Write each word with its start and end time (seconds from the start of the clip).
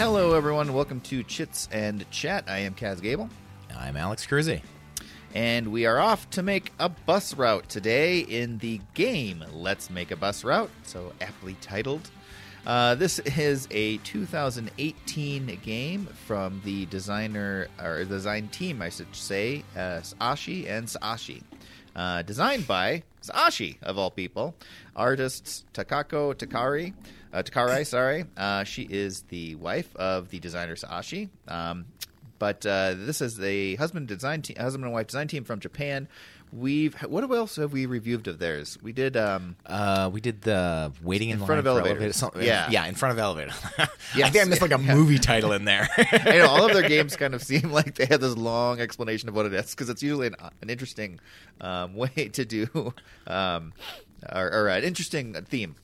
Hello, 0.00 0.32
everyone. 0.32 0.72
Welcome 0.72 1.02
to 1.02 1.22
Chits 1.22 1.68
and 1.70 2.10
Chat. 2.10 2.44
I 2.48 2.60
am 2.60 2.74
Kaz 2.74 3.02
Gable, 3.02 3.28
I'm 3.76 3.98
Alex 3.98 4.26
Cruzy. 4.26 4.62
and 5.34 5.70
we 5.70 5.84
are 5.84 6.00
off 6.00 6.30
to 6.30 6.42
make 6.42 6.72
a 6.78 6.88
bus 6.88 7.36
route 7.36 7.68
today 7.68 8.20
in 8.20 8.56
the 8.60 8.80
game 8.94 9.44
Let's 9.52 9.90
Make 9.90 10.10
a 10.10 10.16
Bus 10.16 10.42
Route, 10.42 10.70
so 10.84 11.12
aptly 11.20 11.54
titled. 11.60 12.10
Uh, 12.66 12.94
this 12.94 13.18
is 13.18 13.68
a 13.70 13.98
2018 13.98 15.60
game 15.62 16.06
from 16.24 16.62
the 16.64 16.86
designer 16.86 17.68
or 17.78 18.02
design 18.04 18.48
team, 18.48 18.80
I 18.80 18.88
should 18.88 19.14
say, 19.14 19.64
uh, 19.76 20.00
Saashi 20.00 20.66
and 20.66 20.86
Saashi. 20.86 21.42
Uh, 21.94 22.22
designed 22.22 22.66
by 22.66 23.02
Saashi, 23.22 23.76
of 23.82 23.98
all 23.98 24.10
people. 24.10 24.54
Artists 24.96 25.64
Takako 25.74 26.34
Takari. 26.34 26.94
Uh, 27.32 27.42
Takarai, 27.42 27.86
sorry. 27.86 28.24
Uh, 28.36 28.64
she 28.64 28.82
is 28.82 29.22
the 29.22 29.54
wife 29.56 29.94
of 29.96 30.30
the 30.30 30.40
designer 30.40 30.74
Saashi. 30.76 31.28
Um, 31.46 31.86
but 32.38 32.64
uh, 32.66 32.94
this 32.96 33.20
is 33.20 33.38
a 33.40 33.76
husband 33.76 34.08
design 34.08 34.42
team, 34.42 34.56
husband 34.56 34.84
and 34.84 34.92
wife 34.92 35.08
design 35.08 35.28
team 35.28 35.44
from 35.44 35.60
Japan. 35.60 36.08
We've 36.52 36.94
what 37.02 37.22
else 37.30 37.54
have 37.56 37.72
we 37.72 37.86
reviewed 37.86 38.26
of 38.26 38.40
theirs? 38.40 38.76
We 38.82 38.92
did 38.92 39.16
um, 39.16 39.54
Uh, 39.64 40.10
we 40.12 40.20
did 40.20 40.40
the 40.42 40.90
waiting 41.00 41.28
in, 41.28 41.38
In 41.38 41.46
front 41.46 41.60
of 41.60 41.64
for 41.64 41.68
elevators. 41.80 42.20
elevator- 42.20 42.44
Yeah. 42.44 42.68
yeah, 42.70 42.86
in 42.86 42.96
front 42.96 43.12
of 43.12 43.18
elevator. 43.20 43.52
I 43.78 44.30
think 44.30 44.36
I 44.44 44.48
missed 44.48 44.60
like 44.62 44.72
a 44.72 44.80
Yeah. 44.80 44.94
movie 44.96 45.18
title 45.18 45.52
in 45.52 45.64
there. 45.64 45.86
I 45.96 46.38
know 46.38 46.46
all 46.48 46.66
of 46.66 46.72
their 46.72 46.88
games 46.88 47.14
kind 47.14 47.34
of 47.36 47.42
seem 47.44 47.70
like 47.70 47.94
they 47.94 48.06
have 48.06 48.20
this 48.20 48.36
long 48.36 48.80
explanation 48.80 49.28
of 49.28 49.36
what 49.36 49.46
it 49.46 49.52
is 49.54 49.70
because 49.70 49.88
it's 49.88 50.02
usually 50.02 50.26
an, 50.26 50.34
an 50.60 50.70
interesting 50.70 51.20
um, 51.60 51.94
way 51.94 52.08
to 52.32 52.44
do 52.44 52.94
um, 53.28 53.72
or, 54.32 54.50
or 54.52 54.68
an 54.70 54.82
interesting 54.82 55.34
theme. 55.44 55.76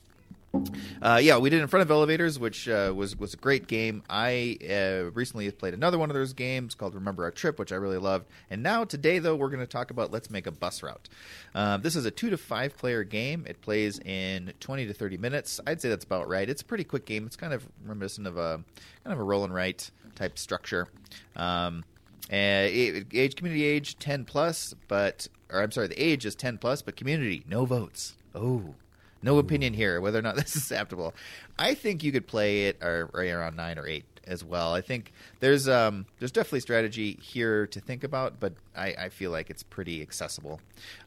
Uh, 1.01 1.19
yeah, 1.21 1.37
we 1.37 1.49
did 1.49 1.61
in 1.61 1.67
front 1.67 1.81
of 1.81 1.91
elevators, 1.91 2.39
which 2.39 2.67
uh, 2.67 2.93
was 2.95 3.15
was 3.15 3.33
a 3.33 3.37
great 3.37 3.67
game. 3.67 4.03
I 4.09 4.57
uh, 4.69 5.11
recently 5.11 5.49
played 5.51 5.73
another 5.73 5.97
one 5.97 6.09
of 6.09 6.15
those 6.15 6.33
games 6.33 6.75
called 6.75 6.95
Remember 6.95 7.23
Our 7.23 7.31
Trip, 7.31 7.59
which 7.59 7.71
I 7.71 7.75
really 7.75 7.97
loved. 7.97 8.27
And 8.49 8.63
now 8.63 8.83
today, 8.83 9.19
though, 9.19 9.35
we're 9.35 9.49
going 9.49 9.59
to 9.59 9.67
talk 9.67 9.91
about 9.91 10.11
Let's 10.11 10.29
Make 10.29 10.47
a 10.47 10.51
Bus 10.51 10.81
Route. 10.83 11.09
Uh, 11.53 11.77
this 11.77 11.95
is 11.95 12.05
a 12.05 12.11
two 12.11 12.29
to 12.29 12.37
five 12.37 12.77
player 12.77 13.03
game. 13.03 13.45
It 13.47 13.61
plays 13.61 13.99
in 13.99 14.53
twenty 14.59 14.85
to 14.87 14.93
thirty 14.93 15.17
minutes. 15.17 15.59
I'd 15.67 15.81
say 15.81 15.89
that's 15.89 16.05
about 16.05 16.27
right. 16.27 16.49
It's 16.49 16.61
a 16.61 16.65
pretty 16.65 16.83
quick 16.83 17.05
game. 17.05 17.25
It's 17.25 17.35
kind 17.35 17.53
of 17.53 17.67
reminiscent 17.85 18.27
of 18.27 18.37
a 18.37 18.63
kind 19.03 19.13
of 19.13 19.19
a 19.19 19.23
roll 19.23 19.43
and 19.43 19.53
write 19.53 19.91
type 20.15 20.37
structure. 20.37 20.87
Um, 21.35 21.83
uh, 22.31 22.35
age 22.35 23.35
community 23.35 23.63
age 23.63 23.97
ten 23.99 24.25
plus, 24.25 24.73
but 24.87 25.27
or 25.49 25.61
I'm 25.61 25.71
sorry, 25.71 25.87
the 25.87 26.01
age 26.01 26.25
is 26.25 26.35
ten 26.35 26.57
plus, 26.57 26.81
but 26.81 26.95
community 26.95 27.43
no 27.47 27.65
votes. 27.65 28.15
Oh, 28.35 28.75
no 29.21 29.37
opinion 29.37 29.73
here 29.73 29.99
whether 30.01 30.19
or 30.19 30.21
not 30.21 30.35
this 30.37 30.55
is 30.55 30.63
acceptable. 30.63 31.13
I 31.59 31.73
think 31.73 32.03
you 32.03 32.11
could 32.11 32.27
play 32.27 32.65
it 32.65 32.77
or, 32.81 33.09
around 33.13 33.55
nine 33.55 33.77
or 33.79 33.87
eight 33.87 34.05
as 34.27 34.43
well. 34.43 34.73
I 34.73 34.81
think 34.81 35.13
there's 35.39 35.69
um 35.69 36.05
there's 36.19 36.31
definitely 36.33 36.59
strategy 36.59 37.17
here 37.21 37.65
to 37.67 37.79
think 37.79 38.03
about, 38.03 38.39
but 38.39 38.53
I, 38.75 38.87
I 38.99 39.09
feel 39.09 39.31
like 39.31 39.49
it's 39.49 39.63
pretty 39.63 40.01
accessible. 40.01 40.59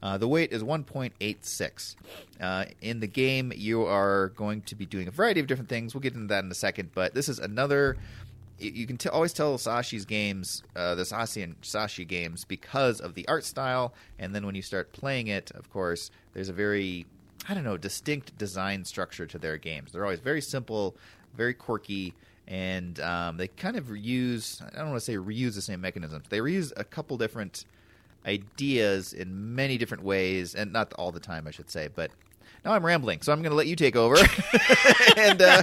Uh, 0.03 0.17
the 0.19 0.27
weight 0.27 0.53
is 0.53 0.63
1.86. 0.63 1.97
Uh, 2.41 2.65
in 2.81 3.01
the 3.01 3.07
game, 3.07 3.53
you 3.55 3.85
are 3.85 4.29
going 4.31 4.63
to 4.63 4.75
be 4.75 4.87
doing 4.87 5.07
a 5.07 5.11
variety 5.11 5.41
of 5.41 5.47
different 5.47 5.69
things. 5.69 5.95
We'll 5.95 6.01
get 6.01 6.15
into 6.15 6.27
that 6.29 6.45
in 6.45 6.51
a 6.51 6.55
second, 6.55 6.91
but 6.95 7.15
this 7.15 7.29
is 7.29 7.39
another 7.39 7.97
you- 8.59 8.73
you 8.73 8.87
can 8.87 8.97
t- 8.99 9.09
always 9.09 9.33
tell 9.33 9.57
Saashi's 9.57 10.05
games, 10.05 10.63
uh, 10.77 10.95
the 10.95 11.05
Saashi 11.05 11.43
and 11.43 11.59
Saashi 11.63 12.07
games, 12.07 12.45
because 12.45 13.01
of 13.01 13.15
the 13.15 13.27
art 13.27 13.45
style. 13.45 13.95
And 14.19 14.35
then 14.35 14.45
when 14.45 14.55
you 14.55 14.61
start 14.63 14.93
playing 14.93 15.29
it, 15.29 15.51
of 15.53 15.71
course, 15.71 16.11
there's 16.35 16.51
a 16.51 16.53
very, 16.53 17.07
I 17.49 17.55
don't 17.55 17.65
know, 17.65 17.77
distinct 17.77 18.37
design 18.39 18.85
structure 18.85 19.27
to 19.27 19.39
their 19.39 19.57
games. 19.57 19.93
They're 19.93 20.05
always 20.05 20.21
very 20.21 20.41
simple, 20.41 20.97
very 21.35 21.55
quirky, 21.55 22.15
and 22.47 22.99
um, 23.01 23.37
they 23.37 23.49
kind 23.49 23.77
of 23.77 23.87
reuse, 23.87 24.63
I 24.63 24.79
don't 24.79 24.91
want 24.91 25.01
to 25.01 25.05
say 25.05 25.15
reuse 25.15 25.55
the 25.55 25.63
same 25.63 25.81
mechanisms. 25.81 26.27
They 26.29 26.39
reuse 26.39 26.73
a 26.77 26.85
couple 26.85 27.17
different 27.17 27.65
ideas 28.27 29.13
in 29.13 29.55
many 29.55 29.79
different 29.79 30.03
ways, 30.03 30.55
and 30.55 30.73
not 30.73 30.93
all 30.95 31.13
the 31.13 31.21
time, 31.21 31.47
I 31.47 31.51
should 31.51 31.71
say, 31.71 31.89
but. 31.95 32.11
Now 32.63 32.73
I'm 32.73 32.85
rambling, 32.85 33.23
so 33.23 33.33
I'm 33.33 33.41
going 33.41 33.53
to 33.53 33.57
let 33.57 33.69
you 33.69 33.75
take 33.75 33.97
over 33.97 34.17
and 35.17 35.41
uh, 35.41 35.63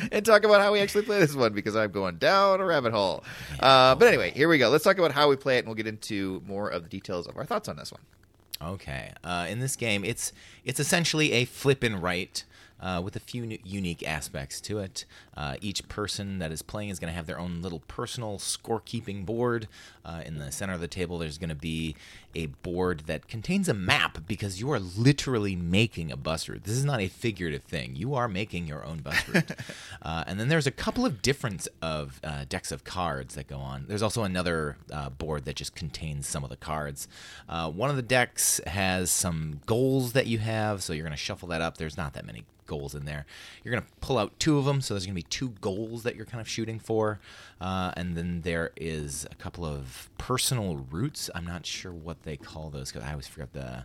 and 0.12 0.24
talk 0.24 0.44
about 0.44 0.60
how 0.60 0.72
we 0.72 0.78
actually 0.78 1.02
play 1.02 1.18
this 1.18 1.34
one 1.34 1.52
because 1.52 1.74
I'm 1.74 1.90
going 1.90 2.18
down 2.18 2.60
a 2.60 2.64
rabbit 2.64 2.92
hole. 2.92 3.24
Uh, 3.58 3.96
but 3.96 4.06
anyway, 4.06 4.30
here 4.30 4.48
we 4.48 4.58
go. 4.58 4.68
Let's 4.68 4.84
talk 4.84 4.98
about 4.98 5.10
how 5.10 5.28
we 5.28 5.34
play 5.34 5.56
it, 5.56 5.60
and 5.60 5.66
we'll 5.66 5.74
get 5.74 5.88
into 5.88 6.44
more 6.46 6.68
of 6.68 6.84
the 6.84 6.88
details 6.88 7.26
of 7.26 7.36
our 7.36 7.44
thoughts 7.44 7.68
on 7.68 7.76
this 7.76 7.90
one. 7.90 8.02
Okay. 8.62 9.12
Uh, 9.22 9.46
in 9.48 9.60
this 9.60 9.76
game, 9.76 10.04
it's 10.04 10.32
it's 10.64 10.80
essentially 10.80 11.32
a 11.32 11.44
flip 11.44 11.82
and 11.82 12.02
write. 12.02 12.44
Uh, 12.80 13.00
with 13.02 13.16
a 13.16 13.20
few 13.20 13.44
nu- 13.44 13.58
unique 13.64 14.06
aspects 14.06 14.60
to 14.60 14.78
it. 14.78 15.04
Uh, 15.36 15.56
each 15.60 15.88
person 15.88 16.38
that 16.38 16.52
is 16.52 16.62
playing 16.62 16.90
is 16.90 16.98
going 16.98 17.10
to 17.10 17.16
have 17.16 17.26
their 17.26 17.38
own 17.38 17.60
little 17.60 17.80
personal 17.88 18.38
scorekeeping 18.38 19.26
board. 19.26 19.66
Uh, 20.04 20.22
in 20.24 20.38
the 20.38 20.50
center 20.52 20.72
of 20.72 20.80
the 20.80 20.88
table, 20.88 21.18
there's 21.18 21.38
going 21.38 21.48
to 21.48 21.54
be 21.54 21.94
a 22.34 22.46
board 22.46 23.00
that 23.06 23.28
contains 23.28 23.68
a 23.68 23.74
map 23.74 24.18
because 24.26 24.60
you 24.60 24.70
are 24.70 24.78
literally 24.78 25.56
making 25.56 26.12
a 26.12 26.16
bus 26.16 26.48
route. 26.48 26.64
This 26.64 26.76
is 26.76 26.84
not 26.84 27.00
a 27.00 27.08
figurative 27.08 27.62
thing. 27.64 27.96
You 27.96 28.14
are 28.14 28.28
making 28.28 28.66
your 28.66 28.84
own 28.84 28.98
bus 28.98 29.28
route. 29.28 29.52
uh, 30.02 30.24
and 30.26 30.38
then 30.38 30.48
there's 30.48 30.66
a 30.66 30.70
couple 30.70 31.04
of 31.04 31.20
different 31.20 31.66
of 31.82 32.20
uh, 32.22 32.44
decks 32.48 32.70
of 32.70 32.84
cards 32.84 33.34
that 33.34 33.48
go 33.48 33.58
on. 33.58 33.86
There's 33.88 34.02
also 34.02 34.22
another 34.22 34.76
uh, 34.92 35.10
board 35.10 35.44
that 35.46 35.56
just 35.56 35.74
contains 35.74 36.26
some 36.26 36.44
of 36.44 36.50
the 36.50 36.56
cards. 36.56 37.08
Uh, 37.48 37.70
one 37.70 37.90
of 37.90 37.96
the 37.96 38.02
decks 38.02 38.60
has 38.66 39.10
some 39.10 39.60
goals 39.66 40.12
that 40.12 40.26
you 40.26 40.38
have, 40.38 40.82
so 40.82 40.92
you're 40.92 41.04
going 41.04 41.10
to 41.10 41.16
shuffle 41.16 41.48
that 41.48 41.60
up. 41.60 41.76
There's 41.76 41.96
not 41.96 42.14
that 42.14 42.24
many 42.24 42.44
goals 42.68 42.94
in 42.94 43.04
there. 43.04 43.26
You're 43.64 43.72
going 43.72 43.82
to 43.82 43.88
pull 44.00 44.18
out 44.18 44.38
two 44.38 44.58
of 44.58 44.64
them, 44.64 44.80
so 44.80 44.94
there's 44.94 45.06
going 45.06 45.16
to 45.16 45.22
be 45.22 45.22
two 45.28 45.54
goals 45.60 46.04
that 46.04 46.14
you're 46.14 46.26
kind 46.26 46.40
of 46.40 46.48
shooting 46.48 46.78
for. 46.78 47.18
Uh, 47.60 47.90
and 47.96 48.16
then 48.16 48.42
there 48.42 48.70
is 48.76 49.26
a 49.28 49.34
couple 49.34 49.64
of 49.64 50.08
personal 50.18 50.76
routes. 50.76 51.28
I'm 51.34 51.46
not 51.46 51.66
sure 51.66 51.92
what 51.92 52.22
they 52.22 52.36
call 52.36 52.70
those 52.70 52.92
because 52.92 53.08
I 53.08 53.10
always 53.10 53.26
forget 53.26 53.52
the. 53.52 53.84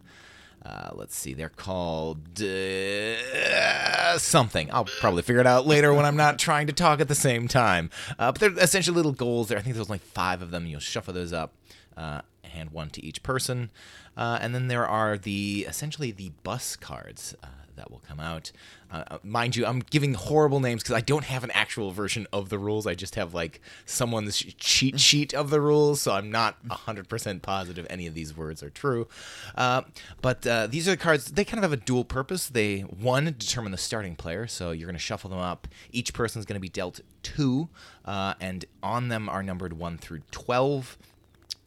Uh, 0.65 0.91
let's 0.93 1.13
see, 1.17 1.33
they're 1.33 1.49
called 1.49 2.41
uh, 2.41 4.17
something. 4.17 4.69
I'll 4.71 4.85
probably 4.85 5.21
figure 5.21 5.41
it 5.41 5.47
out 5.47 5.67
later 5.67 5.93
when 5.93 6.05
I'm 6.05 6.15
not 6.15 6.39
trying 6.39 6.67
to 6.67 6.73
talk 6.73 7.01
at 7.01 7.09
the 7.09 7.15
same 7.15 7.49
time. 7.49 7.89
Uh, 8.17 8.31
but 8.31 8.39
they're 8.39 8.63
essentially 8.63 8.95
little 8.95 9.11
goals. 9.11 9.49
There, 9.49 9.57
I 9.57 9.61
think 9.61 9.75
there's 9.75 9.89
only 9.89 9.99
five 9.99 10.41
of 10.41 10.51
them. 10.51 10.65
You'll 10.65 10.79
shuffle 10.79 11.13
those 11.13 11.33
up, 11.33 11.53
uh, 11.97 12.21
hand 12.43 12.71
one 12.71 12.91
to 12.91 13.03
each 13.03 13.23
person, 13.23 13.71
uh, 14.15 14.37
and 14.39 14.55
then 14.55 14.69
there 14.69 14.87
are 14.87 15.17
the 15.17 15.65
essentially 15.67 16.11
the 16.11 16.31
bus 16.43 16.77
cards. 16.77 17.35
That 17.75 17.89
will 17.89 18.01
come 18.07 18.19
out. 18.19 18.51
Uh, 18.91 19.03
uh, 19.09 19.17
mind 19.23 19.55
you, 19.55 19.65
I'm 19.65 19.79
giving 19.79 20.13
horrible 20.13 20.59
names 20.59 20.83
because 20.83 20.95
I 20.95 21.01
don't 21.01 21.25
have 21.25 21.43
an 21.43 21.51
actual 21.51 21.91
version 21.91 22.27
of 22.31 22.49
the 22.49 22.59
rules. 22.59 22.85
I 22.85 22.93
just 22.93 23.15
have 23.15 23.33
like 23.33 23.61
someone's 23.85 24.37
cheat 24.37 24.99
sheet 24.99 25.33
of 25.33 25.49
the 25.49 25.59
rules, 25.59 26.01
so 26.01 26.11
I'm 26.11 26.29
not 26.29 26.63
100% 26.67 27.41
positive 27.41 27.87
any 27.89 28.05
of 28.05 28.13
these 28.13 28.35
words 28.37 28.61
are 28.61 28.69
true. 28.69 29.07
Uh, 29.55 29.81
but 30.21 30.45
uh, 30.45 30.67
these 30.67 30.87
are 30.87 30.91
the 30.91 30.97
cards, 30.97 31.25
they 31.25 31.43
kind 31.43 31.63
of 31.63 31.69
have 31.69 31.79
a 31.79 31.83
dual 31.83 32.05
purpose. 32.05 32.47
They, 32.47 32.81
one, 32.81 33.25
determine 33.25 33.71
the 33.71 33.77
starting 33.77 34.15
player, 34.15 34.45
so 34.45 34.71
you're 34.71 34.87
going 34.87 34.95
to 34.95 34.99
shuffle 34.99 35.29
them 35.29 35.39
up. 35.39 35.67
Each 35.91 36.13
person's 36.13 36.45
going 36.45 36.55
to 36.55 36.61
be 36.61 36.69
dealt 36.69 36.99
two, 37.23 37.69
uh, 38.05 38.35
and 38.39 38.65
on 38.83 39.07
them 39.07 39.29
are 39.29 39.41
numbered 39.41 39.73
1 39.73 39.97
through 39.97 40.21
12. 40.31 40.97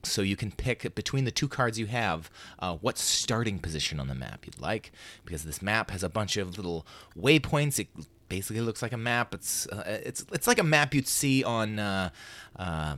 So 0.06 0.22
you 0.22 0.36
can 0.36 0.52
pick 0.52 0.94
between 0.94 1.24
the 1.24 1.30
two 1.30 1.48
cards 1.48 1.78
you 1.78 1.86
have 1.86 2.30
uh, 2.58 2.76
what 2.76 2.98
starting 2.98 3.58
position 3.58 4.00
on 4.00 4.08
the 4.08 4.14
map 4.14 4.46
you'd 4.46 4.60
like, 4.60 4.92
because 5.24 5.44
this 5.44 5.60
map 5.60 5.90
has 5.90 6.02
a 6.02 6.08
bunch 6.08 6.36
of 6.36 6.56
little 6.56 6.86
waypoints. 7.18 7.78
It 7.78 7.88
basically 8.28 8.62
looks 8.62 8.82
like 8.82 8.92
a 8.92 8.98
map. 8.98 9.34
It's 9.34 9.66
uh, 9.68 10.00
it's 10.04 10.24
it's 10.32 10.46
like 10.46 10.58
a 10.58 10.64
map 10.64 10.94
you'd 10.94 11.08
see 11.08 11.44
on. 11.44 11.78
Uh, 11.78 12.10
uh, 12.56 12.96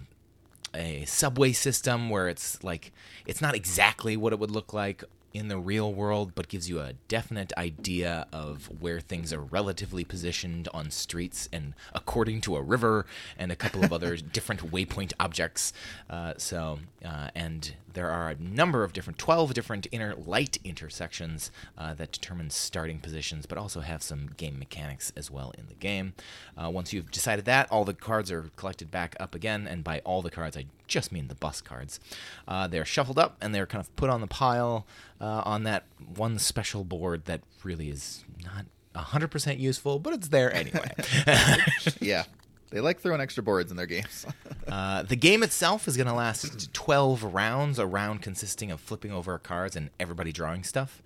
a 0.74 1.02
subway 1.06 1.50
system 1.52 2.10
where 2.10 2.28
it's 2.28 2.62
like 2.62 2.92
it's 3.26 3.40
not 3.40 3.54
exactly 3.54 4.18
what 4.18 4.34
it 4.34 4.38
would 4.38 4.50
look 4.50 4.74
like 4.74 5.02
in 5.34 5.48
the 5.48 5.58
real 5.58 5.92
world, 5.92 6.32
but 6.34 6.48
gives 6.48 6.68
you 6.68 6.80
a 6.80 6.94
definite 7.08 7.52
idea 7.56 8.26
of 8.32 8.70
where 8.80 9.00
things 9.00 9.32
are 9.32 9.40
relatively 9.40 10.04
positioned 10.04 10.68
on 10.72 10.90
streets 10.90 11.48
and 11.52 11.74
according 11.94 12.40
to 12.40 12.56
a 12.56 12.62
river 12.62 13.06
and 13.38 13.52
a 13.52 13.56
couple 13.56 13.84
of 13.84 13.92
other 13.92 14.16
different 14.32 14.70
waypoint 14.70 15.12
objects. 15.20 15.72
Uh, 16.08 16.34
so, 16.36 16.78
uh, 17.04 17.28
and 17.34 17.74
there 17.98 18.12
are 18.12 18.30
a 18.30 18.36
number 18.40 18.84
of 18.84 18.92
different, 18.92 19.18
12 19.18 19.54
different 19.54 19.88
inner 19.90 20.14
light 20.14 20.56
intersections 20.62 21.50
uh, 21.76 21.92
that 21.94 22.12
determine 22.12 22.48
starting 22.48 23.00
positions, 23.00 23.44
but 23.44 23.58
also 23.58 23.80
have 23.80 24.04
some 24.04 24.28
game 24.36 24.56
mechanics 24.56 25.12
as 25.16 25.32
well 25.32 25.52
in 25.58 25.66
the 25.66 25.74
game. 25.74 26.14
Uh, 26.56 26.70
once 26.70 26.92
you've 26.92 27.10
decided 27.10 27.44
that, 27.46 27.68
all 27.72 27.84
the 27.84 27.92
cards 27.92 28.30
are 28.30 28.52
collected 28.54 28.88
back 28.92 29.16
up 29.18 29.34
again, 29.34 29.66
and 29.66 29.82
by 29.82 29.98
all 30.04 30.22
the 30.22 30.30
cards, 30.30 30.56
I 30.56 30.66
just 30.86 31.10
mean 31.10 31.26
the 31.26 31.34
bus 31.34 31.60
cards. 31.60 31.98
Uh, 32.46 32.68
they're 32.68 32.84
shuffled 32.84 33.18
up 33.18 33.36
and 33.40 33.52
they're 33.52 33.66
kind 33.66 33.80
of 33.80 33.94
put 33.96 34.10
on 34.10 34.20
the 34.20 34.28
pile 34.28 34.86
uh, 35.20 35.42
on 35.44 35.64
that 35.64 35.82
one 36.14 36.38
special 36.38 36.84
board 36.84 37.24
that 37.24 37.40
really 37.64 37.90
is 37.90 38.24
not 38.44 38.66
100% 38.94 39.58
useful, 39.58 39.98
but 39.98 40.14
it's 40.14 40.28
there 40.28 40.54
anyway. 40.54 40.92
Yeah. 42.00 42.26
They 42.70 42.80
like 42.80 43.00
throwing 43.00 43.20
extra 43.20 43.42
boards 43.42 43.70
in 43.70 43.76
their 43.76 43.86
games. 43.86 44.26
Uh, 44.68 45.02
the 45.02 45.16
game 45.16 45.42
itself 45.42 45.88
is 45.88 45.96
going 45.96 46.06
to 46.06 46.12
last 46.12 46.74
12 46.74 47.24
rounds, 47.32 47.78
a 47.78 47.86
round 47.86 48.20
consisting 48.20 48.70
of 48.70 48.78
flipping 48.78 49.10
over 49.10 49.38
cards 49.38 49.74
and 49.76 49.88
everybody 49.98 50.30
drawing 50.30 50.62
stuff. 50.62 51.02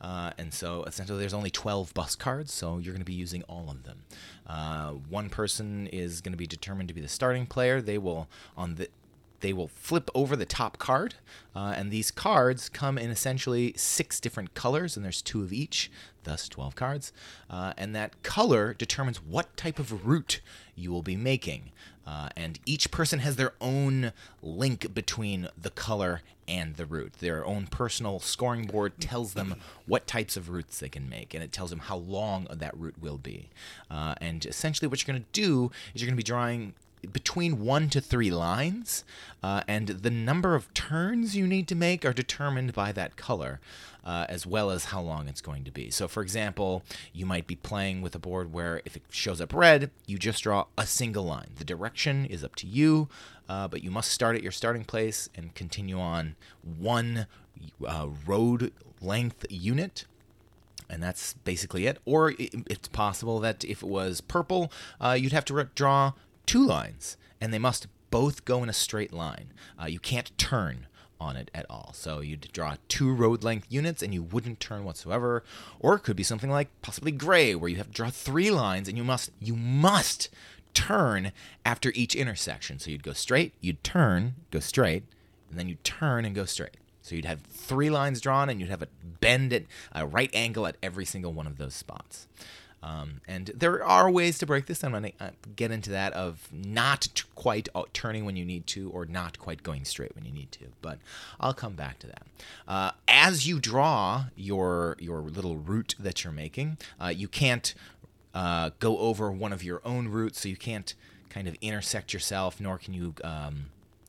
Uh, 0.00 0.32
and 0.36 0.52
so 0.52 0.82
essentially, 0.82 1.20
there's 1.20 1.32
only 1.32 1.48
12 1.48 1.94
bus 1.94 2.16
cards, 2.16 2.52
so 2.52 2.78
you're 2.78 2.92
going 2.92 3.00
to 3.00 3.04
be 3.04 3.14
using 3.14 3.44
all 3.44 3.70
of 3.70 3.84
them. 3.84 3.98
Uh, 4.48 4.90
one 5.08 5.30
person 5.30 5.86
is 5.92 6.20
going 6.20 6.32
to 6.32 6.36
be 6.36 6.48
determined 6.48 6.88
to 6.88 6.94
be 6.94 7.00
the 7.00 7.06
starting 7.06 7.46
player. 7.46 7.80
They 7.80 7.98
will, 7.98 8.26
on 8.56 8.74
the 8.74 8.88
they 9.44 9.52
will 9.52 9.68
flip 9.68 10.10
over 10.14 10.36
the 10.36 10.46
top 10.46 10.78
card, 10.78 11.16
uh, 11.54 11.74
and 11.76 11.90
these 11.90 12.10
cards 12.10 12.70
come 12.70 12.96
in 12.96 13.10
essentially 13.10 13.74
six 13.76 14.18
different 14.18 14.54
colors, 14.54 14.96
and 14.96 15.04
there's 15.04 15.20
two 15.20 15.42
of 15.42 15.52
each, 15.52 15.90
thus 16.22 16.48
12 16.48 16.74
cards. 16.74 17.12
Uh, 17.50 17.74
and 17.76 17.94
that 17.94 18.22
color 18.22 18.72
determines 18.72 19.18
what 19.18 19.54
type 19.54 19.78
of 19.78 20.06
route 20.06 20.40
you 20.74 20.90
will 20.90 21.02
be 21.02 21.14
making. 21.14 21.72
Uh, 22.06 22.30
and 22.34 22.58
each 22.64 22.90
person 22.90 23.18
has 23.18 23.36
their 23.36 23.52
own 23.60 24.12
link 24.40 24.94
between 24.94 25.50
the 25.60 25.68
color 25.68 26.22
and 26.48 26.76
the 26.76 26.86
route. 26.86 27.12
Their 27.18 27.44
own 27.44 27.66
personal 27.66 28.20
scoring 28.20 28.66
board 28.66 28.98
tells 28.98 29.34
them 29.34 29.56
what 29.84 30.06
types 30.06 30.38
of 30.38 30.48
routes 30.48 30.78
they 30.78 30.88
can 30.88 31.06
make, 31.06 31.34
and 31.34 31.44
it 31.44 31.52
tells 31.52 31.68
them 31.68 31.80
how 31.80 31.98
long 31.98 32.46
that 32.50 32.74
route 32.78 32.98
will 32.98 33.18
be. 33.18 33.50
Uh, 33.90 34.14
and 34.22 34.46
essentially, 34.46 34.88
what 34.88 35.06
you're 35.06 35.12
going 35.12 35.22
to 35.22 35.40
do 35.40 35.70
is 35.94 36.00
you're 36.00 36.08
going 36.08 36.16
to 36.16 36.22
be 36.22 36.22
drawing 36.22 36.72
between 37.12 37.60
one 37.60 37.88
to 37.90 38.00
three 38.00 38.30
lines, 38.30 39.04
uh, 39.42 39.62
and 39.66 39.88
the 39.88 40.10
number 40.10 40.54
of 40.54 40.72
turns 40.74 41.36
you 41.36 41.46
need 41.46 41.68
to 41.68 41.74
make 41.74 42.04
are 42.04 42.12
determined 42.12 42.72
by 42.72 42.92
that 42.92 43.16
color. 43.16 43.60
Uh, 44.04 44.26
as 44.28 44.46
well 44.46 44.70
as 44.70 44.84
how 44.86 45.00
long 45.00 45.28
it's 45.28 45.40
going 45.40 45.64
to 45.64 45.70
be. 45.70 45.88
So, 45.88 46.06
for 46.08 46.22
example, 46.22 46.82
you 47.14 47.24
might 47.24 47.46
be 47.46 47.56
playing 47.56 48.02
with 48.02 48.14
a 48.14 48.18
board 48.18 48.52
where 48.52 48.82
if 48.84 48.96
it 48.96 49.02
shows 49.08 49.40
up 49.40 49.54
red, 49.54 49.90
you 50.04 50.18
just 50.18 50.42
draw 50.42 50.66
a 50.76 50.86
single 50.86 51.24
line. 51.24 51.52
The 51.56 51.64
direction 51.64 52.26
is 52.26 52.44
up 52.44 52.54
to 52.56 52.66
you, 52.66 53.08
uh, 53.48 53.66
but 53.66 53.82
you 53.82 53.90
must 53.90 54.10
start 54.10 54.36
at 54.36 54.42
your 54.42 54.52
starting 54.52 54.84
place 54.84 55.30
and 55.34 55.54
continue 55.54 55.98
on 55.98 56.36
one 56.78 57.26
uh, 57.86 58.08
road 58.26 58.74
length 59.00 59.46
unit 59.48 60.04
and 60.88 61.02
that's 61.02 61.34
basically 61.44 61.86
it. 61.86 61.98
Or 62.04 62.34
it's 62.38 62.88
possible 62.88 63.40
that 63.40 63.64
if 63.64 63.82
it 63.82 63.88
was 63.88 64.20
purple, 64.20 64.70
uh, 65.00 65.16
you'd 65.18 65.32
have 65.32 65.44
to 65.46 65.68
draw 65.74 66.12
two 66.46 66.64
lines, 66.64 67.16
and 67.40 67.52
they 67.52 67.58
must 67.58 67.86
both 68.10 68.44
go 68.44 68.62
in 68.62 68.68
a 68.68 68.72
straight 68.72 69.12
line. 69.12 69.52
Uh, 69.80 69.86
you 69.86 69.98
can't 69.98 70.36
turn 70.38 70.86
on 71.20 71.36
it 71.36 71.50
at 71.54 71.66
all. 71.70 71.92
So 71.94 72.20
you'd 72.20 72.52
draw 72.52 72.76
two 72.88 73.12
road 73.12 73.42
length 73.42 73.66
units 73.70 74.02
and 74.02 74.12
you 74.12 74.22
wouldn't 74.22 74.60
turn 74.60 74.84
whatsoever. 74.84 75.42
Or 75.80 75.94
it 75.94 76.00
could 76.00 76.16
be 76.16 76.22
something 76.22 76.50
like 76.50 76.68
possibly 76.82 77.12
gray, 77.12 77.54
where 77.54 77.70
you 77.70 77.76
have 77.76 77.88
to 77.88 77.92
draw 77.92 78.10
three 78.10 78.50
lines 78.50 78.88
and 78.88 78.96
you 78.96 79.04
must 79.04 79.30
you 79.40 79.56
must 79.56 80.28
turn 80.74 81.32
after 81.64 81.92
each 81.94 82.14
intersection. 82.14 82.78
So 82.78 82.90
you'd 82.90 83.02
go 83.02 83.12
straight, 83.12 83.54
you'd 83.60 83.82
turn, 83.84 84.34
go 84.50 84.60
straight, 84.60 85.04
and 85.48 85.58
then 85.58 85.68
you'd 85.68 85.84
turn 85.84 86.24
and 86.24 86.34
go 86.34 86.44
straight. 86.44 86.76
So 87.00 87.14
you'd 87.14 87.26
have 87.26 87.42
three 87.42 87.90
lines 87.90 88.20
drawn 88.20 88.48
and 88.48 88.60
you'd 88.60 88.70
have 88.70 88.82
a 88.82 88.88
bend 89.20 89.52
at 89.52 89.64
a 89.92 90.06
right 90.06 90.30
angle 90.34 90.66
at 90.66 90.76
every 90.82 91.04
single 91.04 91.32
one 91.32 91.46
of 91.46 91.58
those 91.58 91.74
spots. 91.74 92.26
Um, 92.84 93.22
and 93.26 93.46
there 93.54 93.82
are 93.82 94.10
ways 94.10 94.36
to 94.38 94.46
break 94.46 94.66
this. 94.66 94.84
I'm 94.84 94.90
going 94.90 95.14
to 95.18 95.32
get 95.56 95.70
into 95.70 95.90
that 95.90 96.12
of 96.12 96.48
not 96.52 97.22
quite 97.34 97.70
uh, 97.74 97.84
turning 97.94 98.26
when 98.26 98.36
you 98.36 98.44
need 98.44 98.66
to 98.68 98.90
or 98.90 99.06
not 99.06 99.38
quite 99.38 99.62
going 99.62 99.86
straight 99.86 100.14
when 100.14 100.26
you 100.26 100.32
need 100.32 100.52
to. 100.52 100.66
But 100.82 100.98
I'll 101.40 101.54
come 101.54 101.72
back 101.72 101.98
to 102.00 102.06
that. 102.08 102.26
Uh, 102.68 102.90
as 103.08 103.46
you 103.46 103.58
draw 103.58 104.26
your 104.36 104.96
your 105.00 105.20
little 105.20 105.56
route 105.56 105.94
that 105.98 106.24
you're 106.24 106.32
making, 106.32 106.76
uh, 107.00 107.08
you 107.08 107.26
can't 107.26 107.74
uh, 108.34 108.70
go 108.80 108.98
over 108.98 109.32
one 109.32 109.54
of 109.54 109.64
your 109.64 109.80
own 109.82 110.08
routes, 110.08 110.42
so 110.42 110.50
you 110.50 110.56
can't 110.56 110.94
kind 111.30 111.48
of 111.48 111.56
intersect 111.62 112.12
yourself, 112.12 112.60
nor 112.60 112.76
can 112.76 112.92
you. 112.92 113.14
Um, 113.24 113.66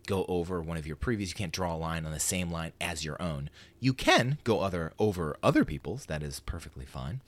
go 0.07 0.23
over 0.27 0.61
one 0.61 0.77
of 0.77 0.85
your 0.85 0.95
previous. 0.95 1.29
You 1.31 1.35
can't 1.35 1.51
draw 1.51 1.73
a 1.73 1.77
line 1.77 2.05
on 2.05 2.11
the 2.11 2.19
same 2.19 2.51
line 2.51 2.73
as 2.79 3.03
your 3.03 3.19
own. 3.19 3.49
You 3.79 3.91
can 3.91 4.37
go 4.43 4.59
other 4.59 4.93
over 4.99 5.35
other 5.41 5.65
people's. 5.65 6.05
That 6.05 6.21
is 6.21 6.41
perfectly 6.41 6.85
fine. 6.85 7.21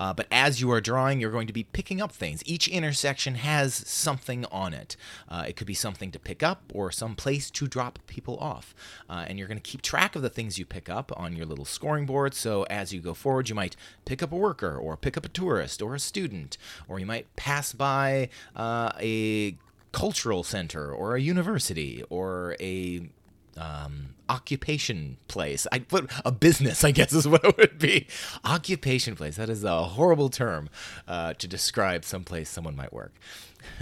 Uh, 0.00 0.12
but 0.12 0.26
as 0.30 0.60
you 0.60 0.70
are 0.70 0.80
drawing, 0.80 1.20
you're 1.20 1.30
going 1.30 1.46
to 1.46 1.52
be 1.52 1.64
picking 1.64 2.00
up 2.00 2.12
things. 2.12 2.42
Each 2.46 2.68
intersection 2.68 3.36
has 3.36 3.74
something 3.74 4.44
on 4.46 4.72
it. 4.74 4.96
Uh, 5.28 5.44
it 5.48 5.56
could 5.56 5.66
be 5.66 5.74
something 5.74 6.10
to 6.10 6.18
pick 6.18 6.42
up 6.42 6.62
or 6.72 6.90
some 6.90 7.14
place 7.14 7.50
to 7.50 7.66
drop 7.66 7.98
people 8.06 8.36
off. 8.38 8.74
Uh, 9.08 9.24
and 9.26 9.38
you're 9.38 9.48
going 9.48 9.60
to 9.60 9.70
keep 9.70 9.82
track 9.82 10.14
of 10.16 10.22
the 10.22 10.30
things 10.30 10.58
you 10.58 10.64
pick 10.64 10.88
up 10.88 11.12
on 11.16 11.34
your 11.34 11.46
little 11.46 11.64
scoring 11.64 12.06
board. 12.06 12.34
So 12.34 12.62
as 12.64 12.92
you 12.92 13.00
go 13.00 13.14
forward, 13.14 13.48
you 13.48 13.54
might 13.54 13.76
pick 14.04 14.22
up 14.22 14.32
a 14.32 14.36
worker 14.36 14.76
or 14.76 14.96
pick 14.96 15.16
up 15.16 15.24
a 15.24 15.28
tourist 15.28 15.82
or 15.82 15.94
a 15.94 16.00
student, 16.00 16.56
or 16.88 16.98
you 16.98 17.06
might 17.06 17.34
pass 17.36 17.72
by 17.72 18.28
uh, 18.54 18.92
a 19.00 19.56
cultural 19.92 20.42
center 20.44 20.92
or 20.92 21.16
a 21.16 21.20
university 21.20 22.04
or 22.10 22.56
a 22.60 23.08
um, 23.58 24.14
occupation 24.28 25.16
place. 25.26 25.66
I 25.72 25.80
put 25.80 26.10
a 26.24 26.32
business, 26.32 26.84
I 26.84 26.90
guess, 26.90 27.12
is 27.12 27.26
what 27.26 27.44
it 27.44 27.56
would 27.56 27.78
be. 27.78 28.06
Occupation 28.44 29.16
place. 29.16 29.36
That 29.36 29.50
is 29.50 29.64
a 29.64 29.82
horrible 29.84 30.28
term 30.28 30.70
uh, 31.06 31.34
to 31.34 31.48
describe 31.48 32.04
some 32.04 32.24
place 32.24 32.48
someone 32.48 32.76
might 32.76 32.92
work. 32.92 33.12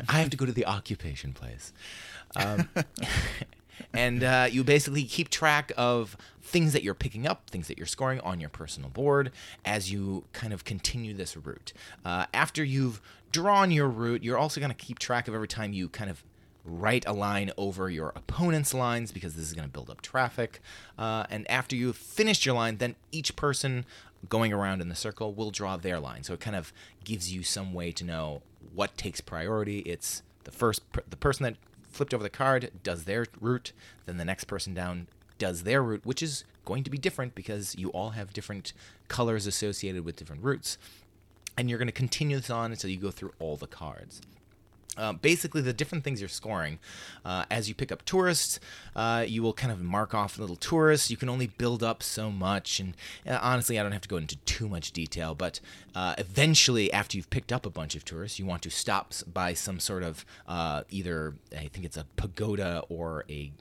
I 0.08 0.20
have 0.20 0.30
to 0.30 0.36
go 0.36 0.46
to 0.46 0.52
the 0.52 0.66
occupation 0.66 1.32
place. 1.32 1.72
Um, 2.34 2.68
and 3.92 4.24
uh, 4.24 4.48
you 4.50 4.64
basically 4.64 5.04
keep 5.04 5.28
track 5.28 5.72
of 5.76 6.16
things 6.42 6.72
that 6.72 6.82
you're 6.82 6.94
picking 6.94 7.26
up, 7.26 7.50
things 7.50 7.68
that 7.68 7.76
you're 7.76 7.86
scoring 7.86 8.20
on 8.20 8.40
your 8.40 8.48
personal 8.48 8.88
board 8.88 9.32
as 9.64 9.92
you 9.92 10.24
kind 10.32 10.52
of 10.52 10.64
continue 10.64 11.12
this 11.12 11.36
route. 11.36 11.72
Uh, 12.04 12.26
after 12.32 12.64
you've 12.64 13.00
drawn 13.32 13.70
your 13.70 13.88
route, 13.88 14.22
you're 14.22 14.38
also 14.38 14.60
going 14.60 14.70
to 14.70 14.76
keep 14.76 14.98
track 14.98 15.28
of 15.28 15.34
every 15.34 15.48
time 15.48 15.72
you 15.72 15.88
kind 15.88 16.08
of 16.08 16.22
write 16.66 17.04
a 17.06 17.12
line 17.12 17.52
over 17.56 17.88
your 17.88 18.12
opponent's 18.16 18.74
lines 18.74 19.12
because 19.12 19.34
this 19.34 19.44
is 19.44 19.52
going 19.52 19.66
to 19.66 19.72
build 19.72 19.88
up 19.88 20.02
traffic. 20.02 20.60
Uh, 20.98 21.24
and 21.30 21.48
after 21.50 21.76
you've 21.76 21.96
finished 21.96 22.44
your 22.44 22.54
line, 22.54 22.78
then 22.78 22.96
each 23.12 23.36
person 23.36 23.86
going 24.28 24.52
around 24.52 24.80
in 24.80 24.88
the 24.88 24.94
circle 24.94 25.32
will 25.32 25.50
draw 25.50 25.76
their 25.76 26.00
line. 26.00 26.22
So 26.24 26.34
it 26.34 26.40
kind 26.40 26.56
of 26.56 26.72
gives 27.04 27.32
you 27.32 27.42
some 27.42 27.72
way 27.72 27.92
to 27.92 28.04
know 28.04 28.42
what 28.74 28.96
takes 28.96 29.20
priority. 29.20 29.78
It's 29.80 30.22
the 30.44 30.50
first 30.50 30.82
the 31.08 31.16
person 31.16 31.44
that 31.44 31.56
flipped 31.90 32.12
over 32.12 32.22
the 32.22 32.30
card 32.30 32.70
does 32.82 33.04
their 33.04 33.26
route, 33.40 33.72
then 34.04 34.16
the 34.16 34.24
next 34.24 34.44
person 34.44 34.74
down 34.74 35.06
does 35.38 35.62
their 35.62 35.82
route, 35.82 36.04
which 36.04 36.22
is 36.22 36.44
going 36.64 36.84
to 36.84 36.90
be 36.90 36.98
different 36.98 37.34
because 37.34 37.76
you 37.76 37.88
all 37.90 38.10
have 38.10 38.32
different 38.32 38.72
colors 39.08 39.46
associated 39.46 40.04
with 40.04 40.16
different 40.16 40.42
routes. 40.42 40.78
And 41.56 41.70
you're 41.70 41.78
going 41.78 41.88
to 41.88 41.92
continue 41.92 42.36
this 42.36 42.50
on 42.50 42.72
until 42.72 42.90
you 42.90 42.98
go 42.98 43.10
through 43.10 43.32
all 43.38 43.56
the 43.56 43.66
cards. 43.66 44.20
Uh, 44.96 45.12
basically, 45.12 45.60
the 45.60 45.72
different 45.72 46.04
things 46.04 46.20
you're 46.20 46.28
scoring. 46.28 46.78
Uh, 47.24 47.44
as 47.50 47.68
you 47.68 47.74
pick 47.74 47.92
up 47.92 48.04
tourists, 48.04 48.58
uh, 48.94 49.24
you 49.26 49.42
will 49.42 49.52
kind 49.52 49.72
of 49.72 49.80
mark 49.80 50.14
off 50.14 50.38
little 50.38 50.56
tourists. 50.56 51.10
You 51.10 51.16
can 51.16 51.28
only 51.28 51.46
build 51.46 51.82
up 51.82 52.02
so 52.02 52.30
much, 52.30 52.80
and 52.80 52.94
uh, 53.26 53.38
honestly, 53.42 53.78
I 53.78 53.82
don't 53.82 53.92
have 53.92 54.02
to 54.02 54.08
go 54.08 54.16
into 54.16 54.36
too 54.38 54.68
much 54.68 54.92
detail. 54.92 55.34
But 55.34 55.60
uh, 55.94 56.14
eventually, 56.18 56.92
after 56.92 57.16
you've 57.16 57.30
picked 57.30 57.52
up 57.52 57.66
a 57.66 57.70
bunch 57.70 57.94
of 57.94 58.04
tourists, 58.04 58.38
you 58.38 58.46
want 58.46 58.62
to 58.62 58.70
stop 58.70 59.12
by 59.32 59.54
some 59.54 59.80
sort 59.80 60.02
of 60.02 60.24
uh, 60.46 60.82
either 60.90 61.34
I 61.52 61.68
think 61.68 61.84
it's 61.84 61.96
a 61.96 62.06
pagoda 62.16 62.82
or 62.88 63.24
a 63.28 63.52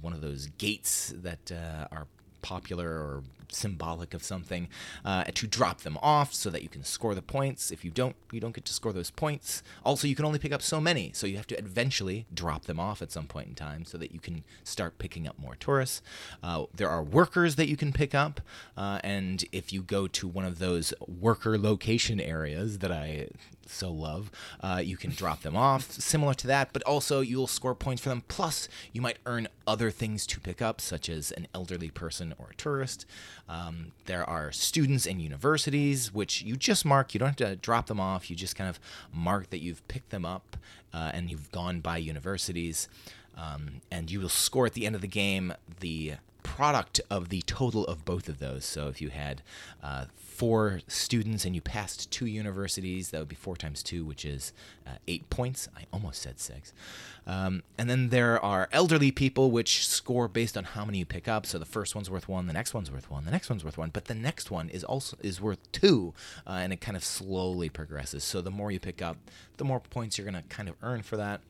one 0.00 0.12
of 0.12 0.20
those 0.20 0.46
gates 0.58 1.12
that 1.16 1.50
are 1.90 2.06
popular 2.42 2.88
or 2.88 3.22
symbolic 3.54 4.14
of 4.14 4.22
something 4.22 4.68
uh, 5.04 5.24
to 5.24 5.46
drop 5.46 5.80
them 5.82 5.98
off 6.02 6.34
so 6.34 6.50
that 6.50 6.62
you 6.62 6.68
can 6.68 6.84
score 6.84 7.14
the 7.14 7.22
points. 7.22 7.70
If 7.70 7.84
you 7.84 7.90
don't, 7.90 8.16
you 8.32 8.40
don't 8.40 8.54
get 8.54 8.64
to 8.66 8.72
score 8.72 8.92
those 8.92 9.10
points. 9.10 9.62
Also, 9.84 10.08
you 10.08 10.14
can 10.14 10.24
only 10.24 10.38
pick 10.38 10.52
up 10.52 10.62
so 10.62 10.80
many, 10.80 11.12
so 11.12 11.26
you 11.26 11.36
have 11.36 11.46
to 11.48 11.58
eventually 11.58 12.26
drop 12.32 12.64
them 12.64 12.80
off 12.80 13.02
at 13.02 13.12
some 13.12 13.26
point 13.26 13.48
in 13.48 13.54
time 13.54 13.84
so 13.84 13.98
that 13.98 14.12
you 14.12 14.20
can 14.20 14.44
start 14.64 14.98
picking 14.98 15.26
up 15.26 15.38
more 15.38 15.54
tourists. 15.56 16.02
Uh, 16.42 16.64
there 16.74 16.88
are 16.88 17.02
workers 17.02 17.56
that 17.56 17.68
you 17.68 17.76
can 17.76 17.92
pick 17.92 18.14
up, 18.14 18.40
uh, 18.76 19.00
and 19.04 19.44
if 19.52 19.72
you 19.72 19.82
go 19.82 20.06
to 20.06 20.26
one 20.26 20.44
of 20.44 20.58
those 20.58 20.94
worker 21.06 21.58
location 21.58 22.20
areas 22.20 22.78
that 22.78 22.92
I 22.92 23.28
so 23.66 23.90
love, 23.90 24.30
uh, 24.60 24.82
you 24.84 24.96
can 24.96 25.10
drop 25.10 25.42
them 25.42 25.56
off, 25.56 25.90
similar 25.92 26.34
to 26.34 26.46
that, 26.46 26.72
but 26.72 26.82
also 26.82 27.20
you'll 27.20 27.46
score 27.46 27.74
points 27.74 28.02
for 28.02 28.08
them. 28.08 28.22
Plus, 28.28 28.68
you 28.92 29.00
might 29.00 29.18
earn 29.26 29.48
other 29.66 29.90
things 29.90 30.26
to 30.26 30.40
pick 30.40 30.60
up, 30.60 30.80
such 30.80 31.08
as 31.08 31.30
an 31.32 31.46
elderly 31.54 31.90
person 31.90 32.34
or 32.38 32.48
a 32.50 32.54
tourist. 32.54 33.06
Um, 33.48 33.92
there 34.06 34.28
are 34.28 34.52
students 34.52 35.06
and 35.06 35.20
universities, 35.20 36.12
which 36.12 36.42
you 36.42 36.56
just 36.56 36.84
mark. 36.84 37.14
You 37.14 37.20
don't 37.20 37.28
have 37.28 37.36
to 37.36 37.56
drop 37.56 37.86
them 37.86 38.00
off. 38.00 38.30
You 38.30 38.36
just 38.36 38.56
kind 38.56 38.70
of 38.70 38.80
mark 39.12 39.50
that 39.50 39.60
you've 39.60 39.86
picked 39.88 40.10
them 40.10 40.24
up 40.24 40.56
uh, 40.92 41.10
and 41.12 41.30
you've 41.30 41.50
gone 41.52 41.80
by 41.80 41.98
universities. 41.98 42.88
Um, 43.36 43.80
and 43.90 44.10
you 44.10 44.20
will 44.20 44.28
score 44.28 44.66
at 44.66 44.74
the 44.74 44.86
end 44.86 44.94
of 44.94 45.00
the 45.00 45.08
game 45.08 45.54
the 45.80 46.14
product 46.42 47.00
of 47.10 47.28
the 47.28 47.42
total 47.42 47.84
of 47.86 48.04
both 48.04 48.28
of 48.28 48.38
those. 48.38 48.64
So 48.64 48.88
if 48.88 49.00
you 49.00 49.10
had 49.10 49.42
uh, 49.82 50.06
four 50.16 50.80
students 50.88 51.44
and 51.44 51.54
you 51.54 51.60
passed 51.60 52.10
two 52.10 52.26
universities, 52.26 53.10
that 53.10 53.18
would 53.18 53.28
be 53.28 53.36
four 53.36 53.56
times 53.56 53.82
two, 53.82 54.04
which 54.04 54.24
is 54.24 54.52
uh, 54.86 54.96
eight 55.06 55.28
points. 55.30 55.68
I 55.76 55.84
almost 55.92 56.20
said 56.22 56.40
six. 56.40 56.72
Um, 57.26 57.62
and 57.78 57.88
then 57.88 58.08
there 58.08 58.42
are 58.44 58.68
elderly 58.72 59.12
people, 59.12 59.50
which 59.50 59.86
score 59.86 60.28
based 60.28 60.56
on 60.56 60.64
how 60.64 60.84
many 60.84 60.98
you 60.98 61.06
pick 61.06 61.28
up. 61.28 61.46
So 61.46 61.58
the 61.58 61.64
first 61.64 61.94
one's 61.94 62.10
worth 62.10 62.28
one, 62.28 62.46
the 62.46 62.52
next 62.52 62.74
one's 62.74 62.90
worth 62.90 63.10
one, 63.10 63.24
the 63.24 63.30
next 63.30 63.48
one's 63.50 63.64
worth 63.64 63.78
one, 63.78 63.90
but 63.90 64.06
the 64.06 64.14
next 64.14 64.50
one 64.50 64.68
is 64.68 64.82
also 64.82 65.16
is 65.22 65.40
worth 65.40 65.60
two, 65.70 66.14
uh, 66.46 66.52
and 66.52 66.72
it 66.72 66.80
kind 66.80 66.96
of 66.96 67.04
slowly 67.04 67.68
progresses. 67.68 68.24
So 68.24 68.40
the 68.40 68.50
more 68.50 68.72
you 68.72 68.80
pick 68.80 69.00
up, 69.00 69.18
the 69.58 69.64
more 69.64 69.80
points 69.80 70.18
you're 70.18 70.28
going 70.28 70.42
to 70.42 70.48
kind 70.48 70.68
of 70.68 70.74
earn 70.82 71.02
for 71.02 71.16
that. 71.16 71.40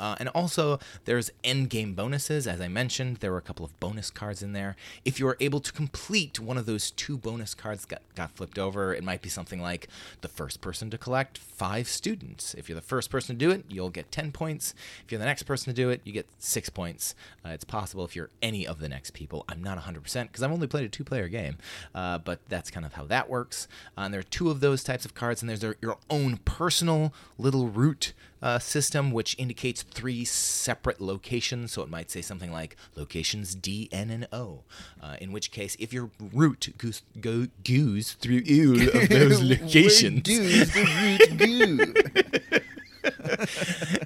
Uh, 0.00 0.16
and 0.18 0.30
also, 0.30 0.80
there's 1.04 1.30
end 1.44 1.68
game 1.68 1.92
bonuses. 1.92 2.46
As 2.46 2.58
I 2.60 2.68
mentioned, 2.68 3.18
there 3.18 3.30
were 3.30 3.38
a 3.38 3.42
couple 3.42 3.66
of 3.66 3.78
bonus 3.80 4.10
cards 4.10 4.42
in 4.42 4.54
there. 4.54 4.74
If 5.04 5.20
you 5.20 5.28
are 5.28 5.36
able 5.40 5.60
to 5.60 5.72
complete 5.72 6.40
one 6.40 6.56
of 6.56 6.64
those 6.64 6.90
two 6.90 7.18
bonus 7.18 7.54
cards 7.54 7.84
got, 7.84 8.00
got 8.14 8.30
flipped 8.30 8.58
over, 8.58 8.94
it 8.94 9.04
might 9.04 9.20
be 9.20 9.28
something 9.28 9.60
like 9.60 9.88
the 10.22 10.28
first 10.28 10.62
person 10.62 10.88
to 10.90 10.96
collect 10.96 11.36
five 11.36 11.86
students. 11.86 12.54
If 12.54 12.66
you're 12.66 12.76
the 12.76 12.80
first 12.80 13.10
person 13.10 13.36
to 13.36 13.38
do 13.38 13.50
it, 13.50 13.66
you'll 13.68 13.90
get 13.90 14.10
10 14.10 14.32
points. 14.32 14.74
If 15.04 15.12
you're 15.12 15.18
the 15.18 15.26
next 15.26 15.42
person 15.42 15.70
to 15.70 15.76
do 15.76 15.90
it, 15.90 16.00
you 16.04 16.12
get 16.12 16.26
six 16.38 16.70
points. 16.70 17.14
Uh, 17.44 17.50
it's 17.50 17.64
possible 17.64 18.04
if 18.06 18.16
you're 18.16 18.30
any 18.40 18.66
of 18.66 18.80
the 18.80 18.88
next 18.88 19.12
people. 19.12 19.44
I'm 19.50 19.62
not 19.62 19.78
100% 19.78 20.02
because 20.22 20.42
I've 20.42 20.50
only 20.50 20.66
played 20.66 20.84
a 20.84 20.88
two 20.88 21.04
player 21.04 21.28
game, 21.28 21.58
uh, 21.94 22.16
but 22.16 22.40
that's 22.48 22.70
kind 22.70 22.86
of 22.86 22.94
how 22.94 23.04
that 23.04 23.28
works. 23.28 23.68
Uh, 23.98 24.02
and 24.02 24.14
there 24.14 24.20
are 24.20 24.24
two 24.24 24.48
of 24.48 24.60
those 24.60 24.82
types 24.82 25.04
of 25.04 25.14
cards, 25.14 25.42
and 25.42 25.50
there's 25.50 25.62
your 25.82 25.98
own 26.08 26.38
personal 26.38 27.12
little 27.36 27.68
route 27.68 28.14
uh, 28.42 28.58
system, 28.58 29.10
which 29.12 29.36
indicates 29.38 29.82
three 29.82 30.24
separate 30.24 31.00
locations. 31.00 31.72
So 31.72 31.82
it 31.82 31.90
might 31.90 32.10
say 32.10 32.22
something 32.22 32.52
like 32.52 32.76
locations 32.96 33.54
D, 33.54 33.88
N, 33.92 34.10
and 34.10 34.28
O. 34.32 34.64
Uh, 35.02 35.16
in 35.20 35.32
which 35.32 35.50
case, 35.50 35.76
if 35.78 35.92
your 35.92 36.10
route 36.32 36.68
goes, 36.78 37.02
go, 37.20 37.48
goes 37.64 38.12
through 38.12 38.42
all 38.48 38.80
of 39.02 39.08
those 39.08 39.42
locations. 39.42 40.22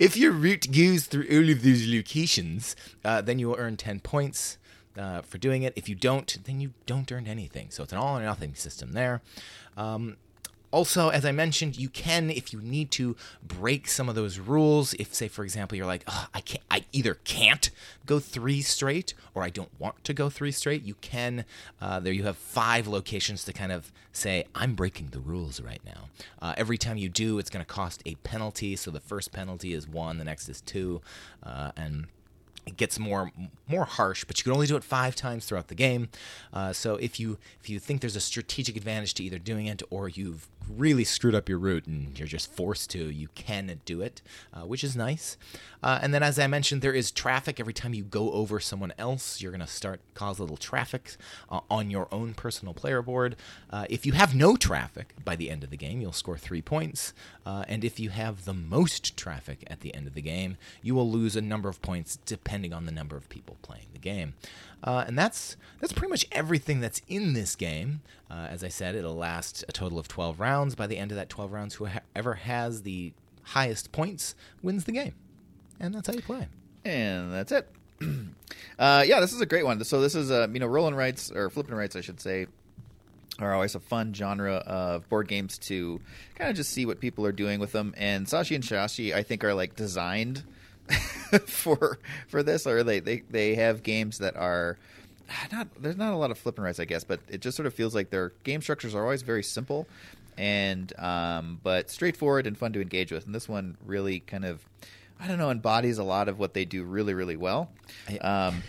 if 0.00 0.16
your 0.16 0.32
route 0.32 0.66
goes 0.72 1.06
through 1.06 1.26
all 1.30 1.50
of 1.50 1.62
those 1.62 1.86
locations, 1.86 2.76
uh, 3.04 3.20
then 3.20 3.38
you 3.38 3.48
will 3.48 3.56
earn 3.58 3.76
10 3.76 4.00
points. 4.00 4.58
Uh, 4.96 5.22
for 5.22 5.38
doing 5.38 5.64
it. 5.64 5.72
If 5.74 5.88
you 5.88 5.96
don't, 5.96 6.38
then 6.44 6.60
you 6.60 6.72
don't 6.86 7.10
earn 7.10 7.26
anything. 7.26 7.70
So 7.70 7.82
it's 7.82 7.90
an 7.90 7.98
all 7.98 8.16
or 8.16 8.22
nothing 8.22 8.54
system 8.54 8.92
there. 8.92 9.22
Um, 9.76 10.18
also, 10.74 11.08
as 11.08 11.24
I 11.24 11.30
mentioned, 11.30 11.78
you 11.78 11.88
can, 11.88 12.30
if 12.30 12.52
you 12.52 12.60
need 12.60 12.90
to, 12.92 13.14
break 13.42 13.86
some 13.86 14.08
of 14.08 14.16
those 14.16 14.40
rules. 14.40 14.92
If, 14.94 15.14
say, 15.14 15.28
for 15.28 15.44
example, 15.44 15.78
you're 15.78 15.86
like, 15.86 16.02
I 16.34 16.40
can't, 16.40 16.64
I 16.68 16.84
either 16.92 17.14
can't 17.22 17.70
go 18.06 18.18
three 18.18 18.60
straight 18.60 19.14
or 19.34 19.44
I 19.44 19.50
don't 19.50 19.70
want 19.78 20.02
to 20.02 20.12
go 20.12 20.28
three 20.28 20.50
straight. 20.50 20.82
You 20.82 20.94
can. 20.94 21.44
Uh, 21.80 22.00
there, 22.00 22.12
you 22.12 22.24
have 22.24 22.36
five 22.36 22.88
locations 22.88 23.44
to 23.44 23.52
kind 23.52 23.70
of 23.70 23.92
say, 24.12 24.46
I'm 24.54 24.74
breaking 24.74 25.08
the 25.12 25.20
rules 25.20 25.60
right 25.60 25.80
now. 25.86 26.08
Uh, 26.42 26.54
every 26.56 26.76
time 26.76 26.96
you 26.96 27.08
do, 27.08 27.38
it's 27.38 27.50
going 27.50 27.64
to 27.64 27.72
cost 27.72 28.02
a 28.04 28.16
penalty. 28.16 28.74
So 28.74 28.90
the 28.90 29.00
first 29.00 29.32
penalty 29.32 29.74
is 29.74 29.86
one, 29.86 30.18
the 30.18 30.24
next 30.24 30.48
is 30.48 30.60
two, 30.60 31.00
uh, 31.44 31.70
and 31.76 32.06
it 32.66 32.76
gets 32.76 32.98
more 32.98 33.32
more 33.66 33.84
harsh, 33.84 34.24
but 34.24 34.38
you 34.38 34.44
can 34.44 34.52
only 34.52 34.66
do 34.66 34.76
it 34.76 34.84
five 34.84 35.14
times 35.14 35.46
throughout 35.46 35.68
the 35.68 35.74
game. 35.74 36.08
Uh, 36.52 36.72
so 36.72 36.96
if 36.96 37.18
you 37.20 37.38
if 37.60 37.68
you 37.68 37.78
think 37.78 38.00
there's 38.00 38.16
a 38.16 38.20
strategic 38.20 38.76
advantage 38.76 39.14
to 39.14 39.24
either 39.24 39.38
doing 39.38 39.66
it 39.66 39.82
or 39.90 40.08
you've 40.08 40.48
really 40.68 41.04
screwed 41.04 41.34
up 41.34 41.48
your 41.48 41.58
route 41.58 41.86
and 41.86 42.18
you're 42.18 42.28
just 42.28 42.50
forced 42.50 42.90
to, 42.90 43.10
you 43.10 43.28
can 43.34 43.80
do 43.84 44.00
it, 44.00 44.22
uh, 44.52 44.60
which 44.60 44.82
is 44.82 44.96
nice. 44.96 45.36
Uh, 45.84 45.98
and 46.00 46.14
then, 46.14 46.22
as 46.22 46.38
I 46.38 46.46
mentioned, 46.46 46.80
there 46.80 46.94
is 46.94 47.10
traffic. 47.10 47.60
Every 47.60 47.74
time 47.74 47.92
you 47.92 48.04
go 48.04 48.32
over 48.32 48.58
someone 48.58 48.94
else, 48.96 49.42
you're 49.42 49.52
going 49.52 49.60
to 49.60 49.66
start 49.66 50.00
cause 50.14 50.38
a 50.38 50.42
little 50.42 50.56
traffic 50.56 51.16
uh, 51.50 51.60
on 51.70 51.90
your 51.90 52.08
own 52.10 52.32
personal 52.32 52.72
player 52.72 53.02
board. 53.02 53.36
Uh, 53.68 53.84
if 53.90 54.06
you 54.06 54.12
have 54.12 54.34
no 54.34 54.56
traffic 54.56 55.14
by 55.22 55.36
the 55.36 55.50
end 55.50 55.62
of 55.62 55.68
the 55.68 55.76
game, 55.76 56.00
you'll 56.00 56.12
score 56.12 56.38
three 56.38 56.62
points. 56.62 57.12
Uh, 57.44 57.66
and 57.68 57.84
if 57.84 58.00
you 58.00 58.08
have 58.08 58.46
the 58.46 58.54
most 58.54 59.14
traffic 59.14 59.62
at 59.66 59.80
the 59.80 59.94
end 59.94 60.06
of 60.06 60.14
the 60.14 60.22
game, 60.22 60.56
you 60.80 60.94
will 60.94 61.10
lose 61.10 61.36
a 61.36 61.42
number 61.42 61.68
of 61.68 61.82
points 61.82 62.18
depending 62.24 62.72
on 62.72 62.86
the 62.86 62.92
number 62.92 63.14
of 63.14 63.28
people 63.28 63.58
playing 63.60 63.88
the 63.92 63.98
game. 63.98 64.32
Uh, 64.82 65.04
and 65.06 65.18
that's 65.18 65.58
that's 65.80 65.92
pretty 65.92 66.10
much 66.10 66.24
everything 66.32 66.80
that's 66.80 67.02
in 67.08 67.34
this 67.34 67.54
game. 67.54 68.00
Uh, 68.30 68.46
as 68.48 68.64
I 68.64 68.68
said, 68.68 68.94
it'll 68.94 69.14
last 69.14 69.66
a 69.68 69.72
total 69.72 69.98
of 69.98 70.08
12 70.08 70.40
rounds. 70.40 70.74
By 70.74 70.86
the 70.86 70.96
end 70.96 71.10
of 71.10 71.16
that 71.18 71.28
12 71.28 71.52
rounds, 71.52 71.74
whoever 71.74 72.34
has 72.34 72.82
the 72.82 73.12
highest 73.48 73.92
points 73.92 74.34
wins 74.62 74.84
the 74.84 74.92
game, 74.92 75.14
and 75.80 75.94
that's 75.94 76.08
how 76.08 76.14
you 76.14 76.22
play. 76.22 76.46
And 76.84 77.32
that's 77.32 77.52
it. 77.52 77.68
uh, 78.78 79.04
yeah, 79.06 79.20
this 79.20 79.32
is 79.32 79.40
a 79.40 79.46
great 79.46 79.64
one. 79.64 79.82
So 79.84 80.00
this 80.00 80.14
is 80.14 80.30
a 80.30 80.48
you 80.52 80.60
know 80.60 80.66
rolling 80.66 80.94
rights 80.94 81.30
or 81.30 81.50
flipping 81.50 81.74
rights, 81.74 81.96
I 81.96 82.00
should 82.00 82.20
say, 82.20 82.46
are 83.38 83.52
always 83.54 83.74
a 83.74 83.80
fun 83.80 84.14
genre 84.14 84.54
of 84.54 85.08
board 85.08 85.28
games 85.28 85.58
to 85.58 86.00
kind 86.34 86.50
of 86.50 86.56
just 86.56 86.70
see 86.70 86.86
what 86.86 87.00
people 87.00 87.26
are 87.26 87.32
doing 87.32 87.60
with 87.60 87.72
them. 87.72 87.94
And 87.96 88.26
Saashi 88.26 88.54
and 88.54 88.64
Saashi, 88.64 89.14
I 89.14 89.22
think, 89.22 89.44
are 89.44 89.54
like 89.54 89.76
designed 89.76 90.42
for 91.46 91.98
for 92.28 92.42
this, 92.42 92.66
or 92.66 92.82
they, 92.82 93.00
they 93.00 93.22
they 93.30 93.54
have 93.54 93.82
games 93.82 94.18
that 94.18 94.36
are 94.36 94.78
not 95.52 95.68
there's 95.80 95.96
not 95.96 96.12
a 96.12 96.16
lot 96.16 96.30
of 96.30 96.38
flipping 96.38 96.64
rights, 96.64 96.80
I 96.80 96.84
guess, 96.84 97.04
but 97.04 97.20
it 97.28 97.40
just 97.40 97.56
sort 97.56 97.66
of 97.66 97.74
feels 97.74 97.94
like 97.94 98.10
their 98.10 98.32
game 98.44 98.60
structures 98.60 98.94
are 98.94 99.02
always 99.02 99.22
very 99.22 99.42
simple 99.42 99.86
and 100.36 100.92
um, 100.98 101.60
but 101.62 101.90
straightforward 101.90 102.46
and 102.46 102.56
fun 102.58 102.72
to 102.72 102.80
engage 102.80 103.12
with. 103.12 103.26
And 103.26 103.34
this 103.34 103.48
one 103.48 103.76
really 103.86 104.20
kind 104.20 104.44
of 104.44 104.64
I 105.20 105.28
don't 105.28 105.38
know 105.38 105.50
embodies 105.50 105.98
a 105.98 106.04
lot 106.04 106.28
of 106.28 106.38
what 106.38 106.54
they 106.54 106.64
do 106.64 106.84
really 106.84 107.14
really 107.14 107.36
well. 107.36 107.70
Um, 108.20 108.62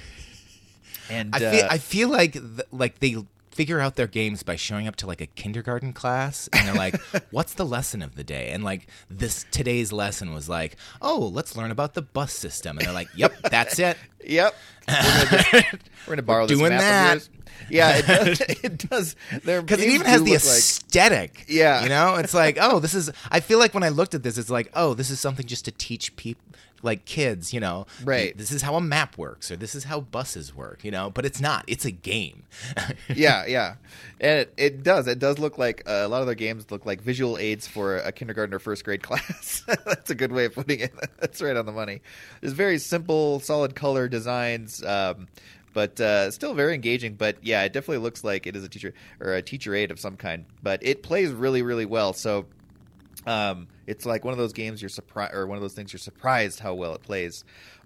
and 1.10 1.36
I 1.36 1.40
feel, 1.40 1.66
uh, 1.66 1.68
I 1.72 1.78
feel 1.78 2.10
like 2.10 2.34
th- 2.34 2.68
like 2.72 3.00
they 3.00 3.18
figure 3.56 3.80
out 3.80 3.96
their 3.96 4.06
games 4.06 4.44
by 4.44 4.58
showing 4.58 4.86
up 4.86 4.98
to 4.98 5.08
like 5.08 5.22
a 5.22 5.26
kindergarten 5.28 5.94
class 5.94 6.50
and 6.52 6.68
they're 6.68 6.76
like 6.76 7.00
what's 7.32 7.54
the 7.54 7.66
lesson 7.66 8.02
of 8.02 8.16
the 8.16 8.24
day 8.24 8.50
and 8.50 8.66
like 8.66 8.86
this 9.10 9.46
today's 9.50 9.94
lesson 9.94 10.34
was 10.34 10.50
like 10.50 10.76
oh 11.02 11.32
let's 11.34 11.56
learn 11.56 11.72
about 11.72 11.94
the 11.94 12.02
bus 12.02 12.34
system 12.34 12.78
and 12.78 12.86
they're 12.86 12.94
like 12.94 13.08
yep 13.16 13.34
that's 13.50 13.80
it 13.80 13.98
yep 14.26 14.54
we're 14.90 15.64
gonna, 16.08 16.22
borrow 16.22 16.46
this 16.46 16.58
doing 16.58 16.72
that 16.72 17.26
yeah, 17.70 17.98
it 17.98 18.06
does. 18.06 18.42
It 18.42 18.90
does. 18.90 19.16
Because 19.32 19.82
it 19.82 19.90
even 19.90 20.06
has 20.06 20.24
the 20.24 20.34
aesthetic. 20.34 21.36
Like, 21.40 21.46
yeah, 21.48 21.84
you 21.84 21.90
know, 21.90 22.16
it's 22.16 22.34
like, 22.34 22.58
oh, 22.60 22.80
this 22.80 22.94
is. 22.94 23.12
I 23.32 23.40
feel 23.40 23.60
like 23.60 23.74
when 23.74 23.84
I 23.84 23.90
looked 23.90 24.14
at 24.14 24.24
this, 24.24 24.38
it's 24.38 24.50
like, 24.50 24.70
oh, 24.74 24.94
this 24.94 25.10
is 25.10 25.20
something 25.20 25.46
just 25.46 25.66
to 25.66 25.72
teach 25.72 26.16
people, 26.16 26.44
like 26.82 27.06
kids, 27.06 27.54
you 27.54 27.60
know, 27.60 27.88
right? 28.04 28.38
This 28.38 28.52
is 28.52 28.62
how 28.62 28.76
a 28.76 28.82
map 28.82 29.18
works, 29.18 29.52
or 29.52 29.56
this 29.56 29.76
is 29.76 29.86
how 29.86 30.02
buses 30.02 30.56
work, 30.56 30.84
you 30.84 30.92
know. 30.92 31.10
But 31.10 31.26
it's 31.26 31.42
not. 31.42 31.66
It's 31.68 31.86
a 31.86 31.92
game. 31.92 32.44
yeah, 33.16 33.46
yeah, 33.46 33.76
and 34.20 34.40
it, 34.40 34.54
it 34.58 34.84
does. 34.84 35.08
It 35.08 35.20
does 35.20 35.40
look 35.40 35.58
like 35.58 35.84
uh, 35.88 36.04
a 36.04 36.08
lot 36.08 36.22
of 36.22 36.28
their 36.28 36.36
games 36.36 36.70
look 36.72 36.86
like 36.86 37.02
visual 37.02 37.38
aids 37.38 37.68
for 37.68 37.98
a 37.98 38.12
kindergarten 38.12 38.54
or 38.54 38.60
first 38.60 38.84
grade 38.84 39.04
class. 39.04 39.64
That's 39.86 40.10
a 40.10 40.16
good 40.16 40.32
way 40.32 40.46
of 40.46 40.54
putting 40.54 40.80
it. 40.80 40.94
That's 41.20 41.42
right 41.42 41.56
on 41.56 41.66
the 41.66 41.72
money. 41.72 42.02
There's 42.42 42.54
very 42.54 42.78
simple, 42.78 43.40
solid 43.40 43.76
color 43.76 44.08
designs. 44.08 44.84
Um, 44.84 45.28
but 45.74 46.00
uh, 46.00 46.32
still 46.32 46.54
very 46.54 46.74
engaging. 46.74 47.16
But 47.16 47.38
yeah, 47.42 47.64
it 47.64 47.74
definitely 47.74 47.98
looks 47.98 48.24
like 48.24 48.48
it 48.48 48.56
is 48.56 48.64
a 48.64 48.70
teacher 48.70 48.94
or 49.20 49.34
a 49.34 49.42
teacher 49.42 49.76
aid 49.76 49.92
of 49.92 50.00
some 50.00 50.16
kind. 50.16 50.46
But 50.64 50.80
it 50.82 51.04
plays 51.04 51.32
really, 51.32 51.62
really 51.62 51.86
well. 51.86 52.14
So 52.14 52.46
um, 53.28 53.68
it's 53.88 54.06
like 54.06 54.24
one 54.24 54.32
of 54.32 54.38
those 54.38 54.54
games 54.54 54.82
you're 54.82 54.90
surprised, 54.90 55.34
or 55.34 55.48
one 55.48 55.58
of 55.58 55.62
those 55.62 55.74
things 55.74 55.94
you're 55.94 56.00
surprised 56.00 56.60
how 56.60 56.74
well 56.74 56.94
it 56.94 57.04
plays. 57.04 57.44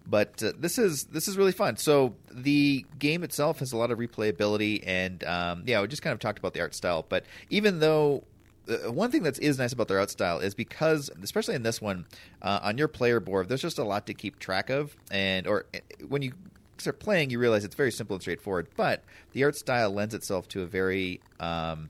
But 0.07 0.41
uh, 0.41 0.53
this 0.57 0.77
is 0.77 1.05
this 1.05 1.27
is 1.27 1.37
really 1.37 1.51
fun. 1.51 1.77
So 1.77 2.15
the 2.31 2.85
game 2.97 3.23
itself 3.23 3.59
has 3.59 3.71
a 3.73 3.77
lot 3.77 3.91
of 3.91 3.99
replayability, 3.99 4.83
and 4.85 5.23
um, 5.23 5.63
yeah, 5.65 5.81
we 5.81 5.87
just 5.87 6.01
kind 6.01 6.13
of 6.13 6.19
talked 6.19 6.39
about 6.39 6.53
the 6.53 6.61
art 6.61 6.73
style. 6.73 7.05
But 7.07 7.25
even 7.49 7.79
though 7.79 8.23
uh, 8.67 8.91
one 8.91 9.11
thing 9.11 9.23
that 9.23 9.39
is 9.39 9.57
nice 9.57 9.73
about 9.73 9.87
their 9.87 9.99
art 9.99 10.09
style 10.09 10.39
is 10.39 10.55
because, 10.55 11.09
especially 11.21 11.55
in 11.55 11.63
this 11.63 11.81
one, 11.81 12.05
uh, 12.41 12.59
on 12.63 12.77
your 12.77 12.87
player 12.87 13.19
board, 13.19 13.49
there's 13.49 13.61
just 13.61 13.77
a 13.77 13.83
lot 13.83 14.07
to 14.07 14.13
keep 14.13 14.39
track 14.39 14.69
of, 14.69 14.95
and 15.11 15.47
or 15.47 15.65
uh, 15.75 15.79
when 16.07 16.21
you 16.21 16.33
start 16.77 16.99
playing, 16.99 17.29
you 17.29 17.39
realize 17.39 17.63
it's 17.63 17.75
very 17.75 17.91
simple 17.91 18.15
and 18.15 18.21
straightforward. 18.21 18.67
But 18.75 19.03
the 19.33 19.43
art 19.43 19.55
style 19.55 19.91
lends 19.91 20.13
itself 20.13 20.47
to 20.49 20.61
a 20.61 20.65
very 20.65 21.21
um, 21.39 21.89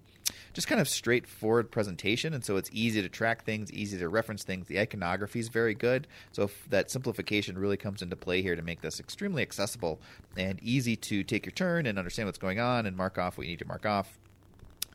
just 0.54 0.68
kind 0.68 0.80
of 0.82 0.88
straightforward 0.88 1.72
presentation, 1.72 2.34
and 2.34 2.44
so 2.44 2.58
it's 2.58 2.70
easy 2.74 3.02
to 3.02 3.10
track 3.10 3.44
things, 3.44 3.72
easy 3.72 3.98
to 3.98 4.10
reference 4.10 4.44
things. 4.44 4.68
The 4.68 4.80
iconography 4.80 5.40
is 5.40 5.50
very 5.50 5.74
good, 5.74 6.08
so 6.32 6.50
that 6.70 6.92
simplification 6.92 7.58
really 7.58 7.78
comes 7.78 8.02
into 8.02 8.16
play 8.16 8.42
here 8.42 8.56
to 8.56 8.62
make 8.62 8.82
this 8.82 9.00
extremely 9.00 9.42
accessible 9.42 10.00
and 10.38 10.60
easy 10.62 10.96
to 10.96 11.24
take 11.24 11.46
your 11.46 11.54
turn 11.54 11.86
and 11.86 11.98
understand 11.98 12.28
what's 12.28 12.40
going 12.40 12.60
on 12.60 12.86
and 12.86 12.96
mark 12.96 13.18
off 13.18 13.38
what 13.38 13.46
you 13.46 13.52
need 13.52 13.60
to 13.60 13.68
mark 13.68 13.86
off. 13.86 14.18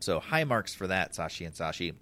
So 0.00 0.20
high 0.20 0.44
marks 0.44 0.74
for 0.74 0.86
that, 0.86 1.12
Saashi 1.12 1.46
and 1.46 1.54
Saashi. 1.54 1.94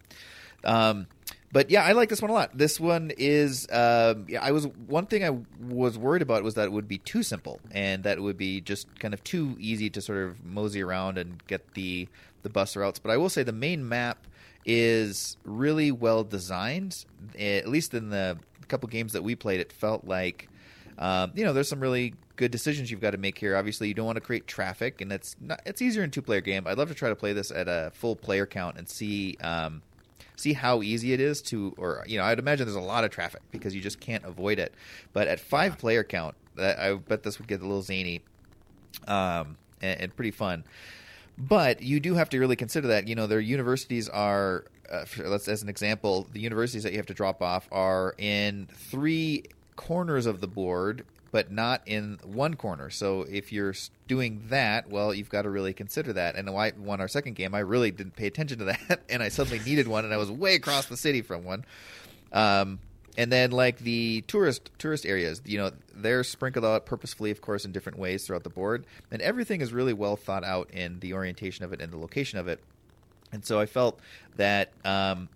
Um, 0.64 1.06
but 1.52 1.70
yeah, 1.70 1.84
I 1.84 1.92
like 1.92 2.08
this 2.08 2.22
one 2.22 2.30
a 2.30 2.34
lot. 2.34 2.56
This 2.56 2.80
one 2.80 3.12
is, 3.18 3.68
uh, 3.68 4.14
yeah, 4.26 4.42
I 4.42 4.52
was 4.52 4.66
one 4.86 5.06
thing 5.06 5.22
I 5.22 5.36
was 5.60 5.98
worried 5.98 6.22
about 6.22 6.42
was 6.42 6.54
that 6.54 6.64
it 6.64 6.72
would 6.72 6.88
be 6.88 6.98
too 6.98 7.22
simple 7.22 7.60
and 7.72 8.04
that 8.04 8.16
it 8.16 8.22
would 8.22 8.38
be 8.38 8.62
just 8.62 8.98
kind 8.98 9.12
of 9.12 9.22
too 9.22 9.56
easy 9.60 9.90
to 9.90 10.00
sort 10.00 10.18
of 10.18 10.44
mosey 10.44 10.82
around 10.82 11.18
and 11.18 11.44
get 11.46 11.74
the 11.74 12.08
the 12.42 12.50
bus 12.50 12.76
routes. 12.76 12.99
But 12.99 13.11
I 13.11 13.16
will 13.16 13.28
say 13.28 13.42
the 13.42 13.52
main 13.52 13.88
map 13.88 14.26
is 14.64 15.37
really 15.44 15.92
well 15.92 16.25
designed. 16.25 17.04
At 17.38 17.68
least 17.68 17.94
in 17.94 18.11
the 18.11 18.38
couple 18.68 18.88
games 18.88 19.12
that 19.12 19.22
we 19.22 19.34
played, 19.34 19.61
it 19.61 19.72
felt 19.72 20.04
like 20.04 20.49
um, 20.99 21.32
you 21.34 21.44
know, 21.44 21.52
there's 21.52 21.68
some 21.68 21.80
really 21.80 22.14
good 22.37 22.50
decisions 22.50 22.90
you've 22.90 23.00
got 23.00 23.11
to 23.11 23.18
make 23.18 23.38
here. 23.38 23.56
Obviously, 23.56 23.88
you 23.88 23.94
don't 23.94 24.06
want 24.06 24.16
to 24.16 24.20
create 24.20 24.46
traffic, 24.46 25.00
and 25.00 25.12
it's 25.12 25.37
not, 25.40 25.61
it's 25.66 25.82
easier 25.82 26.02
in 26.02 26.11
two 26.11 26.22
player 26.22 26.40
game. 26.40 26.66
I'd 26.66 26.78
love 26.78 26.88
to 26.88 26.94
try 26.94 27.08
to 27.08 27.16
play 27.16 27.32
this 27.32 27.50
at 27.50 27.68
a 27.68 27.90
full 27.94 28.16
player 28.16 28.46
count 28.46 28.78
and 28.78 28.88
see. 28.88 29.37
Um, 29.40 29.82
see 30.37 30.54
how 30.54 30.82
easy 30.82 31.12
it 31.12 31.20
is 31.20 31.42
to 31.42 31.75
or 31.76 32.02
you 32.08 32.18
know 32.18 32.25
i'd 32.25 32.38
imagine 32.38 32.66
there's 32.66 32.75
a 32.75 32.80
lot 32.80 33.04
of 33.04 33.11
traffic 33.11 33.42
because 33.52 33.75
you 33.75 33.82
just 33.82 34.00
can't 34.00 34.25
avoid 34.25 34.58
it 34.58 34.72
but 35.12 35.28
at 35.28 35.38
five 35.38 35.78
player 35.78 36.02
count 36.02 36.34
i 36.58 36.99
bet 37.06 37.22
this 37.22 37.38
would 37.38 37.46
get 37.46 37.61
a 37.61 37.62
little 37.62 37.82
zany 37.82 38.20
um, 39.06 39.56
and, 39.82 40.00
and 40.00 40.16
pretty 40.16 40.30
fun 40.30 40.64
but 41.38 41.82
you 41.82 42.00
do 42.00 42.14
have 42.14 42.28
to 42.30 42.38
really 42.38 42.56
consider 42.56 42.88
that 42.88 43.08
you 43.08 43.14
know 43.14 43.26
their 43.26 43.40
universities 43.40 44.08
are 44.08 44.64
uh, 44.90 45.04
let's 45.24 45.48
as 45.48 45.62
an 45.62 45.68
example 45.68 46.28
the 46.32 46.40
universities 46.40 46.82
that 46.82 46.92
you 46.92 46.98
have 46.98 47.06
to 47.06 47.14
drop 47.14 47.42
off 47.42 47.68
are 47.72 48.14
in 48.18 48.68
three 48.72 49.44
corners 49.76 50.26
of 50.26 50.40
the 50.40 50.48
board 50.48 51.04
but 51.30 51.50
not 51.50 51.80
in 51.86 52.18
one 52.24 52.52
corner. 52.56 52.90
So 52.90 53.22
if 53.22 53.52
you're 53.52 53.74
doing 54.06 54.44
that 54.50 54.90
well 54.90 55.14
you've 55.14 55.30
got 55.30 55.42
to 55.42 55.50
really 55.50 55.72
consider 55.72 56.12
that. 56.12 56.36
And 56.36 56.48
i 56.48 56.72
won 56.76 57.00
our 57.00 57.08
second 57.08 57.34
game. 57.34 57.54
I 57.54 57.60
really 57.60 57.90
didn't 57.90 58.16
pay 58.16 58.26
attention 58.26 58.58
to 58.58 58.64
that 58.66 59.02
and 59.08 59.22
i 59.22 59.28
suddenly 59.28 59.64
needed 59.64 59.88
one 59.88 60.04
and 60.04 60.12
i 60.12 60.18
was 60.18 60.30
way 60.30 60.54
across 60.54 60.86
the 60.86 60.96
city 60.96 61.22
from 61.22 61.44
one. 61.44 61.64
Um, 62.32 62.78
and 63.16 63.31
then 63.31 63.50
like 63.50 63.78
the 63.78 64.23
tourist 64.23 64.71
tourist 64.78 65.04
areas, 65.04 65.42
you 65.45 65.59
know, 65.59 65.73
they're 65.95 66.25
sprinkled 66.25 66.64
out 66.64 66.87
purposefully, 66.87 67.31
of 67.31 67.40
course, 67.40 67.64
in 67.64 67.73
different 67.73 67.99
ways 67.99 68.26
throughout 68.26 68.45
the 68.45 68.50
board, 68.50 68.85
and 69.11 69.21
everything 69.23 69.61
is 69.61 69.73
really 69.73 69.92
well 69.92 70.16
thought 70.16 70.45
out 70.45 70.71
in 70.71 71.00
the 71.00 71.12
orientation 71.12 71.64
of 71.64 71.73
it 71.73 71.81
and 71.81 71.92
the 71.92 71.99
location 71.99 72.38
of 72.38 72.49
it. 72.49 72.61
And 73.33 73.45
so 73.45 73.59
I 73.61 73.66
felt 73.66 73.99
that 74.37 74.73
um, 74.85 75.28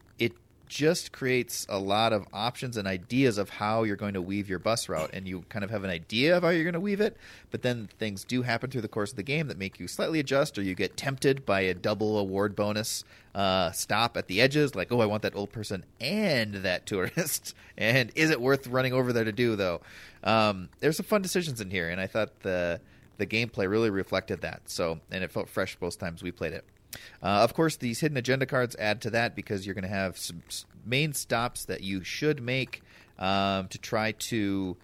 just 0.66 1.12
creates 1.12 1.66
a 1.68 1.78
lot 1.78 2.12
of 2.12 2.26
options 2.32 2.76
and 2.76 2.87
ideas 2.87 3.38
of 3.38 3.50
how 3.50 3.82
you're 3.82 3.96
going 3.96 4.14
to 4.14 4.23
weave 4.23 4.49
your 4.49 4.58
bus 4.58 4.88
route, 4.88 5.11
and 5.12 5.26
you 5.26 5.44
kind 5.49 5.64
of 5.64 5.70
have 5.70 5.85
an 5.85 5.90
idea 5.90 6.37
of 6.37 6.42
how 6.42 6.49
you're 6.50 6.64
going 6.64 6.75
to 6.75 6.80
weave 6.80 7.00
it. 7.00 7.16
But 7.50 7.62
then 7.62 7.88
things 7.99 8.25
do 8.25 8.42
happen 8.42 8.70
through 8.70 8.80
the 8.82 8.88
course 8.88 9.11
of 9.11 9.16
the 9.16 9.23
game 9.23 9.49
that 9.49 9.58
make 9.58 9.78
you 9.78 9.88
slightly 9.88 10.20
adjust, 10.20 10.58
or 10.58 10.62
you 10.62 10.75
get 10.75 10.96
tempted 10.96 11.46
by 11.46 11.61
a 11.61 11.75
double 11.75 12.18
award 12.18 12.56
bonus 12.56 13.04
uh, 13.35 13.70
stop 13.73 14.16
at 14.16 14.28
the 14.28 14.40
edges, 14.40 14.75
like, 14.75 14.90
oh, 14.90 15.00
I 15.00 15.06
want 15.06 15.23
that 15.23 15.37
old 15.37 15.52
person 15.52 15.85
and 16.00 16.54
that 16.54 16.87
tourist, 16.87 17.54
and 17.76 18.11
is 18.14 18.30
it 18.30 18.40
worth 18.40 18.66
running 18.66 18.92
over 18.92 19.12
there 19.12 19.25
to 19.25 19.32
do 19.32 19.56
though? 19.56 19.80
Um, 20.25 20.70
there's 20.80 20.96
some 20.96 21.06
fun 21.06 21.23
decisions 21.23 21.61
in 21.61 21.70
here, 21.70 21.88
and 21.88 22.00
I 22.00 22.06
thought 22.06 22.40
the 22.40 22.80
the 23.18 23.26
gameplay 23.26 23.68
really 23.68 23.90
reflected 23.90 24.42
that. 24.42 24.62
So, 24.66 25.00
and 25.11 25.25
it 25.25 25.30
felt 25.30 25.49
fresh 25.49 25.76
both 25.76 25.99
times 25.99 26.23
we 26.23 26.32
played 26.32 26.52
it. 26.52 26.64
Uh, 27.22 27.26
of 27.26 27.54
course, 27.54 27.76
these 27.76 28.00
hidden 28.00 28.16
agenda 28.16 28.46
cards 28.46 28.76
add 28.78 29.00
to 29.02 29.10
that 29.10 29.34
because 29.34 29.66
you're 29.66 29.74
going 29.74 29.82
to 29.82 29.88
have 29.88 30.18
some 30.18 30.42
main 30.84 31.12
stops 31.12 31.64
that 31.66 31.82
you 31.82 32.04
should 32.04 32.42
make 32.42 32.82
um, 33.18 33.68
to 33.68 33.78
try 33.78 34.12
to. 34.12 34.76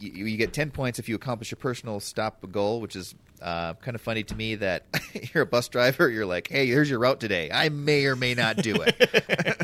You, 0.00 0.26
you 0.26 0.36
get 0.36 0.52
10 0.52 0.70
points 0.72 0.98
if 0.98 1.08
you 1.08 1.14
accomplish 1.14 1.50
your 1.50 1.56
personal 1.56 2.00
stop 2.00 2.44
goal, 2.50 2.80
which 2.80 2.96
is 2.96 3.14
uh, 3.40 3.74
kind 3.74 3.94
of 3.94 4.00
funny 4.00 4.22
to 4.24 4.34
me 4.34 4.56
that 4.56 4.84
you're 5.34 5.42
a 5.42 5.46
bus 5.46 5.68
driver. 5.68 6.08
You're 6.08 6.26
like, 6.26 6.48
hey, 6.48 6.66
here's 6.66 6.90
your 6.90 6.98
route 6.98 7.20
today. 7.20 7.50
I 7.52 7.68
may 7.68 8.06
or 8.06 8.16
may 8.16 8.34
not 8.34 8.56
do 8.56 8.76
it. 8.80 9.62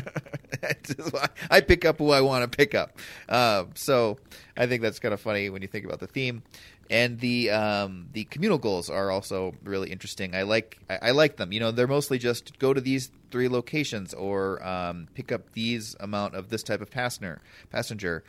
I 1.49 1.61
pick 1.61 1.85
up 1.85 1.97
who 1.97 2.11
I 2.11 2.21
want 2.21 2.49
to 2.49 2.55
pick 2.55 2.75
up. 2.75 2.97
Um, 3.29 3.69
so 3.75 4.17
I 4.57 4.67
think 4.67 4.81
that's 4.81 4.99
kind 4.99 5.13
of 5.13 5.21
funny 5.21 5.49
when 5.49 5.61
you 5.61 5.67
think 5.67 5.85
about 5.85 5.99
the 5.99 6.07
theme. 6.07 6.43
And 6.89 7.19
the 7.19 7.51
um, 7.51 8.09
the 8.11 8.25
communal 8.25 8.57
goals 8.57 8.89
are 8.89 9.11
also 9.11 9.53
really 9.63 9.91
interesting. 9.91 10.35
I 10.35 10.41
like 10.41 10.77
I, 10.89 10.99
I 11.03 11.11
like 11.11 11.37
them. 11.37 11.53
You 11.53 11.61
know, 11.61 11.71
they're 11.71 11.87
mostly 11.87 12.17
just 12.17 12.59
go 12.59 12.73
to 12.73 12.81
these 12.81 13.11
three 13.31 13.47
locations 13.47 14.13
or 14.13 14.61
um, 14.65 15.07
pick 15.13 15.31
up 15.31 15.53
these 15.53 15.95
amount 16.01 16.35
of 16.35 16.49
this 16.49 16.63
type 16.63 16.81
of 16.81 16.91
passenger 16.91 17.41
passenger. 17.71 18.23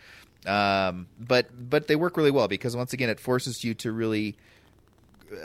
Um, 0.47 1.09
but 1.19 1.47
but 1.71 1.89
they 1.89 1.97
work 1.97 2.17
really 2.17 2.31
well 2.31 2.47
because 2.47 2.77
once 2.77 2.93
again, 2.93 3.11
it 3.11 3.19
forces 3.19 3.65
you 3.65 3.75
to 3.75 3.91
really 3.91 4.37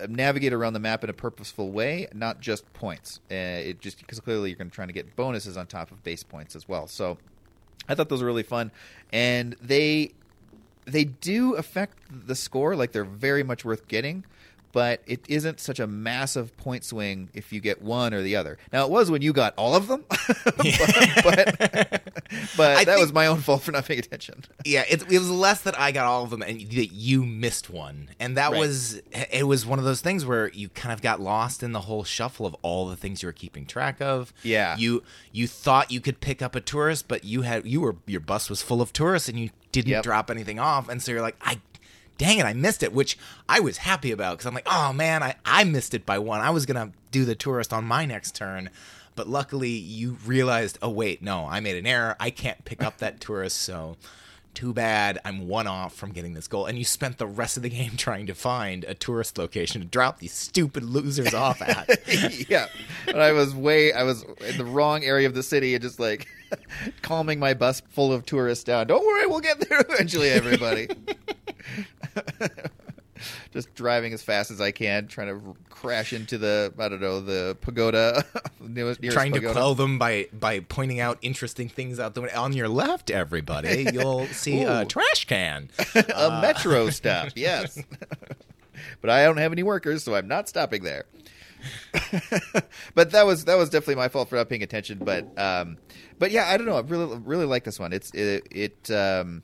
navigate 0.08 0.53
around 0.53 0.74
the 0.74 0.79
map 0.79 1.03
in 1.03 1.10
a 1.10 1.13
purposeful 1.13 1.72
way, 1.72 2.08
not 2.13 2.39
just 2.39 2.72
points. 2.74 3.20
Uh, 3.32 3.36
it 3.36 3.79
just 3.79 4.00
because 4.00 4.20
clearly 4.20 4.50
you're 4.50 4.58
going 4.58 4.70
to 4.70 4.75
try 4.75 4.86
to 4.86 4.94
get 4.94 5.15
bonuses 5.15 5.58
on 5.58 5.67
top 5.67 5.91
of 5.91 6.03
base 6.03 6.24
points 6.24 6.56
as 6.56 6.67
well. 6.67 6.88
So 6.88 7.17
I 7.88 7.96
thought 7.96 8.10
those 8.10 8.22
were 8.22 8.27
really 8.27 8.44
fun, 8.44 8.72
and 9.12 9.56
they 9.62 10.13
they 10.86 11.06
do 11.06 11.56
affect 11.56 11.98
the 12.27 12.36
score. 12.36 12.75
Like 12.75 12.91
they're 12.91 13.03
very 13.03 13.44
much 13.44 13.65
worth 13.65 13.88
getting, 13.88 14.25
but 14.71 15.01
it 15.07 15.21
isn't 15.27 15.59
such 15.59 15.79
a 15.79 15.88
massive 15.88 16.55
point 16.57 16.83
swing 16.83 17.29
if 17.33 17.51
you 17.53 17.59
get 17.59 17.81
one 17.81 18.13
or 18.13 18.21
the 18.21 18.36
other. 18.36 18.57
Now 18.71 18.86
it 18.86 18.91
was 18.91 19.09
when 19.12 19.21
you 19.21 19.33
got 19.33 19.53
all 19.57 19.75
of 19.75 19.88
them, 19.88 20.03
but 20.09 20.55
but, 21.24 22.01
but 22.57 22.86
that 22.86 22.97
was 23.00 23.13
my 23.13 23.27
own 23.27 23.39
fault 23.39 23.62
for 23.63 23.71
not 23.71 23.86
paying 23.86 24.00
attention. 24.00 24.43
Yeah, 24.65 24.83
it, 24.89 25.01
it 25.12 25.19
was 25.19 25.29
less 25.29 25.62
that 25.62 25.79
I 25.79 25.91
got 25.91 26.05
all 26.05 26.24
of 26.24 26.29
them 26.29 26.41
and 26.41 26.59
that 26.71 26.88
you 26.93 27.25
missed 27.25 27.69
one, 27.69 28.09
and 28.19 28.38
that 28.38 28.51
Right. 28.51 28.59
was 28.59 29.01
it. 29.12 29.43
Was 29.47 29.65
one 29.65 29.79
of 29.79 29.86
those 29.86 30.01
things 30.01 30.25
where 30.25 30.50
you 30.50 30.69
kind 30.69 30.91
of 30.93 31.01
got 31.01 31.19
lost 31.21 31.63
in 31.63 31.71
the 31.71 31.81
whole 31.81 32.03
shuffle 32.03 32.45
of 32.45 32.55
all 32.62 32.88
the 32.88 32.95
things 32.95 33.21
you 33.24 33.27
were 33.27 33.33
keeping 33.33 33.65
track 33.65 34.01
of. 34.01 34.33
Yeah. 34.43 34.75
you 34.77 35.03
you 35.31 35.47
thought 35.47 35.91
you 35.91 36.01
could 36.01 36.19
pick 36.19 36.41
up 36.41 36.55
a 36.55 36.62
tourist, 36.62 37.07
but 37.07 37.23
you 37.23 37.41
had 37.43 37.65
you 37.65 37.82
were 37.82 37.95
your 38.06 38.19
bus 38.21 38.49
was 38.49 38.62
full 38.62 38.82
of 38.82 38.93
tourists 38.93 39.30
and 39.30 39.39
you 39.39 39.49
didn't 39.71 39.89
Yep. 39.91 40.03
drop 40.03 40.32
anything 40.32 40.60
off, 40.60 40.89
and 40.89 41.01
so 41.03 41.12
you're 41.12 41.21
like, 41.21 41.36
I, 41.41 41.60
dang 42.17 42.39
it, 42.39 42.45
I 42.45 42.53
missed 42.53 42.84
it, 42.84 42.93
which 42.93 43.17
I 43.47 43.60
was 43.60 43.77
happy 43.77 44.12
about 44.12 44.38
because 44.38 44.45
I'm 44.45 44.53
like, 44.53 44.67
oh 44.69 44.93
man, 44.93 45.23
I 45.23 45.36
I 45.45 45.63
missed 45.63 45.93
it 45.93 46.06
by 46.06 46.19
one. 46.19 46.41
I 46.41 46.49
was 46.49 46.65
gonna 46.65 46.91
do 47.12 47.25
the 47.25 47.36
tourist 47.36 47.73
on 47.73 47.86
my 47.86 48.06
next 48.06 48.36
turn. 48.36 48.69
But 49.15 49.27
luckily, 49.27 49.69
you 49.69 50.17
realized, 50.25 50.77
oh 50.82 50.89
wait, 50.89 51.23
no, 51.23 51.47
I 51.47 51.60
made 51.60 51.75
an 51.75 51.88
error. 51.88 52.15
I 52.19 52.30
can't 52.30 52.63
pick 52.65 52.84
up 52.84 52.99
that 52.99 53.19
tourist, 53.19 53.58
so 53.58 53.97
too 54.58 54.73
bad. 54.73 55.19
I'm 55.23 55.47
one 55.47 55.67
off 55.67 55.93
from 55.93 56.12
getting 56.12 56.34
this 56.34 56.47
goal. 56.47 56.65
And 56.65 56.80
you 56.80 56.84
spent 56.84 57.19
the 57.19 57.27
rest 57.27 57.58
of 57.58 57.63
the 57.63 57.69
game 57.69 57.91
trying 57.97 58.25
to 58.25 58.34
find 58.34 58.84
a 58.86 58.95
tourist 58.95 59.38
location 59.38 59.82
to 59.82 59.88
drop 59.88 60.17
these 60.17 60.34
stupid 60.34 60.84
losers 60.84 61.36
off 61.36 61.62
at. 61.62 61.88
yeah, 62.49 62.65
but 63.06 63.19
I 63.19 63.34
was 63.34 63.53
way 63.53 63.93
I 63.93 64.01
was 64.01 64.23
in 64.47 64.58
the 64.58 64.65
wrong 64.65 65.03
area 65.03 65.27
of 65.27 65.36
the 65.36 65.43
city 65.43 65.75
and 65.75 65.82
just 65.84 65.99
like 65.99 66.27
calming 67.03 67.38
my 67.39 67.53
bus 67.53 67.84
full 67.89 68.12
of 68.12 68.25
tourists 68.25 68.63
down. 68.63 68.88
Don't 68.88 69.06
worry, 69.06 69.27
we'll 69.27 69.41
get 69.41 69.60
there 69.69 69.80
eventually, 69.88 70.30
everybody. 70.30 70.88
just 73.51 73.73
driving 73.75 74.13
as 74.13 74.21
fast 74.21 74.51
as 74.51 74.62
I 74.62 74.71
can, 74.71 75.08
trying 75.08 75.27
to 75.27 75.56
crash 75.69 76.13
into 76.13 76.38
the 76.38 76.73
I 76.77 76.89
don't 76.89 77.01
know 77.01 77.21
the 77.21 77.58
pagoda, 77.62 78.25
nearest, 78.60 79.01
nearest 79.01 79.15
trying 79.15 79.34
to 79.34 79.39
pagoda. 79.39 79.53
quell 79.53 79.75
them 79.75 79.97
by 79.97 80.27
by 80.34 80.60
pointing 80.62 80.99
out 80.99 81.17
interesting 81.21 81.69
things 81.69 81.99
out 81.99 82.13
the 82.13 82.21
window. 82.21 82.39
On 82.39 82.53
your 82.53 82.69
left, 82.69 83.10
everybody, 83.10 83.88
you'll 83.93 84.27
see 84.27 84.63
a 84.63 84.86
trash 84.86 85.25
can. 85.25 85.69
a 85.95 86.41
metro 86.41 86.89
stop. 86.89 87.30
Yes, 87.36 87.82
but 89.01 89.10
I 89.10 89.23
don't 89.25 89.38
have 89.38 89.51
any 89.51 89.63
workers, 89.63 90.03
so 90.03 90.15
I'm 90.15 90.27
not 90.27 90.47
stopping 90.49 90.84
there. 90.84 91.06
but 92.93 93.12
that 93.12 93.25
was 93.25 93.45
that 93.45 93.58
was 93.58 93.69
definitely 93.69 93.95
my 93.95 94.08
fault 94.08 94.30
for 94.30 94.36
not 94.36 94.47
paying 94.49 94.63
attention. 94.63 94.99
But 94.99 95.27
um, 95.39 95.77
but 96.19 96.32
yeah, 96.32 96.47
I 96.47 96.58
don't 96.58 96.67
know. 96.67 96.77
I 96.77 96.82
really 96.82 97.17
really 97.17 97.45
like 97.45 97.63
this 97.63 97.80
one. 97.80 97.93
It's 97.93 98.12
it, 98.13 98.47
it 98.51 98.91
um, 98.91 99.41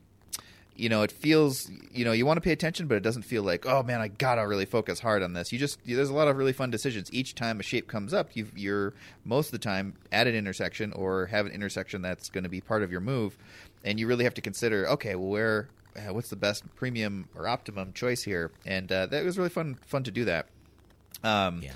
you 0.75 0.89
know, 0.89 1.03
it 1.03 1.11
feels 1.11 1.69
you 1.91 2.03
know 2.05 2.11
you 2.11 2.25
want 2.25 2.37
to 2.37 2.41
pay 2.41 2.51
attention, 2.51 2.87
but 2.87 2.95
it 2.95 3.03
doesn't 3.03 3.21
feel 3.23 3.43
like 3.43 3.65
oh 3.65 3.83
man, 3.83 4.01
I 4.01 4.07
gotta 4.07 4.47
really 4.47 4.65
focus 4.65 4.99
hard 4.99 5.21
on 5.23 5.33
this. 5.33 5.51
You 5.51 5.59
just 5.59 5.79
there's 5.85 6.09
a 6.09 6.13
lot 6.13 6.27
of 6.27 6.35
really 6.37 6.53
fun 6.53 6.71
decisions 6.71 7.09
each 7.13 7.35
time 7.35 7.59
a 7.59 7.63
shape 7.63 7.87
comes 7.87 8.13
up. 8.13 8.35
You 8.35 8.47
you're 8.55 8.93
most 9.25 9.47
of 9.47 9.51
the 9.51 9.59
time 9.59 9.93
at 10.11 10.27
an 10.27 10.35
intersection 10.35 10.91
or 10.93 11.27
have 11.27 11.45
an 11.45 11.51
intersection 11.51 12.01
that's 12.01 12.29
going 12.29 12.43
to 12.43 12.49
be 12.49 12.61
part 12.61 12.81
of 12.83 12.91
your 12.91 13.01
move, 13.01 13.37
and 13.83 13.99
you 13.99 14.07
really 14.07 14.23
have 14.23 14.33
to 14.35 14.41
consider 14.41 14.87
okay, 14.89 15.15
well 15.15 15.29
where 15.29 15.69
uh, 15.95 16.11
what's 16.13 16.29
the 16.29 16.35
best 16.35 16.63
premium 16.75 17.27
or 17.35 17.47
optimum 17.47 17.93
choice 17.93 18.23
here, 18.23 18.51
and 18.65 18.91
uh, 18.91 19.05
that 19.05 19.23
was 19.23 19.37
really 19.37 19.49
fun 19.49 19.75
fun 19.85 20.03
to 20.03 20.11
do 20.11 20.25
that. 20.25 20.47
Um, 21.23 21.61
Yeah. 21.61 21.73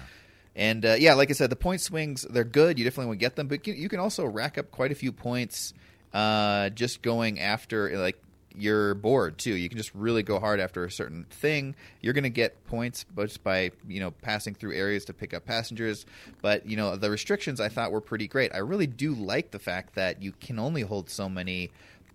and 0.56 0.86
uh, 0.86 0.96
yeah, 1.00 1.14
like 1.14 1.30
I 1.30 1.34
said, 1.34 1.50
the 1.52 1.56
point 1.56 1.82
swings 1.82 2.24
they're 2.30 2.44
good. 2.44 2.80
You 2.80 2.84
definitely 2.86 3.08
want 3.08 3.20
to 3.20 3.26
get 3.26 3.36
them, 3.36 3.48
but 3.48 3.68
you, 3.68 3.74
you 3.76 3.90
can 3.90 4.00
also 4.00 4.26
rack 4.26 4.58
up 4.58 4.72
quite 4.72 4.92
a 4.92 4.96
few 4.96 5.12
points 5.12 5.74
uh, 6.14 6.70
just 6.72 7.02
going 7.04 7.40
after 7.40 7.96
like 8.00 8.18
your 8.58 8.96
board 8.96 9.38
too. 9.38 9.56
You 9.56 9.70
can 9.70 9.78
just 9.78 9.94
really 9.94 10.24
go 10.24 10.40
hard 10.40 10.60
after 10.60 10.84
a 10.84 10.92
certain 10.92 11.26
thing. 11.30 11.76
You're 12.02 12.14
going 12.14 12.24
to 12.24 12.30
get 12.30 12.66
points 12.68 13.06
just 13.18 13.44
by 13.44 13.72
you 13.88 14.00
know 14.00 14.12
passing 14.12 14.56
through 14.56 14.74
areas 14.74 15.06
to 15.06 15.14
pick 15.14 15.34
up 15.34 15.46
passengers. 15.46 16.06
But 16.42 16.66
you 16.66 16.78
know 16.78 16.96
the 16.96 17.10
restrictions 17.10 17.60
I 17.62 17.70
thought 17.70 17.92
were 17.92 18.02
pretty 18.02 18.28
great. 18.28 18.54
I 18.54 18.60
really 18.60 18.88
do 18.88 19.14
like 19.14 19.52
the 19.52 19.60
fact 19.60 19.96
that 19.96 20.22
you 20.22 20.34
can 20.40 20.60
only 20.60 20.82
hold 20.82 21.10
so 21.10 21.30
many 21.30 21.72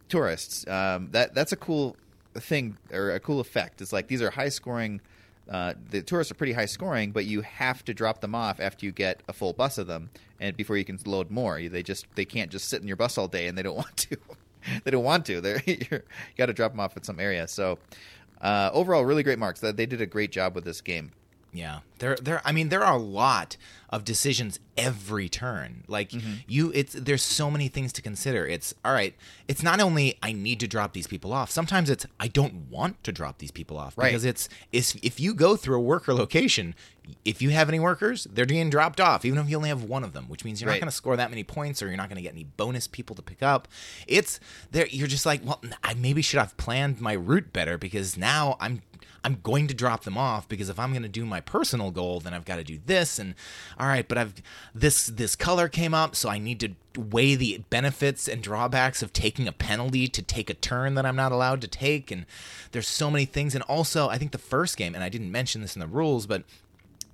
tourists. 0.09 0.66
Um, 0.66 1.09
that 1.12 1.35
that's 1.35 1.52
a 1.52 1.57
cool 1.57 1.96
thing 2.35 2.76
or 2.92 3.11
a 3.12 3.20
cool 3.20 3.40
effect. 3.40 3.81
It's 3.81 3.92
like 3.92 4.09
these 4.09 4.22
are 4.22 4.31
high 4.31 4.48
scoring. 4.48 5.00
Uh, 5.50 5.74
the 5.90 6.02
tourists 6.02 6.31
are 6.31 6.35
pretty 6.35 6.52
high 6.52 6.66
scoring, 6.66 7.11
but 7.11 7.24
you 7.24 7.42
have 7.42 7.85
to 7.85 7.92
drop 7.92 8.20
them 8.20 8.35
off 8.35 8.61
after 8.61 8.87
you 8.87 8.92
get 8.92 9.22
a 9.28 9.33
full 9.33 9.52
bus 9.52 9.76
of 9.76 9.87
them, 9.87 10.11
and 10.40 10.57
before 10.57 10.76
you 10.76 10.85
can 10.85 10.98
load 11.05 11.31
more. 11.31 11.61
They 11.61 11.83
just 11.83 12.07
they 12.14 12.24
can't 12.24 12.50
just 12.50 12.68
sit 12.68 12.81
in 12.81 12.88
your 12.88 12.96
bus 12.96 13.18
all 13.18 13.28
day, 13.28 13.48
and 13.48 13.59
they 13.59 13.62
don't 13.62 13.76
want 13.85 13.96
to. 13.96 14.16
they 14.85 14.90
don't 14.90 15.05
want 15.05 15.27
to. 15.27 15.40
They're 15.40 15.62
you 15.66 15.79
got 16.37 16.46
to 16.46 16.53
drop 16.53 16.72
them 16.72 16.81
off 16.81 16.96
at 16.96 17.05
some 17.05 17.20
area. 17.20 17.46
So 17.48 17.79
uh, 18.40 18.70
overall, 18.72 19.05
really 19.05 19.22
great 19.22 19.38
marks. 19.38 19.61
They 19.61 19.72
did 19.72 20.01
a 20.01 20.07
great 20.07 20.33
job 20.33 20.55
with 20.55 20.64
this 20.64 20.81
game. 20.81 21.12
Yeah, 21.55 21.81
there, 21.99 22.17
there. 22.17 22.41
I 22.47 22.53
mean, 22.53 22.71
there 22.71 22.83
are 22.83 22.95
a 22.95 22.99
lot 22.99 23.59
of 23.91 24.05
decisions 24.07 24.59
every 24.79 25.29
turn. 25.29 25.85
Like 25.87 26.09
Mm-hmm. 26.11 26.33
you, 26.49 26.73
it's 26.75 26.95
there's 26.95 27.21
so 27.23 27.51
many 27.51 27.69
things 27.69 27.93
to 27.93 28.01
consider. 28.03 28.47
It's 28.47 28.73
all 28.83 28.95
right. 28.95 29.15
It's 29.49 29.62
not 29.62 29.79
only 29.79 30.17
I 30.23 30.33
need 30.33 30.61
to 30.61 30.67
drop 30.67 30.95
these 30.95 31.07
people 31.07 31.31
off. 31.33 31.51
Sometimes 31.51 31.91
it's 31.91 32.07
I 32.19 32.29
don't 32.29 32.71
want 32.71 33.05
to 33.05 33.12
drop 33.12 33.37
these 33.37 33.51
people 33.51 33.77
off 33.77 33.99
Right. 33.99 34.07
because 34.09 34.25
it's 34.25 34.49
is 34.73 34.99
if 35.03 35.21
you 35.21 35.35
go 35.35 35.55
through 35.57 35.77
a 35.77 35.81
worker 35.83 36.15
location, 36.15 36.75
if 37.27 37.43
you 37.43 37.51
have 37.51 37.69
any 37.69 37.79
workers, 37.81 38.27
they're 38.33 38.47
being 38.47 38.71
dropped 38.71 38.99
off, 38.99 39.27
even 39.27 39.38
if 39.38 39.51
you 39.51 39.57
only 39.59 39.69
have 39.69 39.83
one 39.83 40.05
of 40.05 40.15
them, 40.15 40.31
which 40.31 40.47
means 40.47 40.62
you're 40.62 40.69
Right. 40.69 40.77
not 40.77 40.81
going 40.87 40.91
to 40.91 40.97
score 40.97 41.17
that 41.19 41.29
many 41.29 41.45
points 41.45 41.83
or 41.83 41.88
you're 41.88 41.99
not 41.99 42.09
going 42.09 42.17
to 42.17 42.23
get 42.23 42.33
any 42.33 42.45
bonus 42.45 42.88
people 42.88 43.15
to 43.17 43.23
pick 43.23 43.43
up. 43.43 43.69
It's 44.07 44.41
there. 44.71 44.87
You're 44.87 45.07
just 45.07 45.27
like, 45.27 45.43
well, 45.45 45.61
I 45.85 45.93
maybe 45.93 46.23
should 46.23 46.41
have 46.41 46.57
planned 46.57 46.99
my 47.03 47.12
route 47.12 47.53
better 47.53 47.77
because 47.77 48.17
now 48.17 48.57
I'm 48.59 48.81
I'm 49.25 49.39
going 49.43 49.69
to 49.69 49.75
drop 49.75 50.03
them 50.05 50.19
off 50.19 50.49
because 50.49 50.69
if 50.69 50.79
I'm 50.79 50.91
going 50.91 51.03
to 51.03 51.09
do 51.09 51.25
my 51.25 51.41
personal 51.41 51.91
goal, 51.91 52.21
then 52.21 52.35
I've 52.35 52.45
got 52.45 52.57
to 52.57 52.65
do 52.65 52.81
this 52.85 53.19
and 53.19 53.35
all 53.79 53.87
right, 53.87 54.07
but 54.07 54.19
I've 54.19 54.35
this 54.75 55.07
this 55.07 55.37
color 55.37 55.69
came 55.69 55.95
up, 55.95 56.17
so 56.17 56.29
I 56.29 56.39
need 56.39 56.61
to 56.61 56.71
weigh 57.01 57.35
the 57.35 57.63
benefits 57.71 58.29
and 58.29 58.43
drawbacks 58.43 59.03
of 59.03 59.13
taking 59.13 59.47
a 59.47 59.53
penalty 59.53 60.09
to 60.09 60.23
take 60.23 60.51
a 60.51 60.55
turn 60.55 60.95
that 60.95 61.07
I'm 61.07 61.17
not 61.17 61.33
allowed 61.33 61.61
to 61.63 61.69
take 61.69 62.11
and 62.11 62.27
there's 62.73 62.89
so 62.89 63.11
many 63.11 63.25
things. 63.25 63.55
And 63.55 63.63
also 63.65 64.09
I 64.09 64.19
think 64.19 64.33
the 64.33 64.39
first 64.39 64.77
game 64.77 64.95
and 64.95 65.05
I 65.05 65.09
didn't 65.09 65.33
mention 65.33 65.61
this 65.61 65.77
in 65.77 65.81
the 65.81 65.87
rules, 65.87 66.27
but 66.27 66.43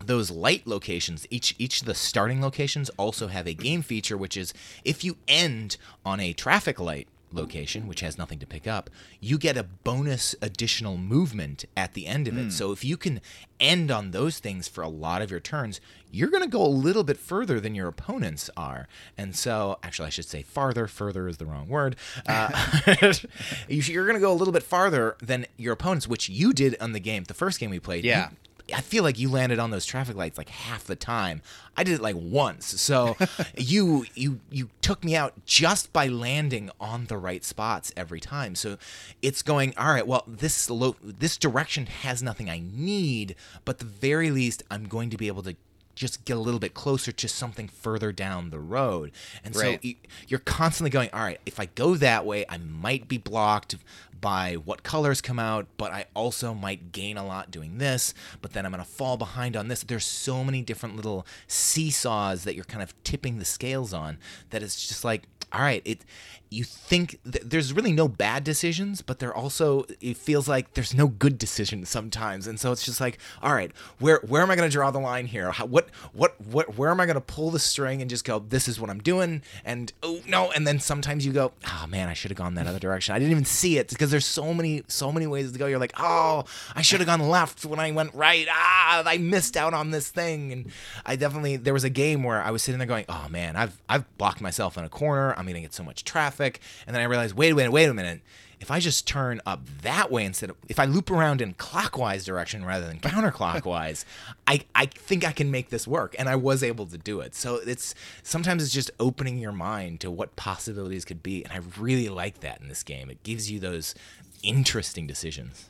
those 0.04 0.30
light 0.30 0.66
locations 0.66 1.26
each 1.28 1.54
each 1.58 1.80
of 1.80 1.86
the 1.86 1.94
starting 1.94 2.40
locations 2.40 2.88
also 2.90 3.26
have 3.26 3.48
a 3.48 3.52
game 3.52 3.82
feature 3.82 4.16
which 4.16 4.36
is 4.36 4.54
if 4.84 5.02
you 5.02 5.16
end 5.26 5.76
on 6.06 6.20
a 6.20 6.32
traffic 6.32 6.78
light 6.78 7.08
location 7.32 7.86
which 7.86 8.00
has 8.00 8.16
nothing 8.16 8.38
to 8.38 8.46
pick 8.46 8.66
up 8.66 8.88
you 9.20 9.36
get 9.38 9.56
a 9.56 9.62
bonus 9.62 10.34
additional 10.40 10.96
movement 10.96 11.64
at 11.76 11.92
the 11.94 12.06
end 12.06 12.26
of 12.28 12.38
it. 12.38 12.52
So 12.52 12.72
if 12.72 12.84
you 12.84 12.96
can 12.96 13.20
end 13.60 13.90
on 13.90 14.12
those 14.12 14.38
things 14.38 14.66
for 14.68 14.82
a 14.82 14.88
lot 14.88 15.20
of 15.22 15.30
your 15.30 15.40
turns 15.40 15.80
you're 16.10 16.30
going 16.30 16.42
to 16.42 16.48
go 16.48 16.62
a 16.64 16.66
little 16.66 17.04
bit 17.04 17.18
further 17.18 17.60
than 17.60 17.74
your 17.74 17.86
opponents 17.86 18.48
are. 18.56 18.88
And 19.18 19.36
so 19.36 19.78
actually 19.82 20.06
i 20.06 20.10
should 20.10 20.24
say 20.24 20.40
farther. 20.42 20.86
Further 20.86 21.28
is 21.28 21.36
the 21.36 21.44
wrong 21.44 21.68
word. 21.68 21.96
Uh, 22.26 22.48
you- 23.68 23.82
you're 23.82 24.06
going 24.06 24.16
to 24.16 24.20
go 24.20 24.32
a 24.32 24.34
little 24.34 24.52
bit 24.52 24.62
farther 24.62 25.16
than 25.20 25.46
your 25.58 25.74
opponents 25.74 26.08
which 26.08 26.28
you 26.30 26.52
did 26.54 26.76
on 26.80 26.92
the 26.92 27.00
game 27.00 27.24
the 27.24 27.34
first 27.34 27.60
game 27.60 27.70
we 27.70 27.78
played. 27.80 28.04
You- 28.04 28.10
Yeah. 28.10 28.28
I 28.74 28.80
feel 28.80 29.02
like 29.02 29.18
you 29.18 29.30
landed 29.30 29.58
on 29.58 29.70
those 29.70 29.86
traffic 29.86 30.16
lights 30.16 30.36
like 30.36 30.48
half 30.48 30.84
the 30.84 30.96
time. 30.96 31.42
I 31.76 31.84
did 31.84 31.94
it 31.94 32.00
like 32.00 32.16
once. 32.18 32.80
So 32.80 33.16
you 33.56 34.04
you 34.14 34.40
you 34.50 34.70
took 34.82 35.04
me 35.04 35.16
out 35.16 35.44
just 35.46 35.92
by 35.92 36.08
landing 36.08 36.70
on 36.80 37.06
the 37.06 37.16
right 37.16 37.44
spots 37.44 37.92
every 37.96 38.20
time. 38.20 38.54
So 38.54 38.76
it's 39.22 39.42
going, 39.42 39.74
all 39.76 39.92
right, 39.92 40.06
well, 40.06 40.24
this 40.26 40.68
lo- 40.68 40.96
this 41.02 41.36
direction 41.36 41.86
has 41.86 42.22
nothing 42.22 42.50
I 42.50 42.60
need, 42.62 43.36
but 43.64 43.78
the 43.78 43.84
very 43.84 44.30
least 44.30 44.62
I'm 44.70 44.84
going 44.84 45.10
to 45.10 45.16
be 45.16 45.28
able 45.28 45.42
to 45.44 45.56
just 45.98 46.24
get 46.24 46.36
a 46.36 46.40
little 46.40 46.60
bit 46.60 46.74
closer 46.74 47.12
to 47.12 47.28
something 47.28 47.68
further 47.68 48.12
down 48.12 48.50
the 48.50 48.60
road. 48.60 49.12
And 49.44 49.54
so 49.54 49.62
Right. 49.62 49.80
y- 49.84 49.96
you're 50.28 50.38
constantly 50.40 50.90
going, 50.90 51.10
all 51.12 51.20
right, 51.20 51.40
if 51.44 51.58
I 51.60 51.66
go 51.66 51.96
that 51.96 52.24
way, 52.24 52.44
I 52.48 52.56
might 52.58 53.08
be 53.08 53.18
blocked 53.18 53.76
by 54.20 54.54
what 54.54 54.82
colors 54.82 55.20
come 55.20 55.38
out, 55.38 55.66
but 55.76 55.92
I 55.92 56.06
also 56.14 56.52
might 56.52 56.90
gain 56.90 57.16
a 57.16 57.24
lot 57.24 57.50
doing 57.52 57.78
this, 57.78 58.14
but 58.42 58.52
then 58.52 58.66
I'm 58.66 58.72
going 58.72 58.82
to 58.84 58.90
fall 58.90 59.16
behind 59.16 59.56
on 59.56 59.68
this. 59.68 59.82
There's 59.84 60.04
so 60.06 60.42
many 60.42 60.60
different 60.62 60.96
little 60.96 61.24
seesaws 61.46 62.44
that 62.44 62.54
you're 62.54 62.64
kind 62.64 62.82
of 62.82 62.92
tipping 63.04 63.38
the 63.38 63.44
scales 63.44 63.92
on 63.92 64.18
that 64.50 64.62
it's 64.62 64.88
just 64.88 65.04
like, 65.04 65.24
all 65.52 65.60
right, 65.60 65.82
it 65.84 66.04
you 66.50 66.64
think 66.64 67.18
th- 67.30 67.44
there's 67.44 67.72
really 67.72 67.92
no 67.92 68.08
bad 68.08 68.42
decisions, 68.42 69.02
but 69.02 69.18
there 69.18 69.34
also 69.34 69.84
it 70.00 70.16
feels 70.16 70.48
like 70.48 70.74
there's 70.74 70.94
no 70.94 71.08
good 71.08 71.38
decisions 71.38 71.88
sometimes, 71.88 72.46
and 72.46 72.58
so 72.58 72.72
it's 72.72 72.84
just 72.84 73.00
like, 73.00 73.18
all 73.42 73.52
right, 73.54 73.70
where 73.98 74.20
where 74.26 74.42
am 74.42 74.50
I 74.50 74.56
going 74.56 74.68
to 74.68 74.72
draw 74.72 74.90
the 74.90 74.98
line 74.98 75.26
here? 75.26 75.50
How, 75.50 75.66
what 75.66 75.88
what 76.12 76.40
what 76.40 76.76
where 76.76 76.90
am 76.90 77.00
I 77.00 77.06
going 77.06 77.16
to 77.16 77.20
pull 77.20 77.50
the 77.50 77.58
string 77.58 78.00
and 78.00 78.08
just 78.08 78.24
go, 78.24 78.38
this 78.38 78.68
is 78.68 78.80
what 78.80 78.90
I'm 78.90 79.00
doing, 79.00 79.42
and 79.64 79.92
oh 80.02 80.20
no, 80.26 80.50
and 80.52 80.66
then 80.66 80.80
sometimes 80.80 81.26
you 81.26 81.32
go, 81.32 81.52
oh 81.66 81.86
man, 81.88 82.08
I 82.08 82.14
should 82.14 82.30
have 82.30 82.38
gone 82.38 82.54
that 82.54 82.66
other 82.66 82.78
direction. 82.78 83.14
I 83.14 83.18
didn't 83.18 83.32
even 83.32 83.44
see 83.44 83.78
it 83.78 83.88
because 83.88 84.10
there's 84.10 84.26
so 84.26 84.54
many 84.54 84.84
so 84.88 85.12
many 85.12 85.26
ways 85.26 85.52
to 85.52 85.58
go. 85.58 85.66
You're 85.66 85.78
like, 85.78 85.94
oh, 85.98 86.44
I 86.74 86.82
should 86.82 87.00
have 87.00 87.06
gone 87.06 87.20
left 87.28 87.64
when 87.64 87.78
I 87.78 87.90
went 87.90 88.14
right. 88.14 88.46
Ah, 88.50 89.02
I 89.04 89.18
missed 89.18 89.56
out 89.56 89.74
on 89.74 89.90
this 89.90 90.08
thing, 90.08 90.52
and 90.52 90.72
I 91.04 91.16
definitely 91.16 91.56
there 91.56 91.74
was 91.74 91.84
a 91.84 91.90
game 91.90 92.22
where 92.22 92.42
I 92.42 92.50
was 92.50 92.62
sitting 92.62 92.78
there 92.78 92.88
going, 92.88 93.04
oh 93.08 93.26
man, 93.28 93.56
I've 93.56 93.78
I've 93.88 94.16
blocked 94.16 94.40
myself 94.40 94.78
in 94.78 94.84
a 94.84 94.88
corner. 94.88 95.34
I'm 95.38 95.46
gonna 95.46 95.60
get 95.60 95.72
so 95.72 95.84
much 95.84 96.04
traffic, 96.04 96.60
and 96.86 96.94
then 96.94 97.00
I 97.02 97.06
realized, 97.06 97.36
wait 97.36 97.52
a 97.52 97.54
minute, 97.54 97.70
wait 97.72 97.88
a 97.88 97.94
minute. 97.94 98.20
If 98.60 98.72
I 98.72 98.80
just 98.80 99.06
turn 99.06 99.40
up 99.46 99.60
that 99.82 100.10
way 100.10 100.24
instead 100.24 100.50
of 100.50 100.56
if 100.68 100.80
I 100.80 100.84
loop 100.84 101.12
around 101.12 101.40
in 101.40 101.54
clockwise 101.54 102.24
direction 102.24 102.64
rather 102.64 102.86
than 102.88 102.98
counterclockwise, 102.98 104.04
I 104.48 104.62
I 104.74 104.86
think 104.86 105.24
I 105.24 105.30
can 105.30 105.50
make 105.52 105.70
this 105.70 105.86
work, 105.86 106.16
and 106.18 106.28
I 106.28 106.34
was 106.34 106.64
able 106.64 106.86
to 106.86 106.98
do 106.98 107.20
it. 107.20 107.36
So 107.36 107.56
it's 107.56 107.94
sometimes 108.24 108.64
it's 108.64 108.72
just 108.72 108.90
opening 108.98 109.38
your 109.38 109.52
mind 109.52 110.00
to 110.00 110.10
what 110.10 110.34
possibilities 110.34 111.04
could 111.04 111.22
be, 111.22 111.44
and 111.44 111.52
I 111.52 111.60
really 111.80 112.08
like 112.08 112.40
that 112.40 112.60
in 112.60 112.68
this 112.68 112.82
game. 112.82 113.10
It 113.10 113.22
gives 113.22 113.48
you 113.48 113.60
those 113.60 113.94
interesting 114.42 115.06
decisions. 115.06 115.68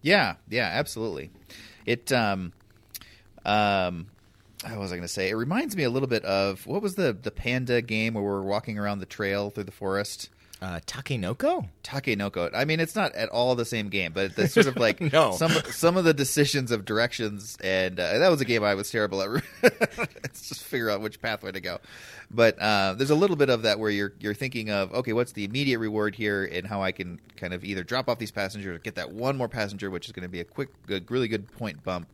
Yeah, 0.00 0.36
yeah, 0.48 0.70
absolutely. 0.72 1.30
It 1.86 2.12
um 2.12 2.52
um 3.44 4.06
what 4.64 4.78
was 4.78 4.92
I 4.92 4.96
going 4.96 5.02
to 5.02 5.08
say? 5.08 5.28
It 5.30 5.34
reminds 5.34 5.76
me 5.76 5.84
a 5.84 5.90
little 5.90 6.08
bit 6.08 6.24
of 6.24 6.66
what 6.66 6.82
was 6.82 6.94
the 6.96 7.12
the 7.12 7.30
panda 7.30 7.80
game 7.82 8.14
where 8.14 8.22
we're 8.24 8.42
walking 8.42 8.78
around 8.78 8.98
the 9.00 9.06
trail 9.06 9.50
through 9.50 9.64
the 9.64 9.72
forest? 9.72 10.30
Uh, 10.60 10.80
Takenoko? 10.88 11.68
Takenoko. 11.84 12.50
I 12.52 12.64
mean, 12.64 12.80
it's 12.80 12.96
not 12.96 13.14
at 13.14 13.28
all 13.28 13.54
the 13.54 13.64
same 13.64 13.90
game, 13.90 14.10
but 14.12 14.36
it's 14.36 14.54
sort 14.54 14.66
of 14.66 14.76
like 14.86 15.00
No. 15.12 15.30
some 15.36 15.52
some 15.70 15.96
of 15.96 16.02
the 16.04 16.12
decisions 16.12 16.72
of 16.72 16.84
directions, 16.84 17.56
and 17.62 18.00
uh, 18.00 18.18
that 18.18 18.28
was 18.28 18.40
a 18.40 18.44
game 18.44 18.64
I 18.64 18.74
was 18.74 18.90
terrible 18.90 19.22
at. 19.22 19.30
Let's 19.62 20.48
just 20.48 20.64
figure 20.64 20.90
out 20.90 21.00
which 21.00 21.20
pathway 21.22 21.52
to 21.52 21.60
go. 21.60 21.78
But 22.28 22.58
uh, 22.60 22.94
there's 22.98 23.10
a 23.10 23.14
little 23.14 23.36
bit 23.36 23.50
of 23.50 23.62
that 23.62 23.78
where 23.78 23.90
you're 23.90 24.12
you're 24.18 24.34
thinking 24.34 24.68
of 24.70 24.92
okay, 24.92 25.12
what's 25.12 25.30
the 25.30 25.44
immediate 25.44 25.78
reward 25.78 26.16
here, 26.16 26.44
and 26.44 26.66
how 26.66 26.82
I 26.82 26.90
can 26.90 27.20
kind 27.36 27.54
of 27.54 27.64
either 27.64 27.84
drop 27.84 28.08
off 28.08 28.18
these 28.18 28.32
passengers 28.32 28.74
or 28.74 28.80
get 28.80 28.96
that 28.96 29.12
one 29.12 29.36
more 29.36 29.48
passenger, 29.48 29.90
which 29.90 30.06
is 30.06 30.12
going 30.12 30.24
to 30.24 30.28
be 30.28 30.40
a 30.40 30.44
quick, 30.44 30.70
good, 30.88 31.08
really 31.08 31.28
good 31.28 31.50
point 31.56 31.84
bump, 31.84 32.08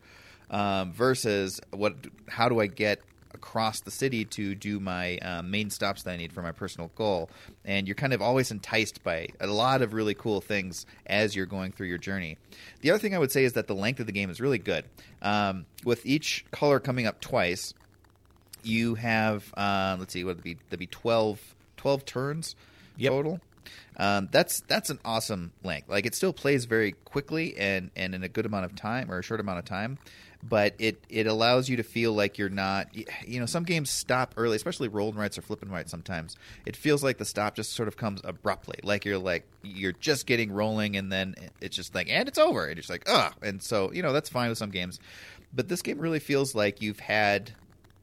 um, 0.50 0.92
versus 0.92 1.60
what? 1.70 1.94
How 2.28 2.48
do 2.48 2.60
I 2.60 2.66
get 2.66 3.00
across 3.34 3.80
the 3.80 3.90
city 3.90 4.24
to 4.24 4.54
do 4.54 4.80
my 4.80 5.18
um, 5.18 5.50
main 5.50 5.68
stops 5.68 6.04
that 6.04 6.12
I 6.12 6.16
need 6.16 6.32
for 6.32 6.40
my 6.40 6.52
personal 6.52 6.90
goal. 6.94 7.28
And 7.64 7.86
you're 7.86 7.94
kind 7.96 8.12
of 8.14 8.22
always 8.22 8.50
enticed 8.50 9.02
by 9.02 9.28
a 9.40 9.46
lot 9.46 9.82
of 9.82 9.92
really 9.92 10.14
cool 10.14 10.40
things 10.40 10.86
as 11.04 11.36
you're 11.36 11.44
going 11.44 11.72
through 11.72 11.88
your 11.88 11.98
journey. 11.98 12.38
The 12.80 12.90
other 12.90 12.98
thing 12.98 13.14
I 13.14 13.18
would 13.18 13.32
say 13.32 13.44
is 13.44 13.54
that 13.54 13.66
the 13.66 13.74
length 13.74 14.00
of 14.00 14.06
the 14.06 14.12
game 14.12 14.30
is 14.30 14.40
really 14.40 14.58
good. 14.58 14.84
Um, 15.20 15.66
with 15.84 16.06
each 16.06 16.44
color 16.52 16.80
coming 16.80 17.06
up 17.06 17.20
twice, 17.20 17.74
you 18.62 18.94
have 18.94 19.52
uh, 19.56 19.96
let's 19.98 20.12
see, 20.12 20.24
what 20.24 20.36
would 20.36 20.44
be 20.44 20.54
that'd 20.70 20.78
be 20.78 20.86
12, 20.86 21.54
12 21.76 22.04
turns 22.04 22.56
Yep. 22.96 23.12
total. 23.12 23.40
Um, 23.96 24.28
that's 24.30 24.60
that's 24.60 24.90
an 24.90 24.98
awesome 25.04 25.52
length. 25.62 25.88
Like 25.88 26.06
it 26.06 26.14
still 26.14 26.32
plays 26.32 26.64
very 26.64 26.92
quickly 26.92 27.56
and 27.56 27.90
and 27.96 28.14
in 28.14 28.22
a 28.22 28.28
good 28.28 28.46
amount 28.46 28.64
of 28.66 28.74
time 28.76 29.10
or 29.10 29.18
a 29.18 29.22
short 29.22 29.40
amount 29.40 29.58
of 29.58 29.64
time, 29.64 29.98
but 30.46 30.74
it 30.78 31.02
it 31.08 31.26
allows 31.26 31.68
you 31.68 31.76
to 31.76 31.82
feel 31.82 32.12
like 32.12 32.38
you're 32.38 32.48
not. 32.48 32.88
You 33.26 33.40
know, 33.40 33.46
some 33.46 33.64
games 33.64 33.90
stop 33.90 34.34
early, 34.36 34.56
especially 34.56 34.88
rolling 34.88 35.16
rights 35.16 35.38
or 35.38 35.42
flipping 35.42 35.70
rights. 35.70 35.90
Sometimes 35.90 36.36
it 36.66 36.76
feels 36.76 37.02
like 37.02 37.18
the 37.18 37.24
stop 37.24 37.54
just 37.54 37.72
sort 37.72 37.88
of 37.88 37.96
comes 37.96 38.20
abruptly, 38.24 38.78
like 38.82 39.04
you're 39.04 39.18
like 39.18 39.46
you're 39.62 39.92
just 39.92 40.26
getting 40.26 40.52
rolling 40.52 40.96
and 40.96 41.10
then 41.10 41.34
it's 41.60 41.76
just 41.76 41.94
like 41.94 42.08
and 42.10 42.28
it's 42.28 42.38
over. 42.38 42.66
And 42.66 42.78
it's 42.78 42.90
like 42.90 43.04
ugh. 43.08 43.32
And 43.42 43.62
so 43.62 43.92
you 43.92 44.02
know 44.02 44.12
that's 44.12 44.28
fine 44.28 44.48
with 44.48 44.58
some 44.58 44.70
games, 44.70 45.00
but 45.54 45.68
this 45.68 45.82
game 45.82 45.98
really 45.98 46.20
feels 46.20 46.54
like 46.54 46.82
you've 46.82 47.00
had 47.00 47.52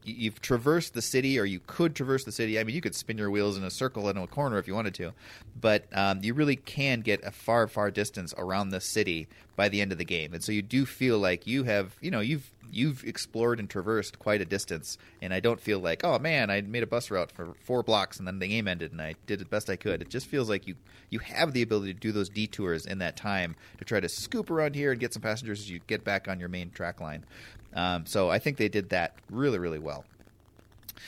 you've 0.03 0.41
traversed 0.41 0.93
the 0.93 1.01
city 1.01 1.39
or 1.39 1.45
you 1.45 1.59
could 1.65 1.95
traverse 1.95 2.23
the 2.23 2.31
city. 2.31 2.59
I 2.59 2.63
mean 2.63 2.75
you 2.75 2.81
could 2.81 2.95
spin 2.95 3.17
your 3.17 3.29
wheels 3.29 3.57
in 3.57 3.63
a 3.63 3.71
circle 3.71 4.09
in 4.09 4.17
a 4.17 4.27
corner 4.27 4.57
if 4.57 4.67
you 4.67 4.75
wanted 4.75 4.95
to 4.95 5.13
but 5.59 5.85
um, 5.93 6.19
you 6.23 6.33
really 6.33 6.55
can 6.55 7.01
get 7.01 7.23
a 7.23 7.31
far 7.31 7.67
far 7.67 7.91
distance 7.91 8.33
around 8.37 8.69
the 8.69 8.81
city 8.81 9.27
by 9.55 9.69
the 9.69 9.81
end 9.81 9.91
of 9.91 9.97
the 9.97 10.05
game. 10.05 10.33
And 10.33 10.43
so 10.43 10.51
you 10.51 10.61
do 10.61 10.85
feel 10.85 11.19
like 11.19 11.45
you 11.45 11.63
have 11.63 11.95
you 12.01 12.11
know 12.11 12.19
you've 12.19 12.51
you've 12.71 13.03
explored 13.03 13.59
and 13.59 13.69
traversed 13.69 14.17
quite 14.17 14.39
a 14.39 14.45
distance 14.45 14.97
and 15.21 15.33
i 15.33 15.41
don't 15.41 15.59
feel 15.59 15.79
like 15.79 16.05
oh 16.05 16.17
man 16.17 16.49
i 16.49 16.61
made 16.61 16.83
a 16.83 16.87
bus 16.87 17.11
route 17.11 17.29
for 17.29 17.53
four 17.65 17.83
blocks 17.83 18.17
and 18.17 18.25
then 18.25 18.39
the 18.39 18.47
game 18.47 18.65
ended 18.65 18.93
and 18.93 19.01
i 19.01 19.13
did 19.27 19.39
the 19.39 19.45
best 19.45 19.69
i 19.69 19.75
could. 19.75 20.01
It 20.01 20.09
just 20.09 20.27
feels 20.27 20.49
like 20.49 20.67
you 20.67 20.75
you 21.09 21.19
have 21.19 21.51
the 21.51 21.61
ability 21.61 21.93
to 21.93 21.99
do 21.99 22.13
those 22.13 22.29
detours 22.29 22.85
in 22.85 22.99
that 22.99 23.17
time 23.17 23.55
to 23.77 23.85
try 23.85 23.99
to 23.99 24.07
scoop 24.07 24.49
around 24.49 24.75
here 24.75 24.91
and 24.91 24.99
get 24.99 25.13
some 25.13 25.21
passengers 25.21 25.59
as 25.59 25.69
you 25.69 25.81
get 25.87 26.03
back 26.05 26.27
on 26.27 26.39
your 26.39 26.49
main 26.49 26.71
track 26.71 27.01
line 27.01 27.25
um, 27.73 28.05
so 28.05 28.29
i 28.29 28.37
think 28.39 28.57
they 28.57 28.69
did 28.69 28.89
that 28.89 29.15
really 29.29 29.59
really 29.59 29.79
well 29.79 30.03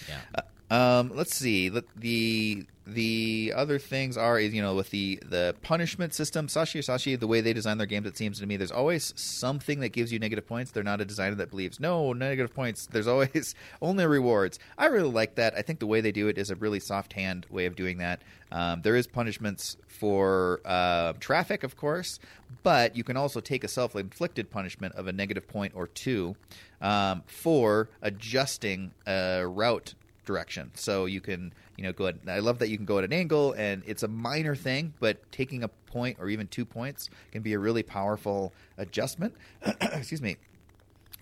Yeah. 0.10 0.20
uh, 0.36 0.42
Um, 0.70 1.12
let's 1.14 1.36
see. 1.36 1.70
The 1.70 2.66
the 2.86 3.54
other 3.56 3.80
things 3.80 4.18
are 4.18 4.40
you 4.40 4.62
know 4.62 4.76
with 4.76 4.90
the 4.90 5.20
the 5.26 5.56
punishment 5.62 6.14
system, 6.14 6.48
Saashi 6.48 6.80
Saashi, 6.80 7.18
the 7.18 7.28
way 7.28 7.42
they 7.42 7.54
design 7.54 7.78
their 7.78 7.88
games, 7.88 8.08
it 8.08 8.18
seems 8.18 8.40
to 8.40 8.46
me 8.46 8.58
there's 8.58 8.72
always 8.72 9.14
something 9.16 9.80
that 9.80 9.90
gives 9.90 10.12
you 10.12 10.20
negative 10.20 10.46
points. 10.48 10.72
They're 10.72 10.84
not 10.84 11.00
a 11.00 11.06
designer 11.06 11.36
that 11.36 11.50
believes 11.50 11.80
no 11.80 12.14
negative 12.14 12.54
points. 12.54 12.88
There's 12.88 13.08
always 13.08 13.56
only 13.82 14.06
rewards. 14.06 14.60
I 14.78 14.88
really 14.88 15.10
like 15.10 15.36
that. 15.36 15.54
I 15.56 15.62
think 15.62 15.80
the 15.80 15.88
way 15.88 16.02
they 16.02 16.12
do 16.12 16.28
it 16.28 16.38
is 16.38 16.50
a 16.50 16.56
really 16.56 16.80
soft 16.80 17.14
hand 17.14 17.46
way 17.50 17.66
of 17.66 17.76
doing 17.76 18.00
that. 18.00 18.22
Um, 18.52 18.82
there 18.82 18.96
is 18.96 19.08
punishments 19.08 19.78
for 19.88 20.62
uh, 20.66 21.14
traffic, 21.20 21.64
of 21.64 21.78
course, 21.78 22.20
but 22.64 22.96
you 22.96 23.04
can 23.04 23.18
also 23.18 23.40
take 23.40 23.64
a 23.64 23.68
self 23.68 23.96
inflicted 23.96 24.52
punishment 24.52 24.96
of 24.96 25.08
a 25.08 25.14
negative 25.14 25.48
point 25.48 25.74
or 25.76 25.88
two 25.88 26.36
um, 26.82 27.24
for 27.28 27.90
adjusting 28.02 28.92
a 29.08 29.48
route 29.48 29.94
direction. 30.26 30.72
So 30.76 31.06
you 31.06 31.22
can, 31.22 31.54
you 31.78 31.84
know, 31.84 31.94
go 31.94 32.08
at, 32.08 32.16
I 32.28 32.40
love 32.40 32.60
that 32.60 32.70
you 32.70 32.78
can 32.78 32.86
go 32.86 32.98
at 32.98 33.04
an 33.04 33.14
angle 33.14 33.54
and 33.54 33.84
it's 33.86 34.04
a 34.04 34.08
minor 34.08 34.56
thing, 34.56 34.94
but 35.00 35.32
taking 35.32 35.64
a 35.64 35.68
point 35.68 36.18
or 36.20 36.30
even 36.30 36.48
two 36.48 36.66
points 36.66 37.10
can 37.32 37.42
be 37.42 37.54
a 37.54 37.60
really 37.60 37.84
powerful 37.84 38.54
adjustment. 38.78 39.36
Excuse 39.82 40.22
me. 40.22 40.38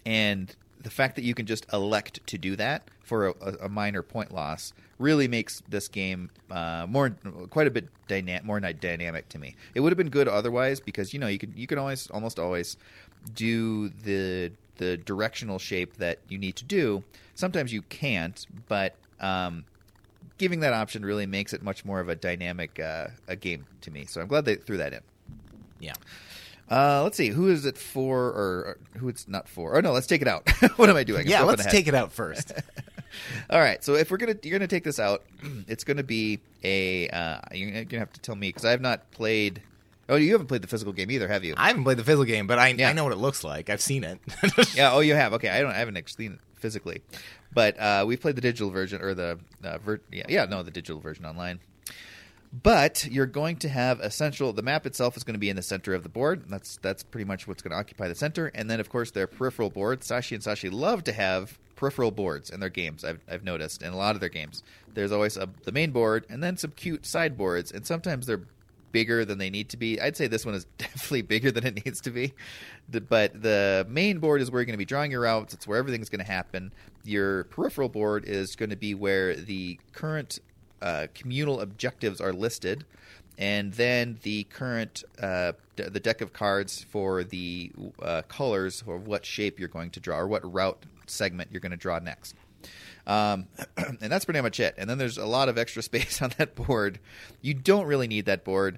And 0.06 0.56
the 0.82 0.90
fact 0.90 1.16
that 1.16 1.24
you 1.24 1.34
can 1.34 1.46
just 1.46 1.72
elect 1.72 2.26
to 2.28 2.38
do 2.38 2.56
that 2.56 2.88
for 3.04 3.28
a, 3.28 3.34
a 3.64 3.70
minor 3.70 4.02
point 4.02 4.34
loss 4.34 4.74
really 4.98 5.28
makes 5.28 5.62
this 5.70 5.88
game 5.88 6.30
uh, 6.50 6.86
more, 6.88 7.10
quite 7.50 7.68
a 7.68 7.72
bit 7.72 7.88
dyna- 8.08 8.42
more 8.44 8.60
dynamic 8.60 9.30
to 9.30 9.40
me. 9.40 9.56
It 9.76 9.82
would 9.82 9.92
have 9.92 9.98
been 9.98 10.10
good 10.10 10.28
otherwise 10.28 10.80
because 10.80 11.14
you 11.14 11.20
know 11.20 11.28
you 11.28 11.38
can 11.38 11.54
you 11.56 11.68
can 11.68 11.78
always 11.78 12.10
almost 12.10 12.40
always 12.40 12.78
do 13.36 13.90
the 13.90 14.52
the 14.78 14.98
directional 14.98 15.60
shape 15.60 15.98
that 15.98 16.20
you 16.28 16.38
need 16.38 16.56
to 16.56 16.66
do. 16.66 17.04
Sometimes 17.42 17.74
you 17.74 17.82
can't, 17.82 18.46
but 18.68 18.96
um, 19.20 19.66
giving 20.38 20.60
that 20.60 20.74
option 20.74 21.04
really 21.04 21.26
makes 21.26 21.54
it 21.54 21.64
much 21.64 21.84
more 21.84 22.00
of 22.00 22.08
a 22.08 22.16
dynamic 22.16 22.80
uh, 22.80 23.08
a 23.28 23.36
game 23.36 23.66
to 23.82 23.90
me. 23.90 24.06
So 24.06 24.22
I'm 24.22 24.28
glad 24.28 24.46
they 24.46 24.56
threw 24.56 24.78
that 24.78 24.94
in. 24.94 25.00
Yeah. 25.80 25.94
Uh, 26.70 27.02
let's 27.02 27.18
see, 27.18 27.30
who 27.30 27.50
is 27.50 27.66
it 27.66 27.80
for, 27.80 28.28
or, 28.28 28.34
or 28.36 28.78
who 29.00 29.10
it's 29.10 29.28
not 29.28 29.50
for? 29.50 29.76
Oh 29.76 29.82
no, 29.82 29.92
let's 29.92 30.06
take 30.06 30.22
it 30.22 30.28
out. 30.28 30.48
what 30.78 30.88
am 30.88 30.96
I 30.96 31.04
doing? 31.04 31.22
I'm 31.22 31.28
Yeah, 31.28 31.42
let's 31.42 31.62
ahead. 31.62 31.72
take 31.72 31.88
it 31.88 31.96
out 31.96 32.12
first. 32.12 32.54
All 33.50 33.60
right, 33.60 33.84
so 33.84 33.96
if 33.96 34.12
we're 34.12 34.18
gonna 34.18 34.36
you're 34.44 34.58
gonna 34.58 34.68
take 34.68 34.84
this 34.84 35.00
out, 35.00 35.24
it's 35.68 35.84
gonna 35.84 36.04
be 36.04 36.40
a 36.64 37.10
uh, 37.10 37.40
you're 37.54 37.84
gonna 37.86 38.00
have 38.00 38.14
to 38.14 38.22
tell 38.22 38.36
me 38.36 38.50
because 38.50 38.66
I 38.66 38.72
have 38.72 38.82
not 38.82 39.10
played. 39.12 39.64
Oh, 40.10 40.16
you 40.18 40.32
haven't 40.34 40.48
played 40.48 40.62
the 40.62 40.68
physical 40.68 40.92
game 40.94 41.10
either, 41.12 41.28
have 41.28 41.44
you? 41.44 41.54
I 41.58 41.68
haven't 41.68 41.84
played 41.84 41.98
the 41.98 42.04
physical 42.04 42.26
game, 42.26 42.48
but 42.48 42.60
I 42.60 42.70
Yeah. 42.70 42.90
I 42.90 42.94
know 42.94 43.04
what 43.04 43.14
it 43.14 43.20
looks 43.20 43.44
like. 43.44 43.70
I've 43.70 43.82
seen 43.82 44.04
it. 44.04 44.20
yeah. 44.76 44.92
Oh, 44.94 45.00
you 45.00 45.16
have. 45.16 45.34
Okay, 45.34 45.50
I 45.50 45.62
don't. 45.62 45.72
I 45.72 45.78
haven't 45.78 45.98
actually 45.98 46.26
seen 46.26 46.34
it 46.34 46.40
physically, 46.56 47.02
but 47.54 47.80
uh, 47.80 48.04
we've 48.08 48.20
played 48.20 48.36
the 48.36 48.42
digital 48.42 48.72
version 48.72 49.02
or 49.02 49.14
the 49.14 49.40
uh, 49.64 49.78
ver- 49.78 50.02
yeah, 50.12 50.26
yeah, 50.28 50.46
no, 50.46 50.64
the 50.64 50.72
digital 50.72 51.00
version 51.00 51.26
online. 51.26 51.60
But 52.64 53.08
you're 53.10 53.28
going 53.28 53.56
to 53.58 53.70
have 53.70 54.02
essential. 54.02 54.52
The 54.52 54.62
map 54.62 54.86
itself 54.86 55.16
is 55.16 55.24
going 55.24 55.36
to 55.36 55.40
be 55.40 55.50
in 55.50 55.56
the 55.56 55.62
center 55.62 55.94
of 55.94 56.04
the 56.04 56.10
board. 56.10 56.50
That's 56.50 56.78
that's 56.82 57.02
pretty 57.04 57.24
much 57.24 57.48
what's 57.48 57.62
going 57.62 57.72
to 57.72 57.78
occupy 57.78 58.10
the 58.10 58.16
center. 58.16 58.48
And 58.54 58.70
then, 58.70 58.82
of 58.82 58.90
course, 58.90 59.12
their 59.12 59.28
peripheral 59.28 59.70
boards. 59.70 60.08
Saashi 60.10 60.34
and 60.34 60.44
Saashi 60.44 60.70
love 60.72 61.06
to 61.06 61.14
have 61.14 61.58
peripheral 61.78 62.12
boards 62.12 62.50
in 62.50 62.60
their 62.60 62.70
games. 62.70 63.06
I've, 63.06 63.22
I've 63.30 63.44
noticed 63.46 63.82
in 63.82 63.94
a 63.94 63.98
lot 63.98 64.16
of 64.16 64.20
their 64.20 64.30
games. 64.30 64.64
There's 64.94 65.14
always 65.14 65.38
a, 65.38 65.48
the 65.64 65.72
main 65.72 65.92
board 65.92 66.26
and 66.30 66.44
then 66.44 66.58
some 66.58 66.72
cute 66.72 67.06
sideboards, 67.06 67.72
and 67.72 67.88
sometimes 67.88 68.28
they're 68.28 68.42
bigger 68.92 69.26
than 69.26 69.38
they 69.38 69.50
need 69.50 69.70
to 69.70 69.78
be. 69.78 70.00
I'd 70.00 70.18
say 70.18 70.28
this 70.28 70.46
one 70.46 70.56
is 70.56 70.66
definitely 70.78 71.22
bigger 71.24 71.52
than 71.52 71.66
it 71.66 71.86
needs 71.86 72.02
to 72.02 72.12
be. 72.12 72.34
But 72.90 73.42
the 73.42 73.86
main 73.90 74.20
board 74.20 74.42
is 74.42 74.52
where 74.52 74.62
you're 74.62 74.66
going 74.66 74.74
to 74.74 74.78
be 74.78 74.86
drawing 74.86 75.12
your 75.12 75.22
routes. 75.22 75.54
It's 75.54 75.68
where 75.68 75.78
everything's 75.78 76.10
going 76.10 76.24
to 76.24 76.32
happen. 76.32 76.72
Your 77.04 77.46
peripheral 77.46 77.90
board 77.90 78.26
is 78.26 78.56
going 78.56 78.70
to 78.70 78.76
be 78.76 78.94
where 78.94 79.36
the 79.36 79.80
current 79.94 80.40
uh, 80.82 81.08
communal 81.14 81.62
objectives 81.62 82.20
are 82.20 82.34
listed, 82.34 82.86
and 83.38 83.74
then 83.74 84.18
the 84.24 84.44
current 84.46 85.04
uh, 85.22 85.54
d- 85.76 85.84
the 85.84 86.00
deck 86.00 86.22
of 86.22 86.34
cards 86.34 86.86
for 86.90 87.24
the 87.24 87.72
uh, 88.02 88.24
colors 88.28 88.84
or 88.86 88.98
what 88.98 89.26
shape 89.26 89.60
you're 89.60 89.70
going 89.70 89.92
to 89.92 90.00
draw 90.00 90.20
or 90.20 90.28
what 90.28 90.52
route 90.52 90.86
segment 91.08 91.50
you're 91.52 91.62
going 91.62 91.72
to 91.72 91.78
draw 91.78 92.00
next. 92.00 92.36
Um, 93.08 93.48
and 93.78 94.12
that's 94.12 94.26
pretty 94.26 94.42
much 94.42 94.60
it. 94.60 94.76
And 94.78 94.90
then 94.90 94.98
there's 94.98 95.18
a 95.18 95.26
lot 95.26 95.50
of 95.50 95.58
extra 95.58 95.82
space 95.92 96.22
on 96.22 96.32
that 96.38 96.56
board. 96.56 97.00
You 97.42 97.54
don't 97.54 97.86
really 97.86 98.08
need 98.08 98.26
that 98.26 98.44
board. 98.44 98.78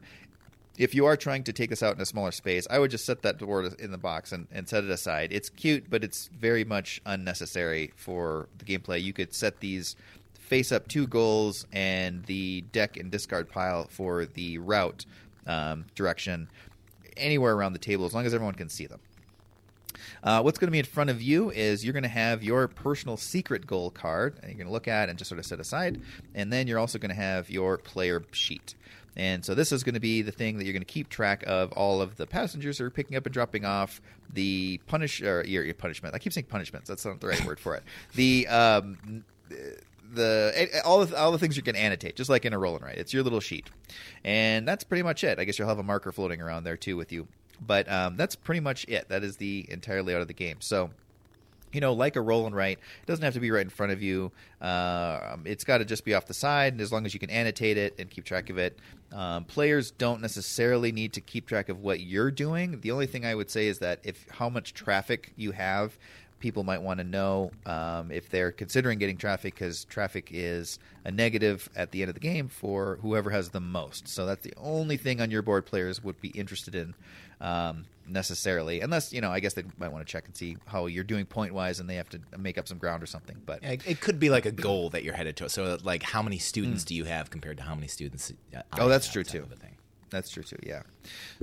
If 0.75 0.95
you 0.95 1.05
are 1.05 1.15
trying 1.15 1.43
to 1.43 1.53
take 1.53 1.69
this 1.69 1.83
out 1.83 1.95
in 1.95 2.01
a 2.01 2.05
smaller 2.05 2.31
space, 2.31 2.65
I 2.67 2.79
would 2.79 2.89
just 2.89 3.05
set 3.05 3.21
that 3.21 3.37
board 3.37 3.75
in 3.79 3.91
the 3.91 3.97
box 3.97 4.31
and, 4.31 4.47
and 4.51 4.67
set 4.67 4.83
it 4.83 4.89
aside. 4.89 5.31
It's 5.31 5.49
cute, 5.49 5.87
but 5.87 6.03
it's 6.03 6.29
very 6.29 6.65
much 6.65 6.99
unnecessary 7.05 7.91
for 7.95 8.49
the 8.57 8.65
gameplay. 8.65 9.01
You 9.01 9.13
could 9.13 9.35
set 9.35 9.59
these 9.59 9.95
face 10.33 10.71
up 10.71 10.87
two 10.87 11.07
goals 11.07 11.67
and 11.71 12.25
the 12.25 12.61
deck 12.71 12.97
and 12.97 13.11
discard 13.11 13.49
pile 13.51 13.87
for 13.89 14.25
the 14.25 14.57
route 14.57 15.05
um, 15.45 15.85
direction 15.95 16.49
anywhere 17.17 17.53
around 17.53 17.73
the 17.73 17.79
table 17.79 18.05
as 18.05 18.13
long 18.13 18.25
as 18.25 18.33
everyone 18.33 18.55
can 18.55 18.69
see 18.69 18.85
them. 18.85 18.99
Uh, 20.23 20.41
what's 20.41 20.57
going 20.57 20.67
to 20.67 20.71
be 20.71 20.79
in 20.79 20.85
front 20.85 21.09
of 21.09 21.21
you 21.21 21.51
is 21.51 21.83
you're 21.83 21.93
going 21.93 22.03
to 22.03 22.09
have 22.09 22.43
your 22.43 22.67
personal 22.67 23.17
secret 23.17 23.67
goal 23.67 23.91
card 23.91 24.37
and 24.41 24.49
you're 24.49 24.57
going 24.57 24.67
to 24.67 24.73
look 24.73 24.87
at 24.87 25.09
and 25.09 25.17
just 25.17 25.29
sort 25.29 25.39
of 25.39 25.45
set 25.45 25.59
aside. 25.59 26.01
And 26.33 26.51
then 26.51 26.67
you're 26.67 26.79
also 26.79 26.99
going 26.99 27.09
to 27.09 27.15
have 27.15 27.49
your 27.49 27.77
player 27.77 28.23
sheet. 28.31 28.75
And 29.15 29.45
so 29.45 29.53
this 29.53 29.71
is 29.71 29.83
going 29.83 29.93
to 29.93 29.99
be 29.99 30.21
the 30.23 30.31
thing 30.31 30.57
that 30.57 30.65
you're 30.65 30.73
going 30.73 30.81
to 30.81 30.91
keep 30.91 31.09
track 31.09 31.43
of 31.45 31.71
all 31.73 32.01
of 32.01 32.17
the 32.17 32.25
passengers 32.25 32.79
who 32.79 32.85
are 32.85 32.89
picking 32.89 33.15
up 33.15 33.25
and 33.25 33.33
dropping 33.33 33.63
off 33.63 34.01
the 34.31 34.79
punish 34.87 35.21
or 35.21 35.43
your, 35.45 35.63
your 35.63 35.75
punishment. 35.75 36.15
I 36.15 36.19
keep 36.19 36.33
saying 36.33 36.47
punishments. 36.49 36.89
That's 36.89 37.05
not 37.05 37.19
the 37.19 37.27
right 37.27 37.45
word 37.45 37.59
for 37.59 37.75
it. 37.75 37.83
The 38.15 38.47
um, 38.47 39.23
the 40.13 40.81
all 40.83 41.05
the 41.05 41.17
all 41.17 41.31
the 41.31 41.37
things 41.37 41.57
you 41.57 41.63
can 41.63 41.75
annotate, 41.75 42.15
just 42.15 42.29
like 42.29 42.45
in 42.45 42.53
a 42.53 42.59
roll 42.59 42.75
and 42.75 42.83
write. 42.83 42.97
It's 42.97 43.13
your 43.13 43.23
little 43.23 43.39
sheet, 43.39 43.69
and 44.23 44.67
that's 44.67 44.83
pretty 44.83 45.03
much 45.03 45.23
it. 45.23 45.39
I 45.39 45.43
guess 45.43 45.59
you'll 45.59 45.67
have 45.67 45.79
a 45.79 45.83
marker 45.83 46.11
floating 46.11 46.41
around 46.41 46.63
there 46.63 46.77
too 46.77 46.97
with 46.97 47.11
you, 47.11 47.27
but 47.65 47.89
um, 47.91 48.15
that's 48.15 48.35
pretty 48.35 48.59
much 48.59 48.85
it. 48.87 49.09
That 49.09 49.23
is 49.23 49.37
the 49.37 49.65
entire 49.69 50.03
layout 50.03 50.21
of 50.21 50.27
the 50.27 50.33
game. 50.33 50.57
So. 50.59 50.91
You 51.71 51.81
know, 51.81 51.93
like 51.93 52.15
a 52.15 52.21
roll 52.21 52.45
and 52.45 52.55
write, 52.55 52.77
it 52.77 53.07
doesn't 53.07 53.25
have 53.25 53.33
to 53.33 53.39
be 53.39 53.49
right 53.49 53.63
in 53.63 53.71
front 53.71 53.91
of 53.91 53.99
you. 53.99 54.31
Uh, 54.61 55.37
it's 55.43 55.63
got 55.63 55.79
to 55.79 55.85
just 55.85 56.05
be 56.05 56.13
off 56.13 56.27
the 56.27 56.33
side, 56.35 56.73
and 56.73 56.79
as 56.79 56.91
long 56.91 57.03
as 57.07 57.15
you 57.15 57.19
can 57.19 57.31
annotate 57.31 57.77
it 57.79 57.95
and 57.97 58.11
keep 58.11 58.25
track 58.25 58.51
of 58.51 58.59
it. 58.59 58.77
Um, 59.11 59.45
players 59.45 59.89
don't 59.89 60.21
necessarily 60.21 60.91
need 60.91 61.13
to 61.13 61.21
keep 61.21 61.47
track 61.47 61.69
of 61.69 61.79
what 61.79 61.99
you're 61.99 62.29
doing. 62.29 62.79
The 62.81 62.91
only 62.91 63.07
thing 63.07 63.25
I 63.25 63.33
would 63.33 63.49
say 63.49 63.65
is 63.65 63.79
that 63.79 64.01
if 64.03 64.23
how 64.29 64.49
much 64.49 64.75
traffic 64.75 65.33
you 65.35 65.51
have, 65.51 65.97
people 66.43 66.65
might 66.65 66.81
want 66.81 66.97
to 66.97 67.05
know 67.05 67.51
um, 67.65 68.11
if 68.11 68.29
they're 68.29 68.51
considering 68.51 68.99
getting 68.99 69.15
traffic 69.15 69.55
because 69.55 69.85
traffic 69.85 70.27
is 70.29 70.77
a 71.05 71.11
negative 71.11 71.69
at 71.73 71.91
the 71.91 72.01
end 72.01 72.09
of 72.09 72.15
the 72.15 72.19
game 72.19 72.49
for 72.49 72.99
whoever 73.01 73.29
has 73.29 73.49
the 73.51 73.61
most. 73.61 74.09
So 74.09 74.25
that's 74.25 74.43
the 74.43 74.53
only 74.57 74.97
thing 74.97 75.21
on 75.21 75.31
your 75.31 75.41
board 75.41 75.65
players 75.65 76.03
would 76.03 76.19
be 76.19 76.27
interested 76.27 76.75
in 76.75 76.95
um, 77.41 77.85
necessarily, 78.07 78.81
unless 78.81 79.13
you 79.13 79.21
know. 79.21 79.31
I 79.31 79.39
guess 79.39 79.53
they 79.53 79.63
might 79.77 79.91
want 79.91 80.05
to 80.05 80.11
check 80.11 80.25
and 80.25 80.35
see 80.35 80.57
how 80.65 80.85
you're 80.87 81.03
doing 81.03 81.25
point 81.25 81.53
wise, 81.53 81.79
and 81.79 81.89
they 81.89 81.95
have 81.95 82.09
to 82.09 82.19
make 82.37 82.57
up 82.57 82.67
some 82.67 82.77
ground 82.77 83.03
or 83.03 83.07
something. 83.07 83.37
But 83.45 83.63
It 83.63 83.81
it 83.87 84.01
could 84.01 84.19
be 84.19 84.29
like 84.29 84.45
a 84.45 84.51
goal 84.51 84.89
that 84.91 85.03
you're 85.03 85.15
headed 85.15 85.35
to. 85.37 85.49
So, 85.49 85.77
like, 85.83 86.03
how 86.03 86.21
many 86.21 86.37
students 86.37 86.83
do 86.83 86.95
you 86.95 87.05
have 87.05 87.29
compared 87.29 87.57
to 87.57 87.63
how 87.63 87.75
many 87.75 87.87
students? 87.87 88.31
Oh, 88.79 88.87
that's 88.87 89.11
true, 89.11 89.23
too. 89.23 89.47
That's 90.13 90.29
true 90.29 90.43
too. 90.43 90.59
Yeah. 90.61 90.83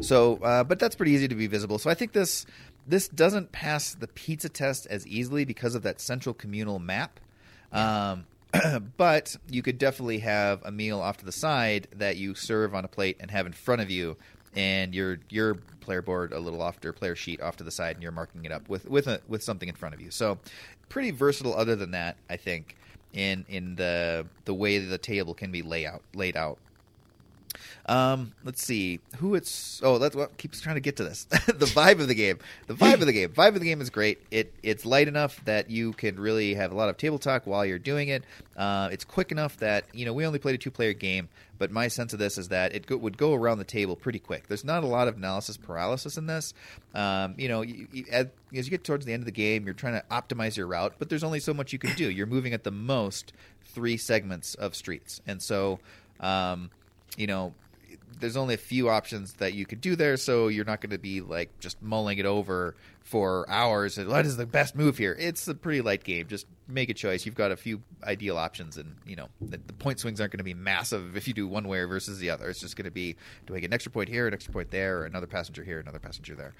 So, 0.01 0.37
uh, 0.37 0.65
but 0.65 0.79
that's 0.79 0.95
pretty 0.95 1.13
easy 1.13 1.27
to 1.29 1.35
be 1.35 1.49
visible. 1.49 1.79
So 1.79 1.91
I 1.91 1.95
think 1.95 2.13
this 2.13 2.47
this 2.87 3.09
doesn't 3.09 3.53
pass 3.53 3.95
the 3.95 4.07
pizza 4.07 4.49
test 4.49 4.87
as 4.87 5.07
easily 5.07 5.45
because 5.45 5.75
of 5.75 5.83
that 5.83 6.01
central 6.01 6.35
communal 6.35 6.79
map. 6.79 7.21
Um, 7.73 8.27
but 8.97 9.37
you 9.49 9.63
could 9.63 9.77
definitely 9.79 10.19
have 10.21 10.63
a 10.65 10.71
meal 10.71 11.01
off 11.01 11.19
to 11.19 11.25
the 11.25 11.33
side 11.33 11.89
that 11.97 12.17
you 12.17 12.35
serve 12.35 12.75
on 12.75 12.85
a 12.85 12.89
plate 12.89 13.17
and 13.21 13.31
have 13.31 13.47
in 13.47 13.53
front 13.53 13.83
of 13.83 13.91
you, 13.91 14.17
and 14.55 14.95
your 14.95 15.19
your 15.29 15.55
player 15.81 16.03
board 16.03 16.33
a 16.33 16.39
little 16.39 16.63
off 16.63 16.85
or 16.85 16.93
player 16.93 17.17
sheet 17.17 17.41
off 17.41 17.57
to 17.57 17.65
the 17.65 17.71
side, 17.71 17.97
and 17.97 18.03
you're 18.03 18.13
marking 18.13 18.45
it 18.45 18.53
up 18.53 18.69
with 18.69 18.89
with 18.89 19.07
a, 19.07 19.21
with 19.29 19.43
something 19.43 19.69
in 19.69 19.75
front 19.75 19.95
of 19.95 20.01
you. 20.01 20.11
So 20.11 20.39
pretty 20.89 21.11
versatile. 21.11 21.55
Other 21.55 21.77
than 21.77 21.93
that, 21.93 22.17
I 22.29 22.37
think 22.37 22.77
in 23.13 23.45
in 23.49 23.77
the 23.77 24.27
the 24.45 24.55
way 24.55 24.79
the 24.79 24.99
table 24.99 25.35
can 25.35 25.51
be 25.51 25.63
lay 25.63 25.87
out, 25.87 26.03
laid 26.15 26.37
out. 26.37 26.59
Um, 27.87 28.33
let's 28.45 28.63
see 28.63 29.01
who 29.17 29.35
it's. 29.35 29.81
Oh, 29.83 29.99
that's 29.99 30.15
what 30.15 30.37
keeps 30.37 30.61
trying 30.61 30.77
to 30.77 30.81
get 30.81 30.97
to 30.97 31.05
this. 31.05 31.25
the 31.31 31.67
vibe 31.67 32.01
of 32.01 32.09
the 32.09 32.15
game. 32.15 32.39
The 32.67 32.75
vibe 32.75 33.01
of 33.01 33.07
the 33.07 33.13
game. 33.13 33.31
Vibe 33.31 33.55
of 33.55 33.61
the 33.61 33.67
game 33.67 33.81
is 33.81 33.91
great. 33.91 34.19
It 34.31 34.53
it's 34.63 34.85
light 34.85 35.09
enough 35.09 35.45
that 35.45 35.71
you 35.71 35.93
can 35.93 36.19
really 36.19 36.55
have 36.55 36.73
a 36.73 36.75
lot 36.75 36.89
of 36.89 36.97
table 36.97 37.19
talk 37.19 37.47
while 37.47 37.65
you're 37.65 37.79
doing 37.79 38.09
it. 38.09 38.25
Uh, 38.57 38.89
it's 38.93 39.05
quick 39.05 39.33
enough 39.33 39.57
that 39.59 39.85
you 39.93 40.05
know 40.05 40.13
we 40.13 40.27
only 40.27 40.39
played 40.39 40.55
a 40.55 40.59
two 40.59 40.71
player 40.71 40.93
game, 40.93 41.29
but 41.59 41.71
my 41.71 41.89
sense 41.89 42.13
of 42.13 42.19
this 42.19 42.39
is 42.39 42.49
that 42.49 42.75
it 42.75 42.87
go, 42.87 42.97
would 42.97 43.19
go 43.19 43.35
around 43.35 43.59
the 43.59 43.65
table 43.65 43.97
pretty 43.97 44.19
quick. 44.19 44.47
There's 44.49 44.65
not 44.65 44.85
a 44.85 44.87
lot 44.87 45.09
of 45.09 45.17
analysis 45.17 45.57
paralysis 45.57 46.17
in 46.17 46.27
this. 46.27 46.55
Um, 46.95 47.35
you 47.37 47.49
know, 47.49 47.63
you, 47.63 47.87
you, 47.93 48.05
as, 48.11 48.27
as 48.55 48.67
you 48.67 48.71
get 48.71 48.85
towards 48.85 49.05
the 49.05 49.13
end 49.13 49.23
of 49.23 49.27
the 49.27 49.33
game, 49.33 49.65
you're 49.65 49.75
trying 49.75 49.95
to 49.95 50.05
optimize 50.11 50.57
your 50.57 50.67
route, 50.67 50.95
but 50.99 51.09
there's 51.09 51.25
only 51.25 51.41
so 51.41 51.53
much 51.53 51.73
you 51.73 51.79
can 51.79 51.95
do. 51.97 52.11
You're 52.11 52.27
moving 52.27 52.53
at 52.53 52.65
the 52.65 52.71
most 52.71 53.33
three 53.65 53.97
segments 53.97 54.55
of 54.55 54.75
streets, 54.75 55.21
and 55.27 55.43
so 55.43 55.81
um, 56.21 56.71
you 57.17 57.27
know 57.27 57.55
there's 58.21 58.37
only 58.37 58.55
a 58.55 58.59
few 58.59 58.89
options 58.89 59.35
that 59.35 59.55
you 59.55 59.67
could 59.67 59.81
do 59.81 59.97
there, 59.97 60.17
so 60.17 60.49
you're 60.49 60.65
not 60.65 60.81
going 60.81 60.91
to 60.91 60.99
be 60.99 61.21
like 61.21 61.59
just 61.59 61.83
mulling 61.83 62.19
it 62.19 62.27
over 62.27 62.75
for 63.03 63.49
hours. 63.49 63.99
What 63.99 64.27
is 64.27 64.37
the 64.37 64.47
best 64.47 64.77
move 64.77 64.99
here? 64.99 65.17
It's 65.19 65.49
a 65.49 65.55
pretty 65.55 65.81
light 65.81 66.05
game. 66.05 66.27
Just 66.29 66.47
make 66.69 66.89
a 66.89 66.95
choice, 66.95 67.27
you've 67.27 67.35
got 67.35 67.51
a 67.51 67.57
few 67.57 67.83
ideal 68.05 68.37
options, 68.37 68.77
and 68.77 68.97
you 69.07 69.17
know 69.17 69.29
the, 69.41 69.59
the 69.67 69.73
point 69.73 69.99
swings 69.99 70.21
aren't 70.21 70.33
going 70.33 70.39
to 70.39 70.45
be 70.45 70.55
massive 70.55 71.17
if 71.17 71.27
you 71.27 71.35
do 71.35 71.49
one 71.49 71.67
way 71.67 71.83
versus 71.85 72.19
the 72.19 72.31
other. 72.31 72.49
It's 72.49 72.61
just 72.61 72.77
going 72.77 72.85
to 72.85 72.91
be 72.91 73.17
do 73.47 73.55
I 73.55 73.61
get 73.61 73.67
an 73.67 73.75
extra 73.75 73.91
point 73.91 74.09
here, 74.09 74.27
an 74.27 74.35
extra 74.35 74.53
point 74.53 74.71
there, 74.71 75.01
or 75.01 75.05
another 75.07 75.27
passenger 75.27 75.65
here, 75.65 75.81
another 75.81 75.99
passenger 75.99 76.35
there. 76.35 76.55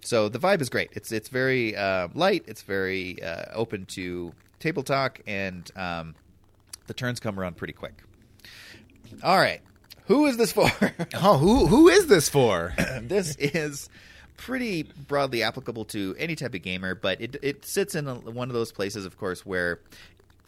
So 0.00 0.28
the 0.28 0.38
vibe 0.38 0.60
is 0.60 0.68
great. 0.68 0.90
It's 0.92 1.12
it's 1.12 1.28
very 1.28 1.76
uh, 1.76 2.08
light. 2.14 2.44
It's 2.46 2.62
very 2.62 3.22
uh, 3.22 3.46
open 3.52 3.84
to 3.86 4.32
table 4.58 4.82
talk, 4.82 5.20
and 5.26 5.70
um, 5.76 6.14
the 6.86 6.94
turns 6.94 7.20
come 7.20 7.38
around 7.38 7.56
pretty 7.56 7.74
quick. 7.74 8.02
All 9.24 9.38
right, 9.38 9.60
who 10.10 10.26
is 10.26 10.36
this 10.36 10.50
for? 10.50 10.68
Oh, 11.14 11.38
who 11.38 11.66
who 11.66 11.88
is 11.88 12.08
this 12.08 12.28
for? 12.28 12.74
this 13.02 13.36
is 13.36 13.88
pretty 14.36 14.82
broadly 14.82 15.44
applicable 15.44 15.84
to 15.84 16.16
any 16.18 16.34
type 16.34 16.52
of 16.52 16.62
gamer, 16.62 16.96
but 16.96 17.20
it 17.20 17.36
it 17.42 17.64
sits 17.64 17.94
in 17.94 18.08
a, 18.08 18.14
one 18.16 18.48
of 18.48 18.54
those 18.54 18.72
places, 18.72 19.04
of 19.04 19.16
course, 19.18 19.46
where 19.46 19.78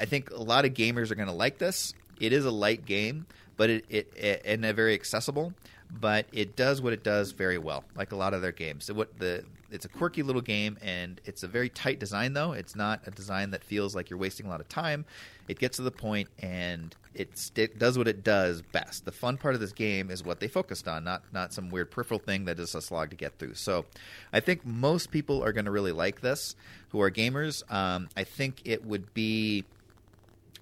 I 0.00 0.04
think 0.04 0.32
a 0.32 0.42
lot 0.42 0.64
of 0.64 0.74
gamers 0.74 1.12
are 1.12 1.14
going 1.14 1.28
to 1.28 1.34
like 1.34 1.58
this. 1.58 1.94
It 2.18 2.32
is 2.32 2.44
a 2.44 2.50
light 2.50 2.86
game, 2.86 3.26
but 3.56 3.70
it, 3.70 3.84
it, 3.88 4.12
it 4.16 4.42
and 4.44 4.64
a 4.64 4.72
very 4.72 4.94
accessible, 4.94 5.54
but 6.00 6.26
it 6.32 6.56
does 6.56 6.80
what 6.80 6.92
it 6.92 7.04
does 7.04 7.32
very 7.32 7.58
well, 7.58 7.84
like 7.96 8.12
a 8.12 8.16
lot 8.16 8.34
of 8.34 8.42
their 8.42 8.52
games. 8.52 8.84
So 8.86 8.94
what 8.94 9.18
the 9.18 9.44
it's 9.70 9.84
a 9.84 9.88
quirky 9.88 10.22
little 10.22 10.42
game, 10.42 10.76
and 10.82 11.20
it's 11.24 11.42
a 11.42 11.48
very 11.48 11.68
tight 11.68 11.98
design. 11.98 12.32
Though 12.32 12.52
it's 12.52 12.74
not 12.74 13.00
a 13.06 13.10
design 13.10 13.50
that 13.50 13.62
feels 13.62 13.94
like 13.94 14.10
you're 14.10 14.18
wasting 14.18 14.46
a 14.46 14.48
lot 14.48 14.60
of 14.60 14.68
time. 14.68 15.04
It 15.48 15.58
gets 15.58 15.76
to 15.76 15.82
the 15.82 15.90
point, 15.90 16.28
and 16.38 16.94
it, 17.14 17.50
does 17.78 17.98
what 17.98 18.08
it 18.08 18.22
does 18.22 18.62
best. 18.62 19.04
The 19.04 19.12
fun 19.12 19.36
part 19.36 19.54
of 19.54 19.60
this 19.60 19.72
game 19.72 20.10
is 20.10 20.22
what 20.22 20.40
they 20.40 20.48
focused 20.48 20.88
on, 20.88 21.04
not 21.04 21.22
not 21.32 21.52
some 21.52 21.68
weird 21.68 21.90
peripheral 21.90 22.20
thing 22.20 22.46
that 22.46 22.58
is 22.58 22.74
a 22.74 22.80
slog 22.80 23.10
to 23.10 23.16
get 23.16 23.38
through. 23.38 23.54
So, 23.54 23.84
I 24.32 24.40
think 24.40 24.64
most 24.64 25.10
people 25.10 25.42
are 25.42 25.52
going 25.52 25.66
to 25.66 25.70
really 25.70 25.92
like 25.92 26.20
this 26.20 26.56
who 26.90 27.00
are 27.00 27.10
gamers. 27.10 27.70
Um, 27.72 28.08
I 28.16 28.24
think 28.24 28.62
it 28.64 28.84
would 28.86 29.12
be. 29.14 29.64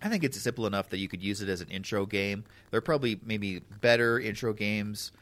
I 0.02 0.08
think 0.08 0.24
it's 0.24 0.40
simple 0.40 0.66
enough 0.66 0.88
that 0.90 0.98
you 0.98 1.08
could 1.08 1.22
use 1.22 1.42
it 1.42 1.48
as 1.50 1.60
an 1.60 1.68
intro 1.68 2.06
game. 2.06 2.44
There 2.70 2.78
are 2.78 2.82
probably 2.82 3.20
maybe 3.22 3.60
better 3.82 4.18
intro 4.18 4.54
games 4.54 5.12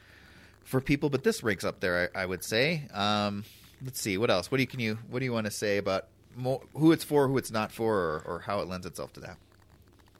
for 0.68 0.80
people, 0.80 1.10
but 1.10 1.24
this 1.24 1.42
ranks 1.42 1.64
up 1.64 1.80
there. 1.80 2.10
I, 2.14 2.22
I 2.22 2.26
would 2.26 2.44
say. 2.44 2.82
Um, 2.92 3.44
let's 3.84 4.00
see 4.00 4.18
what 4.18 4.30
else. 4.30 4.50
What 4.50 4.58
do 4.58 4.62
you 4.62 4.66
can 4.66 4.80
you 4.80 4.98
what 5.08 5.20
do 5.20 5.24
you 5.24 5.32
want 5.32 5.46
to 5.46 5.50
say 5.50 5.78
about 5.78 6.06
mo- 6.36 6.62
who 6.74 6.92
it's 6.92 7.04
for, 7.04 7.26
who 7.28 7.38
it's 7.38 7.50
not 7.50 7.72
for, 7.72 7.96
or, 7.96 8.22
or 8.26 8.38
how 8.40 8.60
it 8.60 8.68
lends 8.68 8.86
itself 8.86 9.12
to 9.14 9.20
that? 9.20 9.36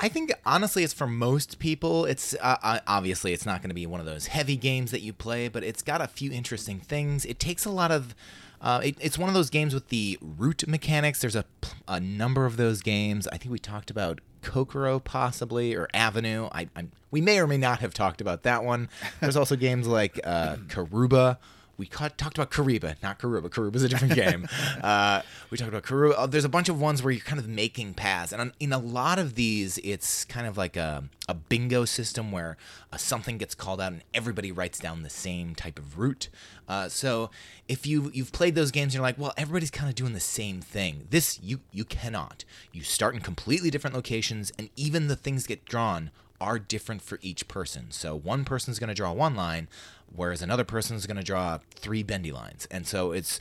I 0.00 0.08
think 0.08 0.32
honestly, 0.46 0.84
it's 0.84 0.92
for 0.94 1.06
most 1.06 1.58
people. 1.58 2.04
It's 2.04 2.34
uh, 2.40 2.80
obviously 2.86 3.32
it's 3.32 3.44
not 3.44 3.62
going 3.62 3.70
to 3.70 3.74
be 3.74 3.86
one 3.86 4.00
of 4.00 4.06
those 4.06 4.28
heavy 4.28 4.56
games 4.56 4.90
that 4.92 5.00
you 5.00 5.12
play, 5.12 5.48
but 5.48 5.64
it's 5.64 5.82
got 5.82 6.00
a 6.00 6.06
few 6.06 6.30
interesting 6.30 6.78
things. 6.78 7.24
It 7.24 7.38
takes 7.38 7.64
a 7.64 7.70
lot 7.70 7.90
of. 7.90 8.14
Uh, 8.60 8.80
it, 8.84 8.96
it's 9.00 9.18
one 9.18 9.28
of 9.28 9.34
those 9.34 9.50
games 9.50 9.74
with 9.74 9.88
the 9.88 10.18
route 10.20 10.66
mechanics. 10.66 11.20
There's 11.20 11.36
a, 11.36 11.44
a 11.86 12.00
number 12.00 12.44
of 12.46 12.56
those 12.56 12.82
games. 12.82 13.26
I 13.28 13.36
think 13.36 13.52
we 13.52 13.58
talked 13.58 13.90
about 13.90 14.20
Kokoro 14.42 14.98
possibly 15.02 15.74
or 15.74 15.88
Avenue. 15.94 16.48
I, 16.52 16.68
I'm, 16.74 16.92
we 17.10 17.20
may 17.20 17.38
or 17.38 17.46
may 17.46 17.56
not 17.56 17.80
have 17.80 17.94
talked 17.94 18.20
about 18.20 18.42
that 18.42 18.64
one. 18.64 18.88
There's 19.20 19.36
also 19.36 19.56
games 19.56 19.86
like 19.86 20.20
uh, 20.24 20.56
Karuba, 20.68 21.38
we 21.78 21.86
talked 21.86 22.20
about 22.20 22.50
Kariba, 22.50 23.00
not 23.02 23.20
Karuba. 23.20 23.48
Karuba's 23.48 23.84
a 23.84 23.88
different 23.88 24.14
game. 24.14 24.48
Uh, 24.82 25.22
we 25.50 25.56
talked 25.56 25.68
about 25.68 25.84
Karuba. 25.84 26.14
Oh, 26.18 26.26
there's 26.26 26.44
a 26.44 26.48
bunch 26.48 26.68
of 26.68 26.80
ones 26.80 27.02
where 27.02 27.12
you're 27.12 27.24
kind 27.24 27.38
of 27.38 27.48
making 27.48 27.94
paths, 27.94 28.32
and 28.32 28.52
in 28.58 28.72
a 28.72 28.78
lot 28.78 29.18
of 29.18 29.36
these, 29.36 29.78
it's 29.78 30.24
kind 30.24 30.46
of 30.46 30.56
like 30.56 30.76
a, 30.76 31.04
a 31.28 31.34
bingo 31.34 31.84
system 31.84 32.32
where 32.32 32.56
uh, 32.92 32.96
something 32.96 33.38
gets 33.38 33.54
called 33.54 33.80
out 33.80 33.92
and 33.92 34.02
everybody 34.12 34.50
writes 34.50 34.78
down 34.78 35.02
the 35.02 35.10
same 35.10 35.54
type 35.54 35.78
of 35.78 35.98
route. 35.98 36.28
Uh, 36.68 36.88
so 36.88 37.30
if 37.68 37.86
you 37.86 38.10
you've 38.12 38.32
played 38.32 38.54
those 38.54 38.70
games, 38.70 38.86
and 38.86 38.94
you're 38.94 39.02
like, 39.02 39.18
well, 39.18 39.32
everybody's 39.36 39.70
kind 39.70 39.88
of 39.88 39.94
doing 39.94 40.14
the 40.14 40.20
same 40.20 40.60
thing. 40.60 41.06
This 41.10 41.38
you 41.42 41.60
you 41.72 41.84
cannot. 41.84 42.44
You 42.72 42.82
start 42.82 43.14
in 43.14 43.20
completely 43.20 43.70
different 43.70 43.94
locations, 43.94 44.52
and 44.58 44.68
even 44.74 45.06
the 45.06 45.16
things 45.16 45.46
get 45.46 45.64
drawn 45.64 46.10
are 46.40 46.58
different 46.58 47.02
for 47.02 47.18
each 47.22 47.48
person. 47.48 47.90
So 47.90 48.16
one 48.16 48.44
person's 48.44 48.78
going 48.78 48.88
to 48.88 48.94
draw 48.94 49.12
one 49.12 49.34
line, 49.34 49.68
whereas 50.14 50.42
another 50.42 50.64
person 50.64 50.96
is 50.96 51.06
going 51.06 51.16
to 51.16 51.22
draw 51.22 51.58
three 51.74 52.02
bendy 52.02 52.32
lines. 52.32 52.66
And 52.70 52.86
so 52.86 53.12
it's 53.12 53.38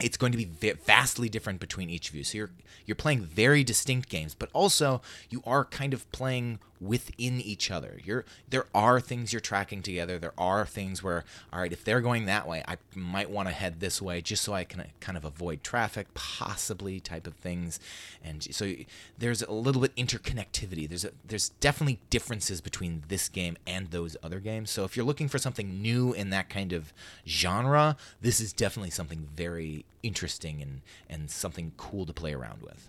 it's 0.00 0.16
going 0.16 0.32
to 0.32 0.38
be 0.38 0.44
vastly 0.44 1.28
different 1.28 1.60
between 1.60 1.88
each 1.88 2.08
of 2.08 2.14
you. 2.14 2.24
So 2.24 2.38
you're 2.38 2.50
you're 2.86 2.94
playing 2.96 3.22
very 3.22 3.62
distinct 3.64 4.08
games, 4.08 4.34
but 4.34 4.50
also 4.52 5.00
you 5.30 5.42
are 5.46 5.64
kind 5.64 5.94
of 5.94 6.10
playing 6.12 6.58
within 6.82 7.40
each 7.40 7.70
other. 7.70 8.00
You're 8.04 8.24
there 8.48 8.66
are 8.74 9.00
things 9.00 9.32
you're 9.32 9.40
tracking 9.40 9.82
together. 9.82 10.18
There 10.18 10.34
are 10.36 10.66
things 10.66 11.02
where 11.02 11.24
all 11.52 11.60
right, 11.60 11.72
if 11.72 11.84
they're 11.84 12.00
going 12.00 12.26
that 12.26 12.46
way, 12.48 12.62
I 12.66 12.76
might 12.94 13.30
want 13.30 13.48
to 13.48 13.54
head 13.54 13.80
this 13.80 14.02
way 14.02 14.20
just 14.20 14.42
so 14.42 14.52
I 14.52 14.64
can 14.64 14.84
kind 15.00 15.16
of 15.16 15.24
avoid 15.24 15.62
traffic, 15.62 16.12
possibly 16.14 17.00
type 17.00 17.26
of 17.26 17.34
things. 17.34 17.78
And 18.22 18.42
so 18.54 18.72
there's 19.18 19.42
a 19.42 19.52
little 19.52 19.82
bit 19.82 19.94
interconnectivity. 19.96 20.88
There's 20.88 21.04
a, 21.04 21.10
there's 21.26 21.50
definitely 21.60 22.00
differences 22.10 22.60
between 22.60 23.04
this 23.08 23.28
game 23.28 23.56
and 23.66 23.90
those 23.90 24.16
other 24.22 24.40
games. 24.40 24.70
So 24.70 24.84
if 24.84 24.96
you're 24.96 25.06
looking 25.06 25.28
for 25.28 25.38
something 25.38 25.80
new 25.80 26.12
in 26.12 26.30
that 26.30 26.48
kind 26.48 26.72
of 26.72 26.92
genre, 27.26 27.96
this 28.20 28.40
is 28.40 28.52
definitely 28.52 28.90
something 28.90 29.28
very 29.34 29.84
interesting 30.02 30.60
and 30.60 30.80
and 31.08 31.30
something 31.30 31.72
cool 31.76 32.06
to 32.06 32.12
play 32.12 32.34
around 32.34 32.62
with. 32.62 32.88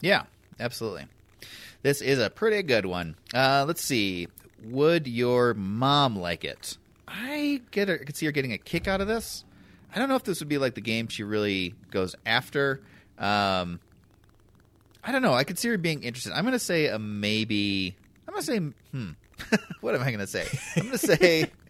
Yeah, 0.00 0.24
absolutely. 0.60 1.06
This 1.82 2.00
is 2.00 2.18
a 2.18 2.30
pretty 2.30 2.62
good 2.62 2.86
one. 2.86 3.16
Uh, 3.34 3.64
let's 3.66 3.82
see. 3.82 4.28
Would 4.64 5.06
your 5.06 5.54
mom 5.54 6.16
like 6.18 6.44
it? 6.44 6.78
I 7.06 7.60
get 7.70 7.88
her, 7.88 7.98
I 8.00 8.04
could 8.04 8.16
see 8.16 8.26
her 8.26 8.32
getting 8.32 8.52
a 8.52 8.58
kick 8.58 8.88
out 8.88 9.00
of 9.00 9.06
this. 9.08 9.44
I 9.94 9.98
don't 9.98 10.08
know 10.08 10.16
if 10.16 10.24
this 10.24 10.40
would 10.40 10.48
be 10.48 10.58
like 10.58 10.74
the 10.74 10.80
game 10.80 11.08
she 11.08 11.22
really 11.22 11.74
goes 11.90 12.16
after. 12.26 12.80
Um, 13.18 13.80
I 15.04 15.12
don't 15.12 15.22
know. 15.22 15.34
I 15.34 15.44
could 15.44 15.58
see 15.58 15.68
her 15.68 15.78
being 15.78 16.02
interested. 16.02 16.32
I'm 16.32 16.44
going 16.44 16.52
to 16.52 16.58
say 16.58 16.86
a 16.86 16.98
maybe. 16.98 17.94
I'm 18.26 18.34
going 18.34 18.42
to 18.42 18.46
say, 18.46 18.58
hmm. 18.90 19.10
what 19.80 19.94
am 19.94 20.02
I 20.02 20.06
going 20.06 20.18
to 20.18 20.26
say? 20.26 20.46
I'm 20.76 20.86
going 20.86 20.98
to 20.98 21.06
say 21.06 21.50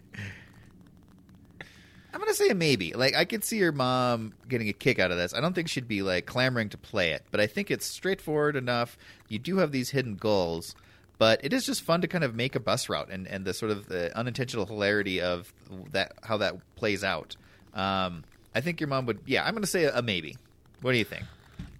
I'm 2.14 2.20
gonna 2.20 2.33
say 2.33 2.48
a 2.48 2.55
maybe. 2.55 2.92
Like 2.92 3.16
I 3.16 3.24
could 3.24 3.42
see 3.42 3.59
your 3.59 3.72
mom 3.72 4.35
getting 4.48 4.68
a 4.68 4.72
kick 4.72 5.00
out 5.00 5.11
of 5.11 5.16
this. 5.16 5.35
I 5.35 5.40
don't 5.40 5.53
think 5.53 5.68
she'd 5.68 5.88
be 5.88 6.00
like 6.03 6.27
clamoring 6.27 6.68
to 6.68 6.79
play 6.79 7.11
it, 7.11 7.24
but 7.33 7.40
I 7.40 7.48
think 7.48 7.72
it's 7.72 7.85
straightforward 7.87 8.55
enough. 8.55 8.96
You 9.29 9.40
do 9.40 9.57
have 9.57 9.72
these 9.72 9.90
hidden 9.90 10.14
goals, 10.14 10.77
but 11.18 11.44
it 11.44 11.53
is 11.53 11.66
just 11.66 11.83
fun 11.83 12.03
to 12.03 12.07
kind 12.07 12.22
of 12.22 12.37
make 12.37 12.55
a 12.55 12.61
bus 12.61 12.88
route 12.88 13.09
and, 13.11 13.27
and 13.27 13.44
the 13.44 13.53
sort 13.53 13.72
of 13.72 13.88
the 13.88 14.16
unintentional 14.16 14.64
hilarity 14.64 15.20
of 15.20 15.53
that 15.90 16.12
how 16.22 16.37
that 16.37 16.55
plays 16.77 17.03
out. 17.03 17.35
Um, 17.74 18.22
I 18.55 18.61
think 18.61 18.81
your 18.81 18.88
mom 18.88 19.07
would. 19.07 19.18
Yeah, 19.27 19.44
I'm 19.44 19.55
gonna 19.55 19.66
say 19.66 19.85
a, 19.85 19.96
a 19.98 20.03
maybe. 20.03 20.37
What 20.83 20.92
do 20.92 20.98
you 20.98 21.05
think? 21.05 21.24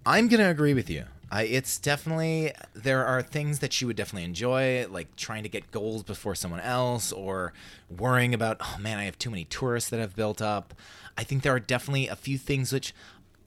I'm 0.05 0.27
gonna 0.27 0.49
agree 0.49 0.73
with 0.73 0.89
you. 0.89 1.05
It's 1.33 1.77
definitely 1.79 2.53
there 2.73 3.05
are 3.05 3.21
things 3.21 3.59
that 3.59 3.73
she 3.73 3.85
would 3.85 3.95
definitely 3.95 4.23
enjoy, 4.23 4.87
like 4.87 5.15
trying 5.15 5.43
to 5.43 5.49
get 5.49 5.71
goals 5.71 6.03
before 6.03 6.35
someone 6.35 6.61
else, 6.61 7.11
or 7.11 7.53
worrying 7.89 8.33
about 8.33 8.57
oh 8.61 8.77
man, 8.79 8.99
I 8.99 9.03
have 9.05 9.19
too 9.19 9.29
many 9.29 9.45
tourists 9.45 9.89
that 9.89 9.99
have 9.99 10.15
built 10.15 10.41
up. 10.41 10.73
I 11.17 11.23
think 11.23 11.43
there 11.43 11.53
are 11.53 11.59
definitely 11.59 12.07
a 12.07 12.15
few 12.15 12.37
things 12.37 12.73
which 12.73 12.93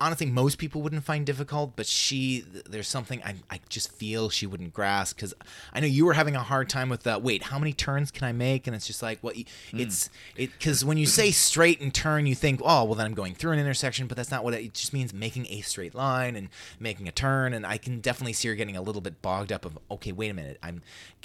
honestly 0.00 0.26
most 0.26 0.58
people 0.58 0.82
wouldn't 0.82 1.04
find 1.04 1.26
difficult 1.26 1.74
but 1.76 1.87
she 1.87 2.44
there's 2.68 2.88
something 2.88 3.22
i, 3.24 3.34
I 3.50 3.61
just 3.68 3.92
feel 3.92 4.30
she 4.30 4.46
wouldn't 4.46 4.72
grasp 4.72 5.16
because 5.16 5.34
i 5.72 5.80
know 5.80 5.87
you 5.87 6.06
were 6.06 6.14
having 6.14 6.37
a 6.37 6.42
hard 6.42 6.68
time 6.68 6.88
with 6.88 7.02
that 7.02 7.22
wait 7.22 7.44
how 7.44 7.58
many 7.58 7.72
turns 7.72 8.11
can 8.11 8.26
i 8.26 8.32
make? 8.32 8.66
And 8.66 8.76
it's 8.76 8.87
just 8.87 9.02
like 9.02 9.18
well 9.22 9.34
hmm. 9.70 9.80
it's 9.80 10.11
it 10.37 10.50
because 10.52 10.84
when 10.84 10.98
you 10.98 11.06
say 11.06 11.30
straight 11.30 11.80
and 11.80 11.92
turn 11.92 12.26
you 12.26 12.34
think 12.34 12.61
oh 12.64 12.84
well 12.84 12.94
then 12.94 13.06
i'm 13.06 13.14
going 13.14 13.34
through 13.34 13.52
an 13.52 13.58
intersection 13.58 14.06
but 14.06 14.16
that's 14.16 14.30
not 14.30 14.44
what 14.44 14.54
it, 14.54 14.64
it 14.64 14.74
just 14.74 14.92
means 14.92 15.12
making 15.12 15.46
a 15.48 15.61
straight 15.62 15.94
line 15.94 16.37
and 16.37 16.48
making 16.78 17.08
a 17.08 17.12
turn 17.12 17.52
and 17.52 17.66
i 17.66 17.76
can 17.76 18.00
definitely 18.00 18.32
see 18.32 18.48
her 18.48 18.54
getting 18.54 18.76
a 18.76 18.82
little 18.82 19.00
bit 19.00 19.20
bogged 19.22 19.52
up 19.52 19.64
of 19.64 19.78
okay 19.90 20.12
wait 20.12 20.30
a 20.30 20.34
minute. 20.34 20.58
I'm 20.62 20.82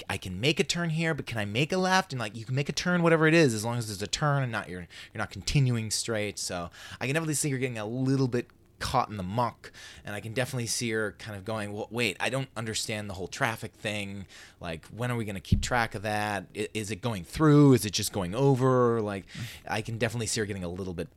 i 0.08 0.16
can 0.16 0.40
make 0.40 0.60
a 0.60 0.64
turn 0.64 0.90
here 0.90 1.14
but 1.14 1.26
can 1.26 1.38
i 1.38 1.44
make 1.44 1.72
a 1.72 1.78
left? 1.78 2.12
And 2.12 2.20
like 2.20 2.36
you 2.36 2.44
can 2.44 2.54
make 2.54 2.68
a 2.68 2.72
turn 2.72 3.02
whatever 3.02 3.26
it 3.26 3.34
is 3.34 3.54
as 3.54 3.64
long 3.64 3.78
as 3.78 3.86
there's 3.86 4.02
a 4.02 4.06
turn 4.06 4.42
and 4.42 4.52
not 4.52 4.68
you're 4.68 4.86
you're 5.12 5.18
not 5.18 5.30
continuing 5.30 5.90
straight. 5.90 6.38
So 6.38 6.70
i 7.00 7.06
can 7.06 7.14
definitely 7.14 7.34
see 7.34 7.50
her 7.50 7.58
getting 7.58 7.78
a 7.78 7.86
little 7.86 8.28
bit 8.28 8.48
caught 8.78 9.08
in 9.08 9.16
the 9.16 9.22
muck 9.22 9.72
and 10.04 10.14
i 10.14 10.20
can 10.20 10.32
definitely 10.32 10.66
see 10.66 10.90
her 10.90 11.14
kind 11.18 11.36
of 11.36 11.44
going 11.44 11.72
well 11.72 11.88
wait 11.90 12.16
i 12.20 12.28
don't 12.28 12.48
understand 12.56 13.08
the 13.08 13.14
whole 13.14 13.28
traffic 13.28 13.72
thing. 13.74 14.26
Like 14.60 14.86
when 14.86 15.10
are 15.10 15.16
we 15.16 15.24
going 15.24 15.34
to 15.34 15.40
keep 15.40 15.60
track 15.60 15.94
of 15.94 16.02
that? 16.02 16.46
Is 16.54 16.90
it 16.90 17.02
going 17.02 17.24
through? 17.24 17.74
Is 17.74 17.84
it 17.84 17.92
just 17.92 18.12
going 18.12 18.34
over? 18.34 19.00
Like 19.00 19.26
i 19.68 19.82
can 19.82 19.98
definitely 19.98 20.26
see 20.26 20.40
her 20.40 20.46
getting 20.46 20.64
a 20.64 20.68
little 20.68 20.94
bit 20.94 21.08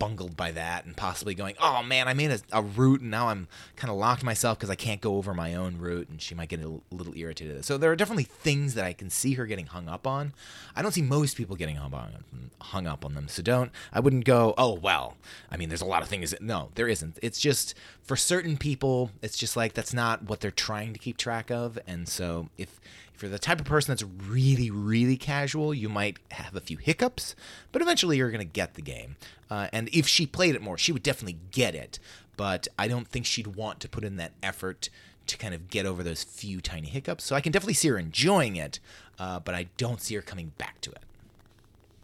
bungled 0.00 0.36
by 0.36 0.50
that 0.50 0.86
and 0.86 0.96
possibly 0.96 1.34
going, 1.34 1.54
oh 1.60 1.84
man, 1.84 2.08
I 2.08 2.14
made 2.14 2.32
a, 2.32 2.40
a 2.50 2.62
route 2.62 3.02
and 3.02 3.10
now 3.10 3.28
I'm 3.28 3.46
kind 3.76 3.90
of 3.90 3.96
locked 3.96 4.24
myself 4.24 4.58
because 4.58 4.70
I 4.70 4.74
can't 4.74 5.00
go 5.00 5.16
over 5.16 5.34
my 5.34 5.54
own 5.54 5.78
route 5.78 6.08
and 6.08 6.20
she 6.20 6.34
might 6.34 6.48
get 6.48 6.64
a 6.64 6.80
little 6.90 7.14
irritated. 7.14 7.64
So 7.64 7.78
there 7.78 7.92
are 7.92 7.96
definitely 7.96 8.24
things 8.24 8.74
that 8.74 8.84
I 8.84 8.94
can 8.94 9.10
see 9.10 9.34
her 9.34 9.46
getting 9.46 9.66
hung 9.66 9.88
up 9.88 10.06
on. 10.06 10.32
I 10.74 10.82
don't 10.82 10.92
see 10.92 11.02
most 11.02 11.36
people 11.36 11.54
getting 11.54 11.76
hung, 11.76 11.94
on, 11.94 12.24
hung 12.60 12.86
up 12.86 13.04
on 13.04 13.14
them. 13.14 13.28
So 13.28 13.42
don't, 13.42 13.70
I 13.92 14.00
wouldn't 14.00 14.24
go, 14.24 14.54
oh 14.58 14.72
well, 14.74 15.16
I 15.50 15.58
mean, 15.58 15.68
there's 15.68 15.82
a 15.82 15.86
lot 15.86 16.02
of 16.02 16.08
things. 16.08 16.30
That, 16.30 16.40
no, 16.40 16.70
there 16.74 16.88
isn't. 16.88 17.18
It's 17.22 17.38
just 17.38 17.74
for 18.02 18.16
certain 18.16 18.56
people, 18.56 19.10
it's 19.22 19.36
just 19.36 19.54
like 19.54 19.74
that's 19.74 19.94
not 19.94 20.24
what 20.24 20.40
they're 20.40 20.50
trying 20.50 20.94
to 20.94 20.98
keep 20.98 21.18
track 21.18 21.50
of. 21.50 21.78
And 21.86 22.08
so 22.08 22.48
if, 22.56 22.80
if 23.20 23.28
for 23.28 23.28
the 23.28 23.38
type 23.38 23.60
of 23.60 23.66
person 23.66 23.92
that's 23.92 24.02
really, 24.02 24.70
really 24.70 25.16
casual, 25.16 25.74
you 25.74 25.88
might 25.88 26.18
have 26.30 26.56
a 26.56 26.60
few 26.60 26.78
hiccups, 26.78 27.36
but 27.72 27.82
eventually 27.82 28.16
you're 28.16 28.30
going 28.30 28.38
to 28.38 28.44
get 28.44 28.74
the 28.74 28.82
game. 28.82 29.16
Uh, 29.50 29.68
and 29.72 29.88
if 29.92 30.06
she 30.06 30.26
played 30.26 30.54
it 30.54 30.62
more, 30.62 30.78
she 30.78 30.92
would 30.92 31.02
definitely 31.02 31.38
get 31.50 31.74
it. 31.74 31.98
But 32.36 32.68
I 32.78 32.88
don't 32.88 33.06
think 33.06 33.26
she'd 33.26 33.48
want 33.48 33.80
to 33.80 33.88
put 33.88 34.04
in 34.04 34.16
that 34.16 34.32
effort 34.42 34.88
to 35.26 35.36
kind 35.36 35.54
of 35.54 35.68
get 35.68 35.84
over 35.86 36.02
those 36.02 36.24
few 36.24 36.60
tiny 36.60 36.88
hiccups. 36.88 37.24
So 37.24 37.36
I 37.36 37.40
can 37.40 37.52
definitely 37.52 37.74
see 37.74 37.88
her 37.88 37.98
enjoying 37.98 38.56
it, 38.56 38.80
uh, 39.18 39.40
but 39.40 39.54
I 39.54 39.68
don't 39.76 40.00
see 40.00 40.14
her 40.14 40.22
coming 40.22 40.52
back 40.56 40.80
to 40.82 40.90
it. 40.90 41.02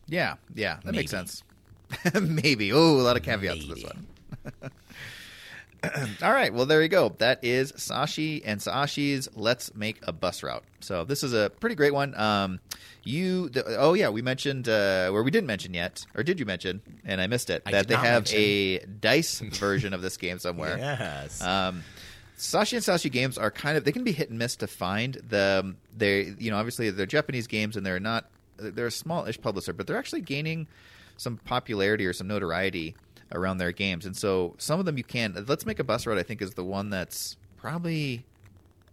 Yeah, 0.07 0.35
yeah, 0.55 0.79
that 0.85 0.95
makes 0.95 1.11
sense. 1.11 1.43
Maybe. 2.21 2.73
Oh, 2.73 3.01
a 3.01 3.03
lot 3.03 3.17
of 3.17 3.23
caveats 3.23 3.67
to 3.67 3.75
this 3.75 3.85
one. 3.85 4.07
All 6.23 6.33
right, 6.33 6.53
well 6.53 6.67
there 6.67 6.83
you 6.83 6.89
go. 6.89 7.15
That 7.19 7.45
is 7.45 7.73
Saashi 7.73 8.43
and 8.45 8.61
Saashi's 8.61 9.29
Let's 9.35 9.75
Make 9.75 9.99
a 10.03 10.13
Bus 10.13 10.43
Route. 10.43 10.65
So 10.81 11.05
this 11.05 11.23
is 11.23 11.33
a 11.33 11.51
pretty 11.61 11.77
great 11.77 11.93
one. 11.95 12.15
Um, 12.19 12.61
you, 13.05 13.49
the, 13.51 13.77
oh 13.79 13.95
yeah, 13.95 14.09
we 14.09 14.23
mentioned 14.23 14.69
uh, 14.69 15.11
where 15.11 15.23
we 15.23 15.31
didn't 15.31 15.47
mention 15.47 15.75
yet, 15.75 16.05
or 16.15 16.23
did 16.23 16.41
you 16.41 16.47
mention? 16.47 16.83
And 17.05 17.21
I 17.21 17.27
missed 17.27 17.51
it 17.51 17.63
I 17.67 17.73
that 17.73 17.89
they 17.89 17.95
have 17.95 18.25
mention. 18.25 18.39
a 18.39 18.79
dice 19.01 19.41
version 19.53 19.93
of 19.93 20.03
this 20.03 20.17
game 20.17 20.39
somewhere. 20.39 20.79
Yes. 20.79 21.41
Um, 21.43 21.83
Saashi 22.39 22.75
and 22.75 22.83
Saashi 22.83 23.11
games 23.11 23.39
are 23.39 23.51
kind 23.51 23.77
of 23.77 23.85
they 23.85 23.93
can 23.93 24.05
be 24.05 24.13
hit 24.13 24.31
and 24.31 24.39
miss 24.39 24.57
to 24.57 24.67
find. 24.67 25.15
The 25.29 25.75
they 25.97 26.35
you 26.39 26.51
know 26.51 26.59
obviously 26.59 26.91
they're 26.91 27.07
Japanese 27.07 27.47
games 27.47 27.77
and 27.77 27.87
they're 27.87 28.01
not 28.01 28.29
they're 28.59 28.87
a 28.87 28.91
smallish 28.91 29.41
publisher, 29.41 29.73
but 29.73 29.87
they're 29.87 29.99
actually 29.99 30.23
gaining 30.23 30.67
some 31.17 31.39
popularity 31.39 32.05
or 32.07 32.13
some 32.13 32.27
notoriety 32.27 32.95
around 33.33 33.59
their 33.59 33.73
games. 33.73 34.07
And 34.07 34.17
so 34.17 34.55
some 34.59 34.79
of 34.81 34.87
them 34.87 34.97
you 34.99 35.05
can. 35.05 35.45
Let's 35.47 35.67
make 35.67 35.79
a 35.79 35.85
bus 35.85 36.07
route. 36.07 36.19
I 36.19 36.23
think 36.23 36.43
is 36.43 36.55
the 36.55 36.65
one 36.65 36.91
that's 36.91 37.37
probably 37.57 38.25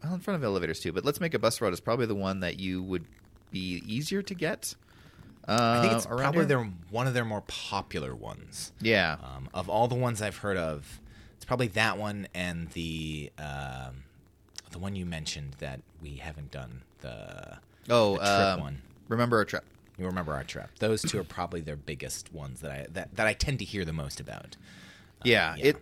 well 0.04 0.14
in 0.14 0.20
front 0.20 0.36
of 0.36 0.44
elevators 0.44 0.80
too. 0.80 0.92
But 0.92 1.06
let's 1.06 1.20
make 1.20 1.34
a 1.34 1.40
bus 1.40 1.62
route 1.62 1.74
is 1.74 1.80
probably 1.80 2.06
the 2.06 2.16
one 2.16 2.40
that 2.42 2.60
you 2.60 2.82
would 2.84 3.06
be 3.52 3.84
easier 3.86 4.22
to 4.22 4.34
get. 4.34 4.76
Uh, 5.48 5.78
I 5.78 5.82
think 5.82 5.94
it's 5.94 6.06
probably 6.06 6.40
here. 6.40 6.46
their 6.46 6.72
one 6.90 7.06
of 7.08 7.14
their 7.14 7.26
more 7.26 7.42
popular 7.48 8.16
ones. 8.16 8.72
yeah. 8.80 9.18
Um, 9.22 9.50
of 9.54 9.70
all 9.70 9.88
the 9.88 9.96
ones 9.96 10.22
I've 10.22 10.38
heard 10.38 10.58
of, 10.58 11.02
it's 11.36 11.46
probably 11.46 11.68
that 11.70 11.98
one 11.98 12.28
and 12.34 12.70
the 12.72 13.30
um, 13.38 14.04
the 14.72 14.80
one 14.80 14.96
you 14.96 15.06
mentioned 15.06 15.56
that 15.60 15.82
we 16.02 16.16
haven't 16.16 16.52
done 16.52 16.82
the 17.02 17.58
oh, 17.90 18.14
the 18.14 18.20
trip 18.20 18.30
um, 18.30 18.60
one. 18.62 18.82
remember 19.10 19.42
a 19.42 19.46
trip. 19.46 19.66
You 19.98 20.06
remember 20.06 20.34
our 20.34 20.44
trip? 20.44 20.70
Those 20.80 21.02
two 21.04 21.20
are 21.20 21.24
probably 21.24 21.62
their 21.62 21.76
biggest 21.76 22.34
ones 22.34 22.62
that 22.62 22.72
I 22.72 22.88
that, 22.94 23.16
that 23.16 23.28
I 23.28 23.34
tend 23.34 23.60
to 23.60 23.66
hear 23.66 23.86
the 23.86 23.94
most 23.94 24.20
about. 24.20 24.58
yeah, 25.24 25.56
yeah. 25.56 25.66
it 25.66 25.78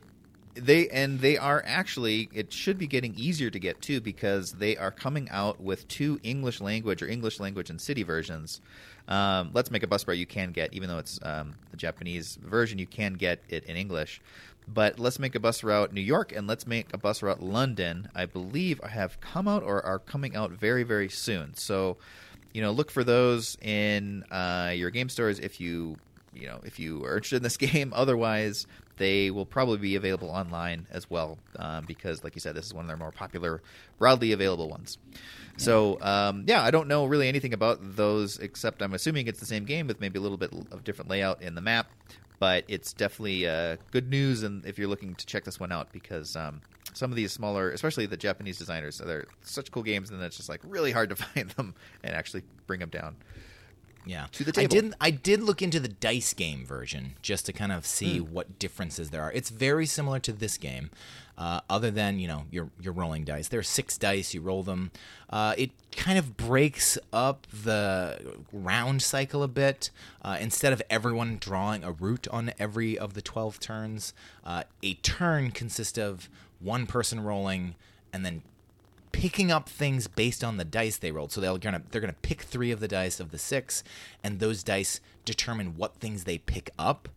they 0.55 0.89
and 0.89 1.19
they 1.19 1.37
are 1.37 1.63
actually 1.65 2.29
it 2.33 2.51
should 2.51 2.77
be 2.77 2.87
getting 2.87 3.13
easier 3.15 3.49
to 3.49 3.59
get 3.59 3.81
too 3.81 4.01
because 4.01 4.53
they 4.53 4.75
are 4.77 4.91
coming 4.91 5.29
out 5.29 5.61
with 5.61 5.87
two 5.87 6.19
english 6.23 6.59
language 6.59 7.01
or 7.01 7.07
english 7.07 7.39
language 7.39 7.69
and 7.69 7.79
city 7.79 8.03
versions 8.03 8.59
um, 9.07 9.49
let's 9.53 9.71
make 9.71 9.83
a 9.83 9.87
bus 9.87 10.07
route 10.07 10.17
you 10.17 10.25
can 10.25 10.51
get 10.51 10.73
even 10.73 10.89
though 10.89 10.97
it's 10.97 11.19
um, 11.23 11.55
the 11.71 11.77
japanese 11.77 12.37
version 12.43 12.77
you 12.79 12.87
can 12.87 13.13
get 13.13 13.39
it 13.49 13.63
in 13.65 13.75
english 13.75 14.21
but 14.67 14.99
let's 14.99 15.19
make 15.19 15.35
a 15.35 15.39
bus 15.39 15.63
route 15.63 15.93
new 15.93 16.01
york 16.01 16.33
and 16.35 16.47
let's 16.47 16.67
make 16.67 16.93
a 16.93 16.97
bus 16.97 17.23
route 17.23 17.41
london 17.41 18.09
i 18.13 18.25
believe 18.25 18.79
have 18.83 19.19
come 19.21 19.47
out 19.47 19.63
or 19.63 19.83
are 19.85 19.99
coming 19.99 20.35
out 20.35 20.51
very 20.51 20.83
very 20.83 21.09
soon 21.09 21.53
so 21.55 21.97
you 22.53 22.61
know 22.61 22.71
look 22.71 22.91
for 22.91 23.03
those 23.03 23.57
in 23.61 24.23
uh, 24.31 24.71
your 24.75 24.89
game 24.89 25.09
stores 25.09 25.39
if 25.39 25.59
you 25.59 25.97
you 26.33 26.47
know 26.47 26.59
if 26.63 26.79
you 26.79 27.03
are 27.05 27.15
interested 27.15 27.37
in 27.37 27.43
this 27.43 27.57
game. 27.71 27.91
Otherwise 27.95 28.67
they 28.97 29.31
will 29.31 29.45
probably 29.45 29.77
be 29.77 29.95
available 29.95 30.29
online 30.29 30.85
as 30.91 31.09
well 31.09 31.39
um, 31.55 31.85
because 31.87 32.23
like 32.23 32.35
you 32.35 32.41
said 32.41 32.55
this 32.55 32.65
is 32.65 32.73
one 32.73 32.83
of 32.83 32.87
their 32.87 32.97
more 32.97 33.11
popular 33.11 33.61
broadly 33.97 34.31
available 34.31 34.69
ones. 34.69 34.97
So 35.57 35.99
um, 36.01 36.45
yeah 36.47 36.63
i 36.63 36.71
don't 36.71 36.87
know 36.87 37.05
really 37.05 37.27
anything 37.27 37.53
about 37.53 37.77
those 37.81 38.39
except 38.39 38.81
i'm 38.81 38.93
assuming 38.93 39.27
it's 39.27 39.39
the 39.39 39.45
same 39.45 39.65
game 39.65 39.85
with 39.85 39.99
maybe 39.99 40.17
a 40.17 40.21
little 40.21 40.37
bit 40.37 40.51
of 40.71 40.83
different 40.83 41.09
layout 41.09 41.41
in 41.41 41.53
the 41.55 41.61
map 41.61 41.91
but 42.41 42.65
it's 42.67 42.91
definitely 42.91 43.47
uh, 43.47 43.77
good 43.91 44.09
news 44.09 44.41
and 44.43 44.65
if 44.65 44.77
you're 44.79 44.87
looking 44.89 45.13
to 45.15 45.25
check 45.27 45.43
this 45.45 45.59
one 45.59 45.71
out 45.71 45.91
because 45.93 46.35
um, 46.35 46.59
some 46.93 47.11
of 47.11 47.15
these 47.15 47.31
smaller 47.31 47.69
especially 47.71 48.05
the 48.07 48.17
japanese 48.17 48.57
designers 48.57 48.97
they're 48.97 49.27
such 49.43 49.71
cool 49.71 49.83
games 49.83 50.09
and 50.09 50.21
it's 50.23 50.35
just 50.37 50.49
like 50.49 50.59
really 50.63 50.91
hard 50.91 51.09
to 51.09 51.15
find 51.25 51.51
them 51.51 51.73
and 52.03 52.13
actually 52.15 52.41
bring 52.67 52.79
them 52.79 52.89
down 52.89 53.15
Yeah, 54.05 54.25
To 54.31 54.43
the 54.43 54.49
I 54.59 54.65
table. 54.65 54.75
did. 54.75 54.93
I 54.99 55.11
did 55.11 55.43
look 55.43 55.61
into 55.61 55.79
the 55.79 55.87
dice 55.87 56.33
game 56.33 56.65
version 56.65 57.13
just 57.21 57.45
to 57.45 57.53
kind 57.53 57.71
of 57.71 57.85
see 57.85 58.17
Hmm. 58.17 58.33
what 58.33 58.57
differences 58.57 59.11
there 59.11 59.21
are. 59.21 59.31
It's 59.31 59.51
very 59.51 59.85
similar 59.85 60.19
to 60.21 60.33
this 60.33 60.57
game, 60.57 60.89
uh, 61.41 61.59
other 61.71 61.89
than 61.89 62.19
you 62.19 62.27
know 62.27 62.43
you're 62.51 62.69
you're 62.79 62.93
rolling 62.93 63.23
dice. 63.23 63.47
There 63.47 63.59
are 63.59 63.63
six 63.63 63.97
dice. 63.97 64.35
You 64.35 64.41
roll 64.41 64.61
them. 64.61 64.91
Uh, 65.27 65.55
it 65.57 65.71
kind 65.91 66.19
of 66.19 66.37
breaks 66.37 66.99
up 67.11 67.47
the 67.51 68.37
round 68.53 69.01
cycle 69.01 69.41
a 69.41 69.47
bit. 69.47 69.89
Uh, 70.21 70.37
instead 70.39 70.71
of 70.71 70.83
everyone 70.87 71.37
drawing 71.39 71.83
a 71.83 71.91
route 71.91 72.27
on 72.29 72.53
every 72.59 72.95
of 72.95 73.15
the 73.15 73.23
twelve 73.23 73.59
turns, 73.59 74.13
uh, 74.45 74.63
a 74.83 74.93
turn 74.95 75.49
consists 75.49 75.97
of 75.97 76.29
one 76.59 76.85
person 76.85 77.19
rolling 77.19 77.73
and 78.13 78.23
then 78.23 78.43
picking 79.11 79.51
up 79.51 79.67
things 79.67 80.07
based 80.07 80.43
on 80.43 80.57
the 80.57 80.63
dice 80.63 80.97
they 80.97 81.11
rolled. 81.11 81.31
So 81.31 81.41
they're 81.41 81.57
gonna 81.57 81.81
they're 81.89 82.01
gonna 82.01 82.13
pick 82.21 82.43
three 82.43 82.69
of 82.69 82.79
the 82.79 82.87
dice 82.87 83.19
of 83.19 83.31
the 83.31 83.39
six, 83.39 83.83
and 84.23 84.39
those 84.39 84.61
dice 84.61 85.01
determine 85.25 85.75
what 85.75 85.95
things 85.95 86.25
they 86.25 86.37
pick 86.37 86.69
up, 86.77 87.09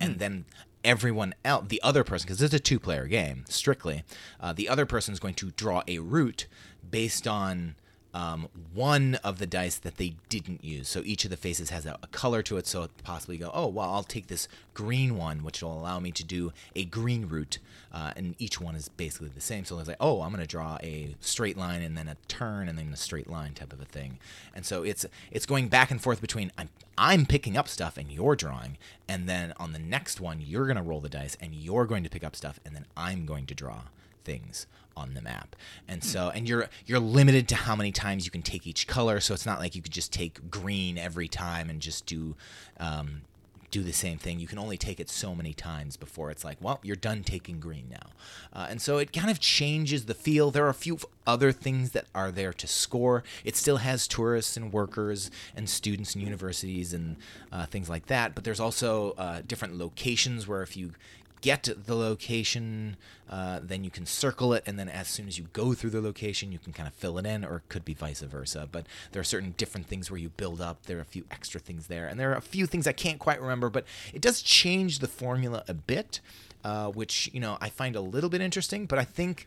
and 0.00 0.18
then 0.18 0.46
everyone 0.86 1.34
else, 1.44 1.66
the 1.68 1.82
other 1.82 2.04
person, 2.04 2.26
because 2.26 2.40
it's 2.40 2.54
a 2.54 2.58
two 2.58 2.78
player 2.78 3.06
game 3.06 3.44
strictly, 3.48 4.04
uh, 4.40 4.52
the 4.52 4.68
other 4.68 4.86
person 4.86 5.12
is 5.12 5.20
going 5.20 5.34
to 5.34 5.50
draw 5.50 5.82
a 5.86 5.98
route 5.98 6.46
based 6.88 7.26
on. 7.28 7.74
Um, 8.16 8.48
one 8.72 9.16
of 9.16 9.38
the 9.38 9.46
dice 9.46 9.76
that 9.76 9.98
they 9.98 10.14
didn't 10.30 10.64
use. 10.64 10.88
So 10.88 11.02
each 11.04 11.24
of 11.24 11.30
the 11.30 11.36
faces 11.36 11.68
has 11.68 11.84
a, 11.84 11.98
a 12.02 12.06
color 12.06 12.42
to 12.44 12.56
it. 12.56 12.66
So 12.66 12.88
possibly 13.04 13.36
go, 13.36 13.50
oh, 13.52 13.66
well, 13.66 13.92
I'll 13.92 14.02
take 14.02 14.28
this 14.28 14.48
green 14.72 15.18
one, 15.18 15.44
which 15.44 15.62
will 15.62 15.78
allow 15.78 16.00
me 16.00 16.12
to 16.12 16.24
do 16.24 16.54
a 16.74 16.86
green 16.86 17.28
route. 17.28 17.58
Uh, 17.92 18.12
and 18.16 18.34
each 18.38 18.58
one 18.58 18.74
is 18.74 18.88
basically 18.88 19.28
the 19.28 19.42
same. 19.42 19.66
So 19.66 19.78
it's 19.78 19.88
like, 19.88 19.98
oh, 20.00 20.22
I'm 20.22 20.30
going 20.30 20.40
to 20.40 20.46
draw 20.46 20.78
a 20.82 21.14
straight 21.20 21.58
line 21.58 21.82
and 21.82 21.94
then 21.94 22.08
a 22.08 22.16
turn 22.26 22.68
and 22.68 22.78
then 22.78 22.90
a 22.90 22.96
straight 22.96 23.28
line 23.28 23.52
type 23.52 23.72
of 23.74 23.82
a 23.82 23.84
thing. 23.84 24.18
And 24.54 24.64
so 24.64 24.82
it's 24.82 25.04
it's 25.30 25.44
going 25.44 25.68
back 25.68 25.90
and 25.90 26.00
forth 26.00 26.22
between 26.22 26.50
I'm 26.56 26.70
I'm 26.96 27.26
picking 27.26 27.54
up 27.54 27.68
stuff 27.68 27.98
and 27.98 28.10
you're 28.10 28.36
drawing, 28.36 28.78
and 29.06 29.28
then 29.28 29.52
on 29.58 29.72
the 29.72 29.78
next 29.78 30.22
one 30.22 30.40
you're 30.40 30.64
going 30.64 30.76
to 30.76 30.82
roll 30.82 31.00
the 31.00 31.10
dice 31.10 31.36
and 31.38 31.54
you're 31.54 31.84
going 31.84 32.04
to 32.04 32.10
pick 32.10 32.24
up 32.24 32.34
stuff, 32.34 32.58
and 32.64 32.74
then 32.74 32.86
I'm 32.96 33.26
going 33.26 33.44
to 33.46 33.54
draw 33.54 33.82
things 34.24 34.66
on 34.96 35.14
the 35.14 35.20
map. 35.20 35.54
And 35.86 36.02
so 36.02 36.30
and 36.30 36.48
you're 36.48 36.68
you're 36.86 37.00
limited 37.00 37.48
to 37.48 37.54
how 37.54 37.76
many 37.76 37.92
times 37.92 38.24
you 38.24 38.30
can 38.30 38.42
take 38.42 38.66
each 38.66 38.86
color, 38.86 39.20
so 39.20 39.34
it's 39.34 39.46
not 39.46 39.58
like 39.58 39.74
you 39.74 39.82
could 39.82 39.92
just 39.92 40.12
take 40.12 40.50
green 40.50 40.98
every 40.98 41.28
time 41.28 41.70
and 41.70 41.80
just 41.80 42.06
do 42.06 42.36
um, 42.78 43.22
do 43.70 43.82
the 43.82 43.92
same 43.92 44.18
thing. 44.18 44.38
You 44.38 44.46
can 44.46 44.58
only 44.58 44.76
take 44.76 45.00
it 45.00 45.10
so 45.10 45.34
many 45.34 45.52
times 45.52 45.96
before 45.96 46.30
it's 46.30 46.44
like, 46.44 46.56
well, 46.60 46.80
you're 46.82 46.96
done 46.96 47.22
taking 47.22 47.60
green 47.60 47.88
now. 47.90 48.10
Uh, 48.52 48.66
and 48.70 48.80
so 48.80 48.98
it 48.98 49.12
kind 49.12 49.30
of 49.30 49.40
changes 49.40 50.06
the 50.06 50.14
feel. 50.14 50.50
There 50.50 50.64
are 50.64 50.70
a 50.70 50.74
few 50.74 50.98
other 51.26 51.52
things 51.52 51.90
that 51.90 52.06
are 52.14 52.30
there 52.30 52.52
to 52.54 52.66
score. 52.66 53.24
It 53.44 53.56
still 53.56 53.78
has 53.78 54.08
tourists 54.08 54.56
and 54.56 54.72
workers 54.72 55.30
and 55.54 55.68
students 55.68 56.14
and 56.14 56.22
universities 56.22 56.94
and 56.94 57.16
uh, 57.52 57.66
things 57.66 57.90
like 57.90 58.06
that. 58.06 58.34
But 58.34 58.44
there's 58.44 58.60
also 58.60 59.12
uh, 59.12 59.42
different 59.46 59.76
locations 59.76 60.46
where 60.46 60.62
if 60.62 60.76
you 60.76 60.92
get 61.40 61.68
the 61.86 61.94
location, 61.94 62.96
uh, 63.30 63.60
then 63.62 63.84
you 63.84 63.90
can 63.90 64.06
circle 64.06 64.52
it, 64.52 64.62
and 64.66 64.78
then 64.78 64.88
as 64.88 65.08
soon 65.08 65.28
as 65.28 65.38
you 65.38 65.46
go 65.52 65.74
through 65.74 65.90
the 65.90 66.00
location, 66.00 66.52
you 66.52 66.58
can 66.58 66.72
kind 66.72 66.86
of 66.86 66.94
fill 66.94 67.18
it 67.18 67.26
in, 67.26 67.44
or 67.44 67.56
it 67.56 67.68
could 67.68 67.84
be 67.84 67.94
vice 67.94 68.20
versa. 68.20 68.68
But 68.70 68.86
there 69.12 69.20
are 69.20 69.24
certain 69.24 69.54
different 69.56 69.86
things 69.86 70.10
where 70.10 70.18
you 70.18 70.28
build 70.30 70.60
up. 70.60 70.86
There 70.86 70.98
are 70.98 71.02
a 71.02 71.04
few 71.04 71.24
extra 71.30 71.60
things 71.60 71.86
there, 71.88 72.06
and 72.06 72.18
there 72.18 72.32
are 72.32 72.36
a 72.36 72.42
few 72.42 72.66
things 72.66 72.86
I 72.86 72.92
can't 72.92 73.18
quite 73.18 73.40
remember, 73.40 73.70
but 73.70 73.84
it 74.12 74.20
does 74.20 74.42
change 74.42 75.00
the 75.00 75.08
formula 75.08 75.64
a 75.68 75.74
bit, 75.74 76.20
uh, 76.64 76.88
which 76.88 77.30
you 77.32 77.40
know 77.40 77.58
I 77.60 77.68
find 77.68 77.96
a 77.96 78.00
little 78.00 78.30
bit 78.30 78.40
interesting. 78.40 78.86
But 78.86 78.98
I 78.98 79.04
think 79.04 79.46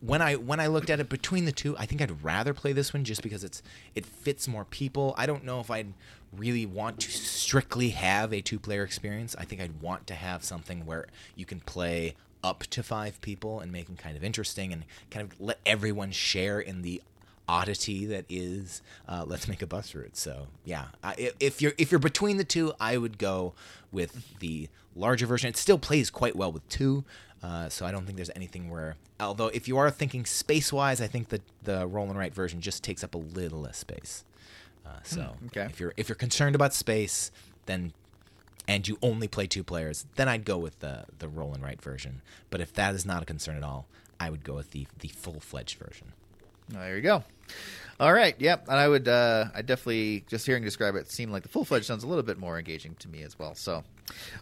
when 0.00 0.20
I 0.22 0.34
when 0.36 0.60
I 0.60 0.66
looked 0.66 0.90
at 0.90 1.00
it 1.00 1.08
between 1.08 1.44
the 1.44 1.52
two, 1.52 1.76
I 1.78 1.86
think 1.86 2.00
I'd 2.02 2.22
rather 2.22 2.52
play 2.54 2.72
this 2.72 2.92
one 2.92 3.04
just 3.04 3.22
because 3.22 3.44
it's 3.44 3.62
it 3.94 4.04
fits 4.06 4.46
more 4.48 4.64
people. 4.64 5.14
I 5.16 5.26
don't 5.26 5.44
know 5.44 5.60
if 5.60 5.70
I'd 5.70 5.92
really 6.36 6.66
want 6.66 7.00
to 7.00 7.10
strictly 7.10 7.90
have 7.90 8.32
a 8.32 8.40
two 8.40 8.58
player 8.58 8.82
experience. 8.82 9.34
I 9.38 9.44
think 9.44 9.60
I'd 9.60 9.80
want 9.80 10.06
to 10.08 10.14
have 10.14 10.44
something 10.44 10.84
where 10.86 11.06
you 11.34 11.44
can 11.46 11.60
play 11.60 12.14
up 12.44 12.64
to 12.64 12.82
five 12.82 13.20
people 13.22 13.60
and 13.60 13.72
make 13.72 13.86
them 13.86 13.96
kind 13.96 14.16
of 14.16 14.22
interesting 14.22 14.72
and 14.72 14.84
kind 15.10 15.24
of 15.30 15.40
let 15.40 15.58
everyone 15.66 16.10
share 16.12 16.60
in 16.60 16.82
the 16.82 17.02
oddity 17.48 18.04
that 18.06 18.24
is 18.28 18.82
uh, 19.08 19.24
let's 19.26 19.46
make 19.46 19.62
a 19.62 19.66
bus 19.68 19.94
route 19.94 20.16
so 20.16 20.48
yeah 20.64 20.86
I, 21.04 21.32
if- 21.38 21.62
you're 21.62 21.74
if 21.78 21.92
you're 21.92 22.00
between 22.00 22.38
the 22.38 22.44
two 22.44 22.72
i 22.80 22.96
would 22.96 23.18
go 23.18 23.54
with 23.92 24.36
the 24.40 24.68
larger 24.96 25.26
version 25.26 25.48
it 25.48 25.56
still 25.56 25.78
plays 25.78 26.10
quite 26.10 26.34
well 26.34 26.50
with 26.50 26.68
two 26.68 27.04
uh, 27.42 27.68
so 27.68 27.86
i 27.86 27.90
don't 27.90 28.04
think 28.06 28.16
there's 28.16 28.30
anything 28.36 28.70
where 28.70 28.96
although 29.20 29.48
if 29.48 29.68
you 29.68 29.76
are 29.76 29.90
thinking 29.90 30.24
space 30.24 30.72
wise 30.72 31.00
i 31.00 31.06
think 31.06 31.28
that 31.28 31.42
the 31.62 31.86
roll 31.86 32.08
and 32.08 32.18
write 32.18 32.34
version 32.34 32.60
just 32.60 32.82
takes 32.82 33.02
up 33.04 33.14
a 33.14 33.18
little 33.18 33.60
less 33.60 33.78
space 33.78 34.24
uh, 34.84 34.90
so 35.02 35.36
okay. 35.46 35.64
if 35.64 35.80
you're 35.80 35.92
if 35.96 36.08
you're 36.08 36.16
concerned 36.16 36.54
about 36.54 36.72
space 36.72 37.30
then 37.66 37.92
and 38.68 38.86
you 38.88 38.98
only 39.02 39.28
play 39.28 39.46
two 39.46 39.62
players, 39.62 40.06
then 40.16 40.28
I'd 40.28 40.44
go 40.44 40.58
with 40.58 40.80
the 40.80 41.04
the 41.18 41.28
roll 41.28 41.54
and 41.54 41.62
write 41.62 41.80
version. 41.80 42.22
But 42.50 42.60
if 42.60 42.72
that 42.74 42.94
is 42.94 43.06
not 43.06 43.22
a 43.22 43.26
concern 43.26 43.56
at 43.56 43.62
all, 43.62 43.86
I 44.18 44.30
would 44.30 44.44
go 44.44 44.54
with 44.54 44.72
the 44.72 44.86
the 44.98 45.08
full 45.08 45.40
fledged 45.40 45.78
version. 45.78 46.12
There 46.68 46.96
you 46.96 47.02
go. 47.02 47.24
All 47.98 48.12
right. 48.12 48.34
Yep. 48.38 48.68
And 48.68 48.76
I 48.76 48.88
would, 48.88 49.08
uh, 49.08 49.46
I 49.54 49.62
definitely 49.62 50.24
just 50.28 50.44
hearing 50.44 50.62
you 50.62 50.66
describe 50.66 50.96
it 50.96 51.10
seemed 51.10 51.32
like 51.32 51.42
the 51.42 51.48
full 51.48 51.64
fledged 51.64 51.86
sounds 51.86 52.04
a 52.04 52.06
little 52.06 52.22
bit 52.22 52.38
more 52.38 52.58
engaging 52.58 52.94
to 52.98 53.08
me 53.08 53.22
as 53.22 53.38
well. 53.38 53.54
So, 53.54 53.84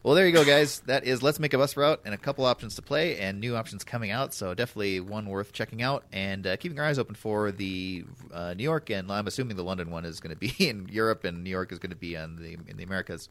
well, 0.02 0.16
there 0.16 0.26
you 0.26 0.32
go, 0.32 0.44
guys. 0.44 0.80
That 0.86 1.04
is 1.04 1.22
Let's 1.22 1.38
Make 1.38 1.54
a 1.54 1.58
Bus 1.58 1.76
Route 1.76 2.00
and 2.04 2.12
a 2.12 2.18
couple 2.18 2.44
options 2.44 2.74
to 2.74 2.82
play 2.82 3.18
and 3.18 3.40
new 3.40 3.54
options 3.54 3.84
coming 3.84 4.10
out. 4.10 4.34
So 4.34 4.54
definitely 4.54 4.98
one 4.98 5.26
worth 5.26 5.52
checking 5.52 5.82
out 5.82 6.04
and 6.12 6.46
uh, 6.46 6.56
keeping 6.56 6.80
our 6.80 6.84
eyes 6.84 6.98
open 6.98 7.14
for 7.14 7.52
the 7.52 8.04
uh, 8.32 8.54
New 8.54 8.64
York 8.64 8.90
and 8.90 9.10
I'm 9.10 9.28
assuming 9.28 9.56
the 9.56 9.62
London 9.62 9.90
one 9.90 10.04
is 10.04 10.18
going 10.18 10.34
to 10.34 10.38
be 10.38 10.52
in 10.68 10.88
Europe 10.90 11.24
and 11.24 11.44
New 11.44 11.50
York 11.50 11.70
is 11.70 11.78
going 11.78 11.90
to 11.90 11.96
be 11.96 12.16
on 12.16 12.36
the 12.36 12.58
in 12.68 12.76
the 12.76 12.82
Americas. 12.84 13.28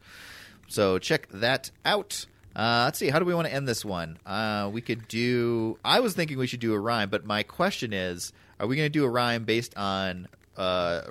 So 0.68 0.98
check 0.98 1.28
that 1.32 1.70
out. 1.84 2.24
Uh, 2.56 2.82
let's 2.86 2.98
see. 2.98 3.08
How 3.08 3.18
do 3.18 3.24
we 3.24 3.34
want 3.34 3.48
to 3.48 3.52
end 3.52 3.66
this 3.66 3.84
one? 3.84 4.18
Uh, 4.24 4.70
we 4.72 4.80
could 4.80 5.08
do. 5.08 5.76
I 5.84 6.00
was 6.00 6.14
thinking 6.14 6.38
we 6.38 6.46
should 6.46 6.60
do 6.60 6.72
a 6.72 6.78
rhyme, 6.78 7.10
but 7.10 7.26
my 7.26 7.42
question 7.42 7.92
is: 7.92 8.32
Are 8.60 8.66
we 8.66 8.76
going 8.76 8.86
to 8.86 8.90
do 8.90 9.04
a 9.04 9.08
rhyme 9.08 9.44
based 9.44 9.76
on 9.76 10.28
uh, 10.56 11.02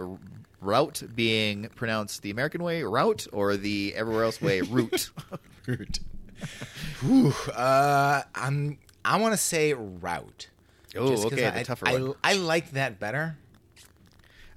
route 0.62 1.04
being 1.16 1.70
pronounced 1.76 2.22
the 2.22 2.32
American 2.32 2.64
way, 2.64 2.84
route, 2.84 3.28
or 3.32 3.58
the 3.58 3.94
everywhere 3.96 4.24
else 4.24 4.42
way, 4.42 4.62
route? 4.62 5.10
Root. 5.66 6.00
Whew, 7.02 7.34
uh, 7.54 8.24
I'm. 8.36 8.78
I 9.06 9.18
want 9.18 9.34
to 9.34 9.38
say 9.38 9.74
route. 9.74 10.48
Oh, 10.96 11.26
okay, 11.28 11.48
I, 11.48 11.52
the 11.52 11.64
tougher 11.64 11.88
I, 11.88 11.94
one. 11.94 12.14
I 12.24 12.34
like 12.34 12.72
that 12.72 13.00
better. 13.00 13.38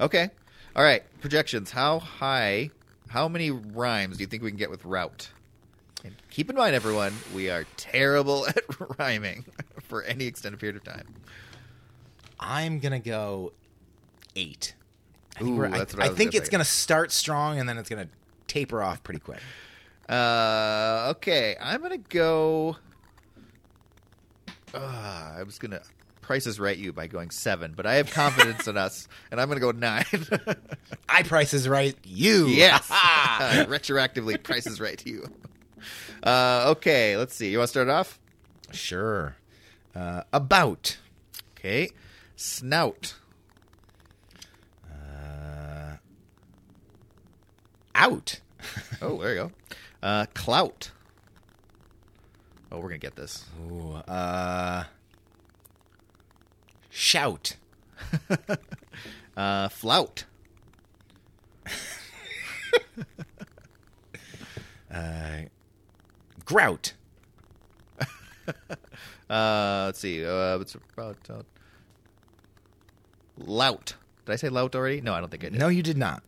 Okay. 0.00 0.30
All 0.74 0.84
right. 0.84 1.02
Projections. 1.20 1.70
How 1.70 1.98
high? 1.98 2.70
How 3.08 3.28
many 3.28 3.50
rhymes 3.50 4.18
do 4.18 4.22
you 4.22 4.26
think 4.26 4.42
we 4.42 4.50
can 4.50 4.58
get 4.58 4.70
with 4.70 4.84
route? 4.84 5.30
And 6.04 6.14
keep 6.30 6.50
in 6.50 6.56
mind, 6.56 6.74
everyone, 6.74 7.14
we 7.34 7.50
are 7.50 7.64
terrible 7.76 8.46
at 8.48 8.64
rhyming 8.98 9.44
for 9.80 10.02
any 10.02 10.26
extended 10.26 10.60
period 10.60 10.76
of 10.76 10.84
time. 10.84 11.06
I'm 12.38 12.78
gonna 12.78 12.98
go 13.00 13.52
eight. 14.34 14.74
I 15.36 15.40
think, 15.40 15.58
Ooh, 15.58 15.64
I- 15.64 15.78
I 15.78 16.06
I 16.06 16.08
think 16.08 16.34
it's 16.34 16.46
say. 16.46 16.52
gonna 16.52 16.64
start 16.64 17.12
strong 17.12 17.58
and 17.58 17.68
then 17.68 17.78
it's 17.78 17.88
gonna 17.88 18.08
taper 18.46 18.82
off 18.82 19.02
pretty 19.02 19.20
quick. 19.20 19.40
Uh, 20.08 21.08
okay, 21.16 21.56
I'm 21.60 21.82
gonna 21.82 21.98
go. 21.98 22.76
Uh, 24.74 24.78
I 25.38 25.42
was 25.44 25.58
gonna 25.58 25.80
Price 26.22 26.46
is 26.46 26.58
Right 26.58 26.76
you 26.76 26.92
by 26.92 27.06
going 27.06 27.30
seven, 27.30 27.72
but 27.76 27.86
I 27.86 27.94
have 27.94 28.10
confidence 28.10 28.66
in 28.66 28.76
us, 28.76 29.08
and 29.30 29.40
I'm 29.40 29.48
gonna 29.48 29.60
go 29.60 29.70
nine. 29.70 30.04
I 31.08 31.22
price 31.22 31.54
is 31.54 31.68
right. 31.68 31.96
You. 32.04 32.46
yes, 32.48 32.88
retroactively, 32.90 34.42
Price 34.42 34.66
is 34.66 34.80
Right 34.80 34.98
to 34.98 35.08
you. 35.10 35.28
Uh, 36.22 36.64
okay, 36.76 37.16
let's 37.16 37.34
see. 37.34 37.50
You 37.50 37.58
want 37.58 37.68
to 37.68 37.70
start 37.70 37.88
off? 37.88 38.18
sure. 38.72 39.36
Uh, 39.94 40.22
about. 40.32 40.98
Okay, 41.56 41.90
snout. 42.36 43.14
Uh, 44.88 45.96
out. 47.94 48.40
Oh, 49.02 49.18
there 49.20 49.34
you 49.34 49.34
go. 49.36 49.50
Uh, 50.02 50.26
clout. 50.34 50.90
Oh, 52.70 52.78
we're 52.78 52.88
gonna 52.88 52.98
get 52.98 53.16
this. 53.16 53.44
Ooh, 53.70 53.94
uh, 53.94 54.84
shout. 56.90 57.56
Uh, 59.36 59.68
flout. 59.68 60.24
Uh, 64.90 65.42
grout. 66.46 66.94
Uh, 69.28 69.82
let's 69.86 69.98
see. 69.98 70.24
Uh, 70.24 70.56
it's 70.60 70.76
about 70.94 71.18
uh, 71.28 71.42
lout. 73.46 73.94
Did 74.24 74.32
I 74.32 74.36
say 74.36 74.48
lout 74.48 74.74
already? 74.74 75.00
No, 75.00 75.14
I 75.14 75.20
don't 75.20 75.30
think 75.30 75.44
I 75.44 75.48
did. 75.48 75.58
No, 75.58 75.68
you 75.68 75.82
did 75.82 75.96
not. 75.96 76.22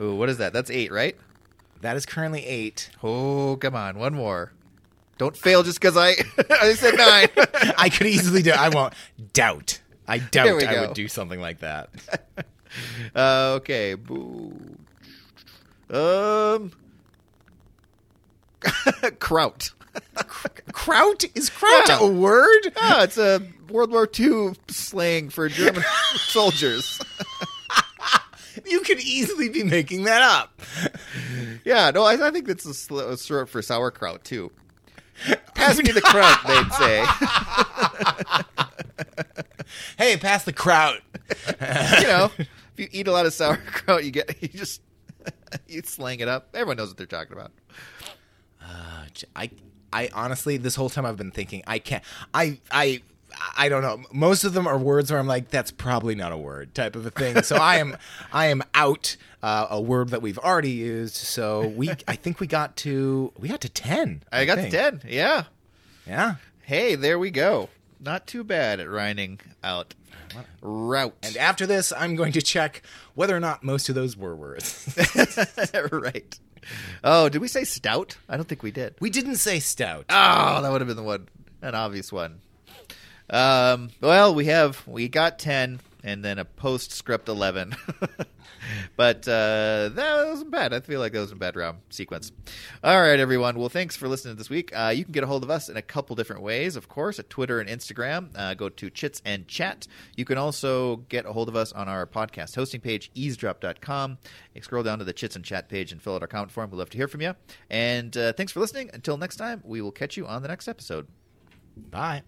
Ooh, 0.00 0.14
what 0.14 0.28
is 0.28 0.38
that? 0.38 0.52
That's 0.52 0.70
eight, 0.70 0.90
right? 0.90 1.16
That 1.82 1.96
is 1.96 2.06
currently 2.06 2.44
eight. 2.46 2.90
Oh, 3.02 3.56
come 3.56 3.74
on, 3.74 3.98
one 3.98 4.14
more. 4.14 4.52
Don't 5.18 5.36
fail 5.36 5.62
just 5.62 5.78
because 5.80 5.96
I 5.96 6.14
I 6.50 6.72
said 6.72 6.96
nine. 6.96 7.28
I 7.76 7.90
could 7.90 8.06
easily 8.06 8.42
do. 8.42 8.52
I 8.52 8.70
won't 8.70 8.94
doubt. 9.34 9.80
I 10.08 10.18
doubt 10.18 10.62
I 10.64 10.80
would 10.80 10.94
do 10.94 11.08
something 11.08 11.40
like 11.40 11.60
that. 11.60 11.90
uh, 13.14 13.58
okay. 13.58 13.94
Boo. 13.94 14.58
Um. 15.90 16.72
Kraut. 19.18 19.72
Kraut 20.72 21.24
is 21.34 21.50
kraut 21.50 21.88
Yeah. 21.88 21.98
a 22.00 22.06
word? 22.06 22.72
Ah, 22.76 23.02
it's 23.02 23.18
a 23.18 23.42
World 23.70 23.90
War 23.90 24.08
II 24.18 24.52
slang 24.68 25.28
for 25.30 25.48
German 25.48 25.82
soldiers. 26.14 27.00
You 28.66 28.80
could 28.80 29.00
easily 29.00 29.48
be 29.48 29.62
making 29.62 30.04
that 30.04 30.22
up. 30.22 30.60
Yeah, 31.64 31.90
no, 31.92 32.02
I, 32.04 32.28
I 32.28 32.30
think 32.30 32.46
that's 32.46 32.66
a, 32.66 32.74
sl- 32.74 33.00
a 33.00 33.16
short 33.18 33.48
for 33.48 33.62
sauerkraut 33.62 34.24
too. 34.24 34.50
Pass 35.54 35.78
me 35.78 35.92
the 35.92 36.00
kraut, 36.00 36.38
they'd 36.46 36.72
say. 36.72 37.04
Hey, 39.98 40.16
pass 40.16 40.44
the 40.44 40.52
kraut. 40.52 40.96
you 41.28 42.06
know, 42.06 42.30
if 42.38 42.48
you 42.76 42.88
eat 42.90 43.06
a 43.06 43.12
lot 43.12 43.26
of 43.26 43.32
sauerkraut, 43.32 44.04
you 44.04 44.10
get 44.10 44.36
you 44.42 44.48
just 44.48 44.80
you 45.68 45.82
slang 45.84 46.20
it 46.20 46.28
up. 46.28 46.48
Everyone 46.54 46.76
knows 46.78 46.88
what 46.88 46.96
they're 46.96 47.06
talking 47.06 47.32
about. 47.34 47.52
Uh, 48.62 49.04
I, 49.36 49.50
I 49.92 50.10
honestly, 50.12 50.56
this 50.56 50.74
whole 50.74 50.90
time 50.90 51.06
I've 51.06 51.16
been 51.16 51.30
thinking, 51.30 51.62
I 51.66 51.78
can't, 51.78 52.04
I, 52.32 52.58
I, 52.70 53.02
I 53.56 53.68
don't 53.68 53.82
know. 53.82 54.02
Most 54.12 54.44
of 54.44 54.52
them 54.52 54.66
are 54.66 54.78
words 54.78 55.10
where 55.10 55.20
I'm 55.20 55.26
like, 55.26 55.48
that's 55.48 55.70
probably 55.70 56.14
not 56.14 56.32
a 56.32 56.36
word 56.36 56.74
type 56.74 56.96
of 56.96 57.06
a 57.06 57.10
thing. 57.10 57.42
So 57.42 57.56
I 57.56 57.76
am, 57.76 57.96
I 58.32 58.46
am 58.46 58.62
out 58.74 59.16
uh, 59.42 59.68
a 59.70 59.80
word 59.80 60.10
that 60.10 60.22
we've 60.22 60.38
already 60.38 60.72
used. 60.72 61.14
So 61.14 61.68
we, 61.68 61.90
I 62.08 62.16
think 62.16 62.40
we 62.40 62.46
got 62.46 62.76
to, 62.78 63.32
we 63.38 63.48
got 63.48 63.60
to 63.62 63.68
ten. 63.68 64.22
I 64.32 64.44
got 64.44 64.58
think. 64.58 64.70
to 64.72 64.76
ten. 64.76 65.02
Yeah. 65.06 65.44
Yeah. 66.06 66.36
Hey, 66.62 66.94
there 66.94 67.18
we 67.18 67.30
go. 67.30 67.68
Not 68.00 68.26
too 68.26 68.44
bad 68.44 68.80
at 68.80 68.88
rhyming 68.88 69.40
out 69.62 69.94
route. 70.62 71.16
And 71.22 71.36
after 71.36 71.66
this, 71.66 71.92
I'm 71.96 72.16
going 72.16 72.32
to 72.32 72.42
check 72.42 72.82
whether 73.14 73.36
or 73.36 73.40
not 73.40 73.62
most 73.62 73.88
of 73.88 73.94
those 73.94 74.16
were 74.16 74.34
words. 74.34 74.96
right. 75.92 76.38
Oh, 77.02 77.28
did 77.28 77.40
we 77.40 77.48
say 77.48 77.64
stout? 77.64 78.16
I 78.28 78.36
don't 78.36 78.48
think 78.48 78.62
we 78.62 78.70
did. 78.70 78.94
we 79.00 79.10
didn't 79.10 79.36
say 79.36 79.60
stout. 79.60 80.06
Oh, 80.08 80.62
that 80.62 80.70
would 80.70 80.80
have 80.80 80.88
been 80.88 80.96
the 80.96 81.02
one, 81.02 81.28
an 81.62 81.74
obvious 81.74 82.12
one. 82.12 82.40
Um, 83.28 83.90
well, 84.00 84.34
we 84.34 84.46
have 84.46 84.86
we 84.86 85.08
got 85.08 85.38
ten, 85.38 85.80
and 86.02 86.24
then 86.24 86.38
a 86.38 86.44
postscript 86.44 87.28
eleven. 87.28 87.74
but 88.96 89.26
uh, 89.28 89.90
that 89.92 90.26
wasn't 90.26 90.50
bad. 90.50 90.72
I 90.72 90.80
feel 90.80 91.00
like 91.00 91.12
that 91.12 91.20
was 91.20 91.32
a 91.32 91.36
bad 91.36 91.56
round 91.56 91.78
sequence. 91.90 92.32
All 92.82 93.00
right, 93.00 93.18
everyone. 93.18 93.58
Well, 93.58 93.68
thanks 93.68 93.96
for 93.96 94.08
listening 94.08 94.36
this 94.36 94.50
week. 94.50 94.70
Uh, 94.74 94.92
you 94.94 95.04
can 95.04 95.12
get 95.12 95.24
a 95.24 95.26
hold 95.26 95.42
of 95.42 95.50
us 95.50 95.68
in 95.68 95.76
a 95.76 95.82
couple 95.82 96.16
different 96.16 96.42
ways, 96.42 96.76
of 96.76 96.88
course, 96.88 97.18
at 97.18 97.30
Twitter 97.30 97.60
and 97.60 97.68
Instagram. 97.68 98.30
Uh, 98.34 98.54
go 98.54 98.68
to 98.68 98.90
Chits 98.90 99.22
and 99.24 99.46
Chat. 99.48 99.86
You 100.16 100.24
can 100.24 100.38
also 100.38 100.96
get 101.08 101.26
a 101.26 101.32
hold 101.32 101.48
of 101.48 101.56
us 101.56 101.72
on 101.72 101.88
our 101.88 102.06
podcast 102.06 102.54
hosting 102.54 102.80
page, 102.80 103.10
eavesdrop.com. 103.14 104.18
Scroll 104.60 104.82
down 104.82 104.98
to 104.98 105.04
the 105.04 105.12
Chits 105.12 105.36
and 105.36 105.44
Chat 105.44 105.68
page 105.68 105.92
and 105.92 106.02
fill 106.02 106.14
out 106.14 106.22
our 106.22 106.28
comment 106.28 106.52
form. 106.52 106.70
We'd 106.70 106.78
love 106.78 106.90
to 106.90 106.98
hear 106.98 107.08
from 107.08 107.22
you. 107.22 107.34
And 107.70 108.16
uh, 108.16 108.32
thanks 108.34 108.52
for 108.52 108.60
listening. 108.60 108.90
Until 108.92 109.16
next 109.16 109.36
time, 109.36 109.62
we 109.64 109.80
will 109.80 109.92
catch 109.92 110.16
you 110.16 110.26
on 110.26 110.42
the 110.42 110.48
next 110.48 110.68
episode. 110.68 111.08
Bye. 111.76 112.22